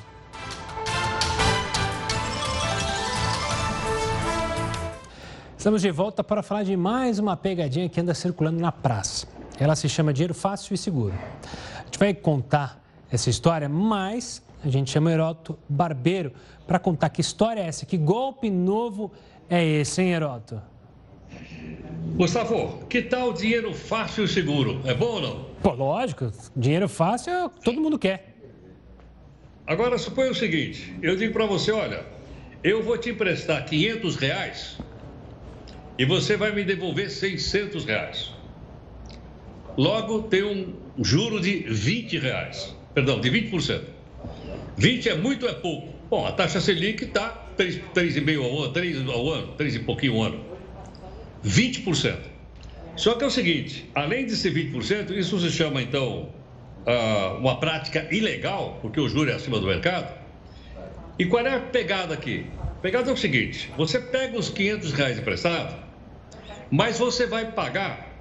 Estamos 5.57 5.82
de 5.82 5.91
volta 5.91 6.21
para 6.26 6.43
falar 6.43 6.63
de 6.63 6.76
mais 6.76 7.19
uma 7.19 7.38
pegadinha 7.38 7.88
que 7.88 8.01
anda 8.01 8.13
circulando 8.13 8.59
na 8.59 8.69
praça. 8.71 9.26
Ela 9.57 9.78
se 9.78 9.88
chama 9.88 10.11
Dinheiro 10.11 10.34
Fácil 10.34 10.74
e 10.74 10.78
Seguro. 10.78 11.13
A 11.80 11.86
gente 11.86 11.97
vai 11.97 12.13
contar 12.13 12.84
essa 13.09 13.30
história, 13.30 13.69
mas 13.69 14.43
a 14.64 14.70
gente 14.70 14.89
chama 14.89 15.09
o 15.09 15.14
Heroto 15.14 15.59
Barbeiro 15.68 16.32
para 16.66 16.80
contar 16.80 17.09
que 17.09 17.20
história 17.22 17.59
é 17.59 17.68
essa, 17.68 17.86
que 17.86 17.97
golpe 17.97 18.49
novo 18.49 19.11
é 19.49 19.64
esse, 19.64 20.01
hein, 20.01 20.14
Heroto? 20.14 20.61
Gustavo, 22.16 22.86
que 22.88 23.01
tal 23.01 23.34
dinheiro 23.34 23.74
fácil 23.74 24.24
e 24.24 24.28
seguro? 24.28 24.82
É 24.86 24.93
bom 24.93 25.16
ou 25.16 25.22
não? 25.22 25.45
Pô, 25.61 25.72
lógico, 25.72 26.32
dinheiro 26.55 26.88
fácil 26.88 27.49
todo 27.64 27.82
mundo 27.82 27.99
quer. 27.99 28.36
Agora, 29.68 29.97
suponha 29.97 30.32
o 30.32 30.36
seguinte, 30.36 30.93
eu 31.01 31.16
digo 31.16 31.34
para 31.34 31.45
você, 31.45 31.72
olha, 31.72 32.05
eu 32.64 32.84
vou 32.84 32.97
te 32.97 33.09
emprestar 33.09 33.66
500 33.66 34.16
reais 34.16 34.78
e 35.97 36.05
você 36.05 36.38
vai 36.38 36.53
me 36.53 36.64
devolver 36.64 37.09
600 37.09 37.86
reais. 37.86 38.32
Logo, 39.78 40.24
tem 40.24 40.43
um 40.43 40.74
juro 41.03 41.41
de 41.41 41.59
20 41.61 42.20
reais, 42.20 42.76
perdão, 42.93 43.20
de 43.20 43.30
20%. 43.30 44.02
20 44.78 45.09
é 45.09 45.15
muito 45.15 45.45
ou 45.45 45.51
é 45.51 45.53
pouco? 45.53 45.93
Bom, 46.09 46.26
a 46.26 46.32
taxa 46.32 46.59
Selic 46.59 47.03
está 47.03 47.47
3,5 47.57 48.43
ao 48.43 48.63
ano, 48.63 48.74
3 48.74 49.09
ao 49.09 49.30
ano, 49.30 49.47
3 49.53 49.76
e 49.76 49.80
pouquinho 49.80 50.15
ao 50.15 50.24
ano. 50.24 50.45
20%. 51.45 52.17
Só 52.95 53.15
que 53.15 53.24
é 53.24 53.28
o 53.28 53.32
seguinte, 53.32 53.89
além 53.95 54.26
de 54.26 54.36
ser 54.36 54.53
20%, 54.53 55.11
isso 55.11 55.39
se 55.39 55.49
chama 55.49 55.82
então 55.82 56.30
ah, 56.86 57.38
uma 57.39 57.59
prática 57.59 58.07
ilegal, 58.11 58.78
porque 58.82 58.99
o 58.99 59.09
juro 59.09 59.32
é 59.32 59.34
acima 59.34 59.59
do 59.59 59.67
mercado. 59.67 60.13
E 61.17 61.26
qual 61.26 61.45
é 61.45 61.55
a 61.55 61.59
pegada 61.59 62.13
aqui? 62.13 62.45
A 62.59 62.82
pegada 62.82 63.09
é 63.09 63.13
o 63.13 63.17
seguinte: 63.17 63.71
você 63.78 63.99
pega 63.99 64.38
os 64.38 64.49
500 64.49 64.91
reais 64.93 65.17
emprestados, 65.17 65.76
mas 66.69 66.99
você 66.99 67.26
vai 67.26 67.51
pagar 67.51 68.13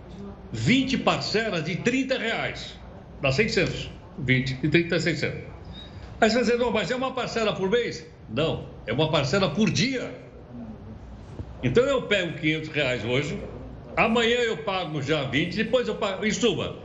20 0.52 0.98
parcelas 0.98 1.64
de 1.64 1.76
30 1.76 2.18
reais, 2.18 2.74
dá 3.20 3.32
600. 3.32 3.90
20 4.18 4.58
e 4.62 4.68
30 4.68 5.00
600. 5.00 5.51
Aí 6.22 6.30
você 6.30 6.38
dizer, 6.38 6.56
não, 6.56 6.70
mas 6.70 6.88
é 6.88 6.94
uma 6.94 7.10
parcela 7.10 7.52
por 7.52 7.68
mês? 7.68 8.06
Não, 8.28 8.68
é 8.86 8.92
uma 8.92 9.10
parcela 9.10 9.50
por 9.50 9.68
dia. 9.68 10.08
Então 11.60 11.82
eu 11.82 12.02
pego 12.02 12.38
500 12.38 12.68
reais 12.68 13.04
hoje, 13.04 13.42
amanhã 13.96 14.36
eu 14.36 14.58
pago 14.58 15.02
já 15.02 15.24
20, 15.24 15.56
depois 15.56 15.88
eu 15.88 15.96
pago. 15.96 16.24
Em 16.24 16.30
suma, 16.30 16.76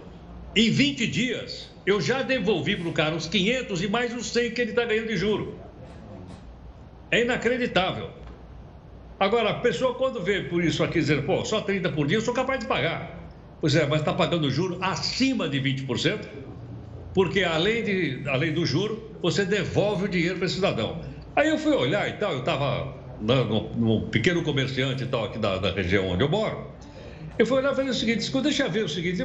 em 0.56 0.72
20 0.72 1.06
dias 1.06 1.70
eu 1.86 2.02
já 2.02 2.24
devolvi 2.24 2.78
para 2.78 2.90
o 2.90 2.94
cara 2.94 3.16
os 3.16 3.28
500 3.28 3.84
e 3.84 3.88
mais 3.88 4.12
os 4.16 4.26
100 4.34 4.52
que 4.56 4.62
ele 4.62 4.72
está 4.72 4.86
ganhando 4.86 5.08
de 5.08 5.18
juro. 5.18 5.60
É 7.12 7.22
inacreditável. 7.22 8.10
Agora, 9.20 9.52
a 9.52 9.60
pessoa 9.60 9.94
quando 9.94 10.20
vê 10.20 10.42
por 10.46 10.64
isso 10.64 10.84
aqui 10.84 10.98
dizendo, 11.00 11.22
pô, 11.28 11.46
só 11.46 11.62
30 11.62 11.92
por 11.92 12.08
dia, 12.08 12.18
eu 12.18 12.22
sou 12.22 12.34
capaz 12.34 12.60
de 12.60 12.66
pagar. 12.66 13.30
Pois 13.62 13.76
é, 13.76 13.86
mas 13.86 14.00
está 14.00 14.14
pagando 14.14 14.50
juro 14.50 14.80
acima 14.82 15.48
de 15.48 15.62
20%. 15.62 16.47
Porque 17.18 17.44
além, 17.44 17.84
de, 17.84 18.22
além 18.30 18.54
do 18.54 18.64
juro, 18.64 19.10
você 19.24 19.44
devolve 19.44 20.06
o 20.06 20.08
dinheiro 20.08 20.36
para 20.36 20.46
esse 20.46 20.54
cidadão. 20.54 21.02
Aí 21.36 21.50
eu 21.50 21.58
fui 21.58 21.74
olhar 21.74 22.08
e 22.08 22.14
tal, 22.14 22.34
eu 22.34 22.42
estava 22.42 22.96
num 23.20 24.08
pequeno 24.12 24.44
comerciante 24.44 25.04
e 25.04 25.08
tal, 25.08 25.26
aqui 25.26 25.40
da, 25.40 25.58
da 25.58 25.72
região 25.72 26.10
onde 26.10 26.24
eu 26.24 26.30
moro. 26.30 26.68
Eu 27.40 27.48
fui 27.48 27.58
olhar 27.58 27.74
e 27.74 27.76
falei 27.76 27.90
o 27.90 27.94
seguinte, 27.96 28.32
deixa 28.44 28.66
eu 28.66 28.70
ver 28.70 28.86
o 28.86 28.88
seguinte, 28.88 29.24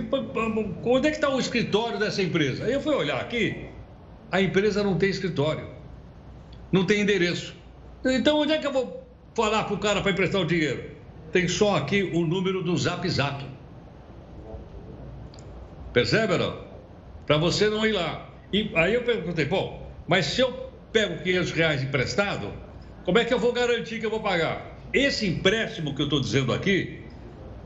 onde 0.87 1.07
é 1.07 1.11
que 1.11 1.19
está 1.19 1.29
o 1.29 1.39
escritório 1.39 1.99
dessa 1.99 2.23
empresa? 2.23 2.65
Aí 2.65 2.73
eu 2.73 2.81
fui 2.81 2.95
olhar 2.95 3.21
aqui, 3.21 3.67
a 4.31 4.41
empresa 4.41 4.83
não 4.83 4.97
tem 4.97 5.11
escritório, 5.11 5.69
não 6.73 6.87
tem 6.87 7.03
endereço. 7.03 7.55
Então 8.07 8.41
onde 8.41 8.55
é 8.55 8.59
que 8.59 8.67
eu 8.67 8.73
vou 8.73 9.07
falar 9.35 9.65
para 9.65 9.75
o 9.75 9.79
cara 9.79 10.01
para 10.01 10.13
emprestar 10.13 10.41
o 10.41 10.47
dinheiro? 10.47 10.83
Tem 11.31 11.47
só 11.47 11.77
aqui 11.77 12.03
o 12.05 12.25
número 12.25 12.63
do 12.63 12.75
Zap 12.75 13.07
Zap. 13.07 13.45
Percebe, 15.93 16.39
não? 16.39 16.72
Para 17.27 17.37
você 17.37 17.69
não 17.69 17.87
ir 17.87 17.93
lá. 17.93 18.29
E 18.53 18.71
aí 18.75 18.95
eu 18.95 19.03
perguntei, 19.03 19.45
bom, 19.45 19.91
mas 20.07 20.27
se 20.27 20.41
eu 20.41 20.53
pego 20.93 21.23
500 21.23 21.53
reais 21.53 21.83
emprestado, 21.83 22.53
como 23.05 23.19
é 23.19 23.25
que 23.25 23.33
eu 23.33 23.39
vou 23.39 23.53
garantir 23.53 23.99
que 23.99 24.07
eu 24.07 24.11
vou 24.11 24.21
pagar? 24.21 24.79
Esse 24.93 25.27
empréstimo 25.27 25.95
que 25.95 26.03
eu 26.03 26.07
estou 26.07 26.21
dizendo 26.21 26.53
aqui, 26.53 27.03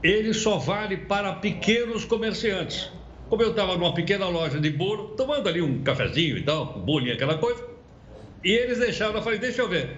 ele 0.02 0.32
só 0.32 0.58
vale 0.58 0.96
para 0.96 1.32
pequenos 1.34 2.04
comerciantes. 2.04 2.90
Como 3.28 3.42
eu 3.42 3.50
estava 3.50 3.76
numa 3.76 3.92
pequena 3.92 4.28
loja 4.28 4.60
de 4.60 4.70
bolo, 4.70 5.16
tomando 5.16 5.48
ali 5.48 5.60
um 5.60 5.82
cafezinho 5.82 6.38
e 6.38 6.42
tal, 6.42 6.78
um 6.78 6.82
bolinho, 6.82 7.14
aquela 7.14 7.38
coisa, 7.38 7.62
e 8.44 8.52
eles 8.52 8.78
deixaram, 8.78 9.16
eu 9.16 9.22
falei, 9.22 9.40
deixa 9.40 9.62
eu 9.62 9.68
ver. 9.68 9.96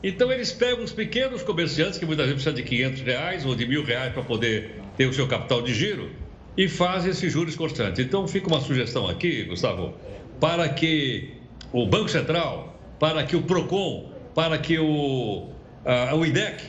Então 0.00 0.30
eles 0.30 0.52
pegam 0.52 0.84
os 0.84 0.92
pequenos 0.92 1.42
comerciantes, 1.42 1.98
que 1.98 2.06
muitas 2.06 2.26
vezes 2.26 2.44
precisam 2.44 2.64
de 2.64 2.68
500 2.68 3.02
reais 3.02 3.44
ou 3.44 3.56
de 3.56 3.66
mil 3.66 3.82
reais 3.82 4.12
para 4.12 4.22
poder 4.22 4.80
ter 4.96 5.06
o 5.06 5.12
seu 5.12 5.26
capital 5.26 5.60
de 5.60 5.74
giro, 5.74 6.10
e 6.58 6.68
faz 6.68 7.06
esses 7.06 7.32
juros 7.32 7.54
constantes. 7.54 8.04
Então, 8.04 8.26
fica 8.26 8.48
uma 8.48 8.60
sugestão 8.60 9.08
aqui, 9.08 9.44
Gustavo, 9.44 9.94
para 10.40 10.68
que 10.68 11.34
o 11.72 11.86
Banco 11.86 12.08
Central, 12.08 12.76
para 12.98 13.22
que 13.22 13.36
o 13.36 13.42
PROCON, 13.42 14.10
para 14.34 14.58
que 14.58 14.76
o, 14.76 15.50
a, 15.84 16.16
o 16.16 16.26
IDEC 16.26 16.60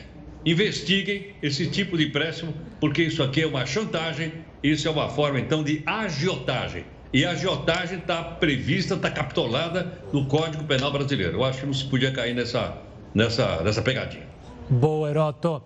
investiguem 0.46 1.34
esse 1.42 1.66
tipo 1.66 1.98
de 1.98 2.06
empréstimo, 2.06 2.54
porque 2.78 3.02
isso 3.02 3.20
aqui 3.20 3.42
é 3.42 3.46
uma 3.46 3.66
chantagem, 3.66 4.32
isso 4.62 4.86
é 4.86 4.90
uma 4.92 5.08
forma, 5.08 5.40
então, 5.40 5.64
de 5.64 5.82
agiotagem. 5.84 6.84
E 7.12 7.24
a 7.24 7.32
agiotagem 7.32 7.98
está 7.98 8.22
prevista, 8.22 8.94
está 8.94 9.10
capitolada 9.10 10.00
no 10.12 10.26
Código 10.26 10.62
Penal 10.62 10.92
Brasileiro. 10.92 11.38
Eu 11.38 11.44
acho 11.44 11.58
que 11.60 11.66
não 11.66 11.74
se 11.74 11.84
podia 11.84 12.12
cair 12.12 12.32
nessa, 12.32 12.78
nessa, 13.12 13.60
nessa 13.64 13.82
pegadinha. 13.82 14.22
Boa, 14.68 15.10
Heroto. 15.10 15.60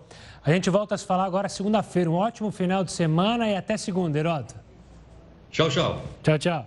A 0.45 0.53
gente 0.53 0.69
volta 0.69 0.95
a 0.95 0.99
se 0.99 1.07
falar 1.07 1.25
agora 1.25 1.49
segunda-feira. 1.49 2.11
Um 2.11 2.17
ótimo 2.17 2.51
final 2.51 2.85
de 2.85 2.93
semana 2.93 3.49
e 3.49 3.57
até 3.57 3.79
segunda, 3.79 4.19
Heroto. 4.19 4.55
Tchau, 5.51 5.71
tchau. 5.71 6.03
Tchau, 6.23 6.39
tchau. 6.39 6.67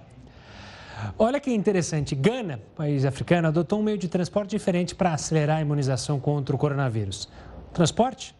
Olha 1.15 1.39
que 1.39 1.53
interessante, 1.53 2.15
Gana, 2.15 2.59
país 2.75 3.05
africano, 3.05 3.49
adotou 3.49 3.79
um 3.79 3.83
meio 3.83 3.99
de 3.99 4.07
transporte 4.07 4.49
diferente 4.49 4.95
para 4.95 5.13
acelerar 5.13 5.57
a 5.57 5.61
imunização 5.61 6.19
contra 6.19 6.55
o 6.55 6.57
coronavírus. 6.57 7.29
Transporte? 7.71 8.35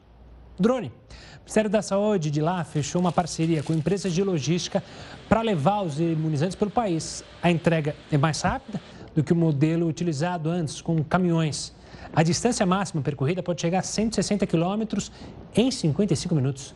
Drone. 0.60 0.88
O 0.88 1.40
Ministério 1.42 1.70
da 1.70 1.84
Saúde 1.84 2.32
de 2.32 2.42
lá 2.42 2.64
fechou 2.64 3.00
uma 3.00 3.12
parceria 3.12 3.62
com 3.62 3.74
empresas 3.74 4.12
de 4.12 4.24
logística 4.24 4.84
para 5.30 5.42
levar 5.42 5.84
os 5.84 6.00
imunizantes 6.00 6.56
pelo 6.56 6.72
país. 6.72 7.24
A 7.44 7.52
entrega 7.52 7.96
é 8.12 8.18
mais 8.18 8.42
rápida 8.42 8.82
do 9.14 9.24
que 9.24 9.34
o 9.34 9.36
modelo 9.36 9.88
utilizado 9.88 10.50
antes, 10.50 10.82
com 10.82 11.04
caminhões. 11.04 11.76
A 12.18 12.24
distância 12.24 12.65
máxima 12.65 13.03
percorrida 13.03 13.43
pode 13.43 13.61
chegar 13.61 13.78
a 13.78 13.84
160 13.84 14.47
quilômetros 14.47 15.11
em 15.55 15.70
55 15.70 16.34
minutos. 16.34 16.74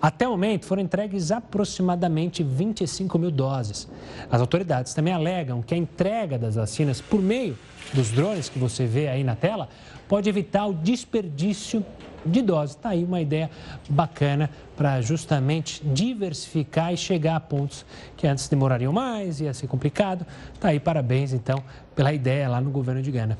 Até 0.00 0.24
o 0.24 0.30
momento, 0.30 0.66
foram 0.66 0.82
entregues 0.82 1.32
aproximadamente 1.32 2.44
25 2.44 3.18
mil 3.18 3.32
doses. 3.32 3.88
As 4.30 4.40
autoridades 4.40 4.94
também 4.94 5.12
alegam 5.12 5.62
que 5.62 5.74
a 5.74 5.76
entrega 5.76 6.38
das 6.38 6.54
vacinas 6.54 7.00
por 7.00 7.20
meio 7.20 7.58
dos 7.92 8.12
drones 8.12 8.48
que 8.48 8.56
você 8.56 8.86
vê 8.86 9.08
aí 9.08 9.24
na 9.24 9.34
tela 9.34 9.68
pode 10.06 10.28
evitar 10.28 10.64
o 10.66 10.72
desperdício 10.72 11.84
de 12.24 12.40
doses. 12.40 12.76
Está 12.76 12.90
aí 12.90 13.02
uma 13.02 13.20
ideia 13.20 13.50
bacana 13.88 14.48
para 14.76 15.00
justamente 15.00 15.84
diversificar 15.84 16.94
e 16.94 16.96
chegar 16.96 17.34
a 17.34 17.40
pontos 17.40 17.84
que 18.16 18.28
antes 18.28 18.46
demorariam 18.46 18.92
mais, 18.92 19.40
ia 19.40 19.52
ser 19.54 19.66
complicado. 19.66 20.24
Está 20.54 20.68
aí, 20.68 20.78
parabéns 20.78 21.32
então 21.32 21.64
pela 21.96 22.12
ideia 22.12 22.48
lá 22.48 22.60
no 22.60 22.70
governo 22.70 23.02
de 23.02 23.10
Gana. 23.10 23.36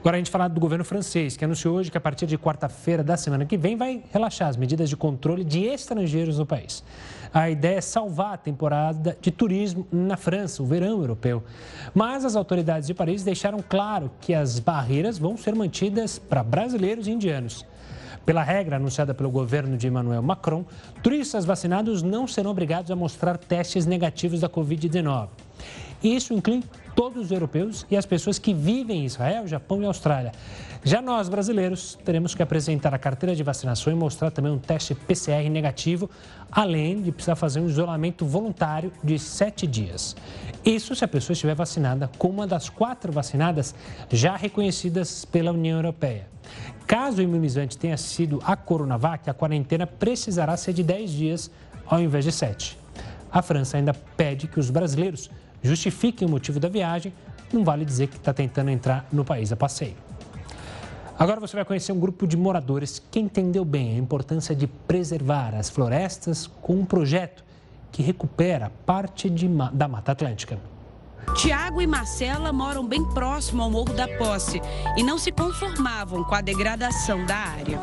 Agora 0.00 0.16
a 0.16 0.18
gente 0.18 0.30
fala 0.30 0.48
do 0.48 0.58
governo 0.58 0.82
francês, 0.82 1.36
que 1.36 1.44
anunciou 1.44 1.76
hoje 1.76 1.90
que 1.90 1.98
a 1.98 2.00
partir 2.00 2.24
de 2.24 2.38
quarta-feira 2.38 3.04
da 3.04 3.18
semana 3.18 3.44
que 3.44 3.58
vem 3.58 3.76
vai 3.76 4.02
relaxar 4.10 4.48
as 4.48 4.56
medidas 4.56 4.88
de 4.88 4.96
controle 4.96 5.44
de 5.44 5.66
estrangeiros 5.66 6.38
no 6.38 6.46
país. 6.46 6.82
A 7.34 7.50
ideia 7.50 7.76
é 7.76 7.80
salvar 7.82 8.32
a 8.32 8.36
temporada 8.38 9.14
de 9.20 9.30
turismo 9.30 9.86
na 9.92 10.16
França, 10.16 10.62
o 10.62 10.66
verão 10.66 11.02
europeu. 11.02 11.42
Mas 11.94 12.24
as 12.24 12.34
autoridades 12.34 12.86
de 12.86 12.94
Paris 12.94 13.22
deixaram 13.22 13.58
claro 13.60 14.10
que 14.22 14.32
as 14.32 14.58
barreiras 14.58 15.18
vão 15.18 15.36
ser 15.36 15.54
mantidas 15.54 16.18
para 16.18 16.42
brasileiros 16.42 17.06
e 17.06 17.10
indianos. 17.10 17.66
Pela 18.24 18.42
regra 18.42 18.76
anunciada 18.76 19.12
pelo 19.12 19.30
governo 19.30 19.76
de 19.76 19.86
Emmanuel 19.86 20.22
Macron, 20.22 20.64
turistas 21.02 21.44
vacinados 21.44 22.02
não 22.02 22.26
serão 22.26 22.50
obrigados 22.52 22.90
a 22.90 22.96
mostrar 22.96 23.36
testes 23.36 23.84
negativos 23.84 24.40
da 24.40 24.48
Covid-19. 24.48 25.28
E 26.02 26.14
isso 26.14 26.32
inclui 26.32 26.62
todos 26.94 27.26
os 27.26 27.30
europeus 27.30 27.86
e 27.90 27.96
as 27.96 28.06
pessoas 28.06 28.38
que 28.38 28.52
vivem 28.52 29.02
em 29.02 29.04
Israel, 29.04 29.46
Japão 29.46 29.82
e 29.82 29.86
Austrália. 29.86 30.32
Já 30.82 31.02
nós, 31.02 31.28
brasileiros, 31.28 31.98
teremos 32.04 32.34
que 32.34 32.42
apresentar 32.42 32.94
a 32.94 32.98
carteira 32.98 33.36
de 33.36 33.42
vacinação 33.42 33.92
e 33.92 33.96
mostrar 33.96 34.30
também 34.30 34.50
um 34.50 34.58
teste 34.58 34.94
PCR 34.94 35.48
negativo, 35.50 36.08
além 36.50 37.02
de 37.02 37.12
precisar 37.12 37.36
fazer 37.36 37.60
um 37.60 37.68
isolamento 37.68 38.24
voluntário 38.24 38.90
de 39.04 39.18
sete 39.18 39.66
dias. 39.66 40.16
Isso 40.64 40.94
se 40.94 41.04
a 41.04 41.08
pessoa 41.08 41.34
estiver 41.34 41.54
vacinada 41.54 42.10
com 42.18 42.28
uma 42.28 42.46
das 42.46 42.70
quatro 42.70 43.12
vacinadas 43.12 43.74
já 44.10 44.36
reconhecidas 44.36 45.24
pela 45.26 45.52
União 45.52 45.78
Europeia. 45.78 46.26
Caso 46.86 47.18
o 47.18 47.22
imunizante 47.22 47.78
tenha 47.78 47.96
sido 47.96 48.42
a 48.44 48.56
Coronavac, 48.56 49.28
a 49.28 49.34
quarentena 49.34 49.86
precisará 49.86 50.56
ser 50.56 50.72
de 50.72 50.82
10 50.82 51.10
dias 51.10 51.50
ao 51.86 52.00
invés 52.00 52.24
de 52.24 52.32
7. 52.32 52.78
A 53.30 53.42
França 53.42 53.76
ainda 53.76 53.94
pede 54.16 54.48
que 54.48 54.58
os 54.58 54.70
brasileiros 54.70 55.30
justifiquem 55.62 56.26
o 56.26 56.30
motivo 56.30 56.58
da 56.58 56.68
viagem, 56.68 57.12
não 57.52 57.64
vale 57.64 57.84
dizer 57.84 58.06
que 58.06 58.16
está 58.16 58.32
tentando 58.32 58.70
entrar 58.70 59.06
no 59.12 59.24
país 59.24 59.52
a 59.52 59.56
passeio. 59.56 59.96
Agora 61.18 61.38
você 61.38 61.54
vai 61.54 61.64
conhecer 61.64 61.92
um 61.92 62.00
grupo 62.00 62.26
de 62.26 62.36
moradores 62.36 63.02
que 63.10 63.20
entendeu 63.20 63.62
bem 63.64 63.94
a 63.94 63.98
importância 63.98 64.54
de 64.54 64.66
preservar 64.66 65.54
as 65.54 65.68
florestas 65.68 66.46
com 66.46 66.76
um 66.76 66.84
projeto 66.84 67.44
que 67.92 68.02
recupera 68.02 68.72
parte 68.86 69.28
de, 69.28 69.46
da 69.72 69.86
Mata 69.86 70.12
Atlântica. 70.12 70.58
Tiago 71.34 71.80
e 71.82 71.86
Marcela 71.86 72.52
moram 72.52 72.86
bem 72.86 73.04
próximo 73.04 73.62
ao 73.62 73.70
Morro 73.70 73.92
da 73.92 74.08
Posse 74.08 74.60
e 74.96 75.02
não 75.02 75.18
se 75.18 75.30
conformavam 75.30 76.24
com 76.24 76.34
a 76.34 76.40
degradação 76.40 77.24
da 77.26 77.36
área. 77.36 77.78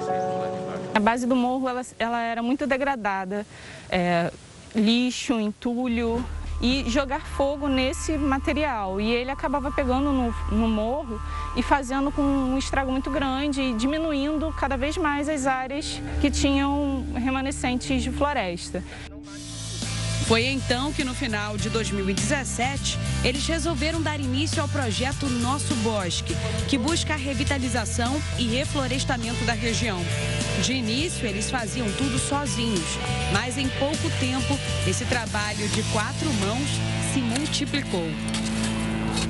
A 0.93 0.99
base 0.99 1.28
do 1.28 1.36
morro 1.36 1.69
ela, 1.69 1.82
ela 1.99 2.21
era 2.21 2.41
muito 2.41 2.65
degradada, 2.65 3.45
é, 3.89 4.32
lixo, 4.75 5.39
entulho, 5.39 6.25
e 6.62 6.89
jogar 6.89 7.22
fogo 7.22 7.68
nesse 7.68 8.18
material. 8.18 8.99
E 8.99 9.12
ele 9.12 9.32
acabava 9.32 9.72
pegando 9.72 10.12
no, 10.12 10.34
no 10.51 10.68
morro 10.68 11.20
e 11.55 11.64
fazendo 11.64 12.12
com 12.12 12.22
um 12.22 12.58
estrago 12.58 12.91
muito 12.91 13.10
grande 13.10 13.62
e 13.62 13.74
diminuindo 13.74 14.51
cada 14.53 14.78
vez 14.78 14.97
mais 14.97 15.30
as 15.30 15.45
áreas 15.45 16.01
que 16.22 16.32
tinham 16.32 17.05
remanescentes 17.16 18.01
de 18.03 18.12
floresta. 18.12 18.84
Foi 20.28 20.45
então 20.45 20.91
que 20.91 21.05
no 21.05 21.13
final 21.13 21.55
de 21.55 21.69
2017 21.69 22.99
eles 23.23 23.47
resolveram 23.47 24.01
dar 24.01 24.19
início 24.19 24.61
ao 24.61 24.67
projeto 24.67 25.25
Nosso 25.30 25.73
Bosque, 25.75 26.36
que 26.67 26.78
busca 26.78 27.13
a 27.13 27.17
revitalização 27.17 28.21
e 28.38 28.45
reflorestamento 28.45 29.45
da 29.45 29.53
região. 29.53 30.03
De 30.61 30.73
início 30.73 31.25
eles 31.25 31.49
faziam 31.49 31.88
tudo 31.93 32.19
sozinhos, 32.19 32.97
mas 33.32 33.57
em 33.57 33.69
pouco 33.80 34.09
tempo 34.19 34.59
esse 34.86 35.05
trabalho 35.05 35.65
de 35.69 35.82
quatro 35.93 36.30
mãos 36.34 36.67
se 37.13 37.21
multiplicou. 37.21 38.09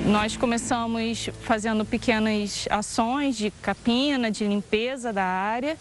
Nós 0.03 0.35
começamos 0.35 1.29
fazendo 1.43 1.85
pequenas 1.85 2.67
ações 2.71 3.37
de 3.37 3.51
capina, 3.61 4.31
de 4.31 4.47
limpeza 4.47 5.13
da 5.13 5.23
área 5.23 5.77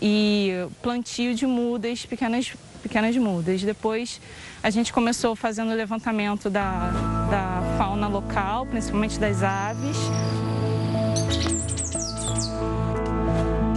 e 0.00 0.52
plantio 0.80 1.34
de 1.34 1.46
mudas, 1.46 2.06
pequenas, 2.06 2.52
pequenas 2.80 3.16
mudas. 3.16 3.62
Depois 3.62 4.20
a 4.62 4.70
gente 4.70 4.92
começou 4.92 5.34
fazendo 5.34 5.72
o 5.72 5.74
levantamento 5.74 6.48
da, 6.48 6.90
da 7.28 7.76
fauna 7.76 8.06
local, 8.06 8.64
principalmente 8.66 9.18
das 9.18 9.42
aves. 9.42 9.96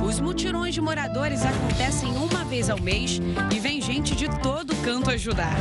Os 0.06 0.20
mutirões 0.20 0.76
de 0.76 0.82
moradores 0.82 1.44
acontecem 1.44 2.10
uma 2.16 2.44
vez 2.46 2.70
ao 2.70 2.80
mês 2.80 3.20
e 3.54 3.60
vem 3.60 3.82
gente 3.82 4.16
de 4.16 4.30
todo 4.42 4.76
canto 4.84 5.10
ajudar. 5.10 5.58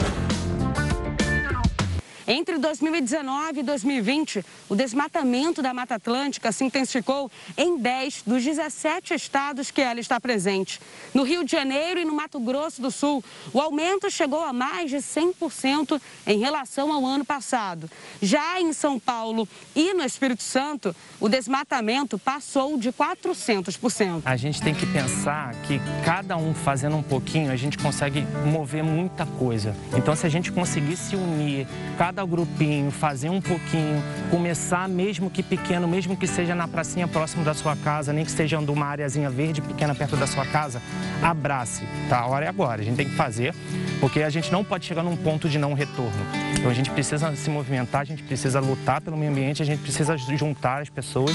Entre 2.27 2.57
2019 2.59 3.61
e 3.61 3.63
2020, 3.63 4.45
o 4.69 4.75
desmatamento 4.75 5.61
da 5.61 5.75
Mata 5.75 5.97
Atlântica 5.97 6.51
se 6.53 6.65
intensificou 6.65 7.31
em 7.57 7.77
10 7.79 8.23
dos 8.27 8.43
17 8.43 9.13
estados 9.15 9.71
que 9.71 9.83
ela 9.83 10.01
está 10.01 10.19
presente. 10.19 10.81
No 11.13 11.23
Rio 11.23 11.45
de 11.45 11.53
Janeiro 11.53 12.01
e 12.01 12.05
no 12.05 12.15
Mato 12.15 12.41
Grosso 12.41 12.81
do 12.81 12.91
Sul, 12.91 13.23
o 13.53 13.61
aumento 13.61 14.11
chegou 14.11 14.43
a 14.43 14.53
mais 14.53 14.91
de 14.91 14.97
100% 14.97 16.01
em 16.27 16.39
relação 16.39 16.93
ao 16.93 17.05
ano 17.05 17.25
passado. 17.25 17.91
Já 18.23 18.61
em 18.61 18.73
São 18.73 18.99
Paulo 18.99 19.47
e 19.77 19.93
no 19.93 20.03
Espírito 20.03 20.43
Santo, 20.43 20.97
o 21.21 21.29
desmatamento 21.29 22.19
passou 22.19 22.79
de 22.79 22.91
400%. 22.91 24.23
A 24.25 24.37
gente 24.37 24.63
tem 24.63 24.75
que 24.75 24.87
pensar 24.87 25.55
que 25.63 25.79
cada 26.05 26.37
um 26.37 26.55
fazendo 26.55 26.97
um 26.97 27.03
pouquinho, 27.03 27.51
a 27.51 27.57
gente 27.57 27.77
consegue 27.77 28.23
mover 28.47 28.83
muita 28.83 29.27
coisa. 29.27 29.77
Então, 29.97 30.17
se 30.17 30.27
a 30.27 30.29
gente 30.31 30.51
conseguir 30.51 30.97
se 30.97 31.17
unir, 31.17 31.67
cada 31.99 32.14
grupinho, 32.23 32.91
fazer 32.91 33.31
um 33.31 33.41
pouquinho, 33.41 34.03
começar 34.31 34.87
mesmo 34.89 35.31
que 35.31 35.43
pequeno, 35.43 35.89
mesmo 35.89 36.17
que 36.17 36.27
seja 36.27 36.55
na 36.55 36.69
pracinha 36.69 37.09
próximo 37.09 37.43
da 37.43 37.55
sua 37.55 37.75
casa, 37.75 38.13
nem 38.13 38.25
que 38.25 38.31
seja 38.31 38.59
de 38.59 38.71
uma 38.71 38.87
areazinha 38.87 39.31
verde 39.31 39.63
pequena 39.63 39.95
perto 39.95 40.17
da 40.17 40.27
sua 40.27 40.45
casa, 40.45 40.83
abrace, 41.23 41.89
tá? 42.09 42.21
A 42.21 42.27
hora 42.27 42.45
é 42.45 42.49
agora, 42.49 42.83
a 42.83 42.85
gente 42.85 42.97
tem 42.97 43.09
que 43.09 43.17
fazer, 43.17 43.55
porque 44.01 44.23
a 44.23 44.31
gente 44.31 44.53
não 44.53 44.63
pode 44.63 44.85
chegar 44.85 45.03
num 45.03 45.17
ponto 45.17 45.49
de 45.49 45.59
não 45.59 45.73
retorno. 45.73 46.13
Então 46.53 46.71
a 46.71 46.75
gente 46.75 46.91
precisa 46.91 47.35
se 47.35 47.49
movimentar, 47.49 48.03
a 48.03 48.05
gente 48.05 48.23
precisa 48.23 48.61
lutar 48.61 49.01
pelo 49.01 49.17
meio 49.17 49.31
ambiente, 49.33 49.63
a 49.63 49.67
gente 49.67 49.81
precisa 49.81 50.17
juntar 50.17 50.83
as 50.83 50.91
pessoas 50.91 51.33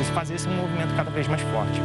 e 0.00 0.04
fazer 0.12 0.34
esse 0.34 0.48
movimento 0.48 0.94
cada 0.96 1.10
vez 1.10 1.28
mais 1.28 1.40
forte. 1.42 1.80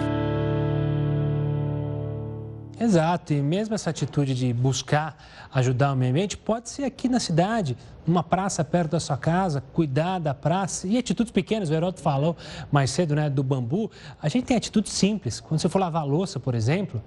Exato, 2.80 3.34
e 3.34 3.42
mesmo 3.42 3.76
essa 3.76 3.92
atitude 3.92 4.34
de 4.34 4.52
buscar 4.52 5.16
ajudar 5.54 5.94
o 5.94 5.96
meio 5.96 6.12
ambiente 6.12 6.36
pode 6.36 6.70
ser 6.70 6.84
aqui 6.84 7.08
na 7.08 7.20
cidade, 7.20 7.78
numa 8.06 8.24
praça 8.24 8.64
perto 8.64 8.92
da 8.92 9.00
sua 9.00 9.16
casa, 9.16 9.62
cuidar 9.74 10.20
da 10.20 10.34
praça. 10.34 10.88
E 10.88 10.98
atitudes 10.98 11.32
pequenas, 11.32 11.70
o 11.70 11.74
Heroto 11.74 12.02
falou 12.02 12.36
mais 12.72 12.90
cedo, 12.90 13.16
né, 13.16 13.30
do 13.30 13.44
bambu. 13.44 13.92
A 14.22 14.28
gente 14.28 14.46
tem 14.46 14.58
atitudes 14.58 14.92
simples. 14.92 15.40
Quando 15.40 15.60
você 15.62 15.70
for 15.70 15.80
lavar 15.80 16.06
louça, 16.06 16.40
por 16.40 16.56
exemplo, 16.56 17.02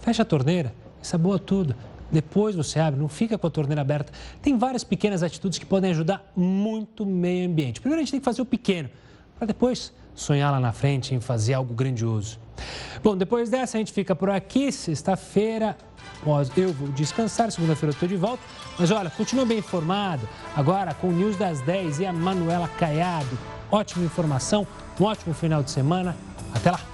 fecha 0.00 0.22
a 0.22 0.24
torneira, 0.24 0.74
isso 1.00 1.14
é 1.14 1.18
boa 1.18 1.38
tudo. 1.38 1.76
Depois 2.10 2.54
você 2.54 2.78
abre, 2.78 3.00
não 3.00 3.08
fica 3.08 3.38
com 3.38 3.46
a 3.46 3.50
torneira 3.50 3.80
aberta. 3.80 4.12
Tem 4.40 4.56
várias 4.58 4.84
pequenas 4.84 5.22
atitudes 5.22 5.58
que 5.58 5.66
podem 5.66 5.90
ajudar 5.90 6.30
muito 6.34 7.04
o 7.04 7.06
meio 7.06 7.48
ambiente. 7.48 7.80
Primeiro 7.80 8.00
a 8.00 8.02
gente 8.02 8.12
tem 8.12 8.20
que 8.20 8.24
fazer 8.24 8.42
o 8.42 8.46
pequeno, 8.46 8.90
para 9.38 9.46
depois 9.46 9.92
sonhar 10.14 10.50
lá 10.50 10.60
na 10.60 10.72
frente 10.72 11.14
em 11.14 11.20
fazer 11.20 11.54
algo 11.54 11.72
grandioso. 11.74 12.41
Bom, 13.02 13.16
depois 13.16 13.50
dessa 13.50 13.76
a 13.76 13.80
gente 13.80 13.92
fica 13.92 14.14
por 14.14 14.30
aqui. 14.30 14.70
Sexta-feira 14.70 15.76
eu 16.56 16.72
vou 16.72 16.88
descansar, 16.88 17.50
segunda-feira 17.50 17.90
eu 17.90 17.94
estou 17.94 18.08
de 18.08 18.16
volta. 18.16 18.42
Mas 18.78 18.90
olha, 18.90 19.10
continua 19.10 19.44
bem 19.44 19.58
informado. 19.58 20.28
Agora 20.56 20.94
com 20.94 21.08
o 21.08 21.12
News 21.12 21.36
das 21.36 21.60
10 21.60 22.00
e 22.00 22.06
a 22.06 22.12
Manuela 22.12 22.68
Caiado. 22.68 23.38
Ótima 23.70 24.04
informação, 24.04 24.66
um 25.00 25.04
ótimo 25.04 25.34
final 25.34 25.62
de 25.62 25.70
semana. 25.70 26.16
Até 26.54 26.70
lá! 26.70 26.91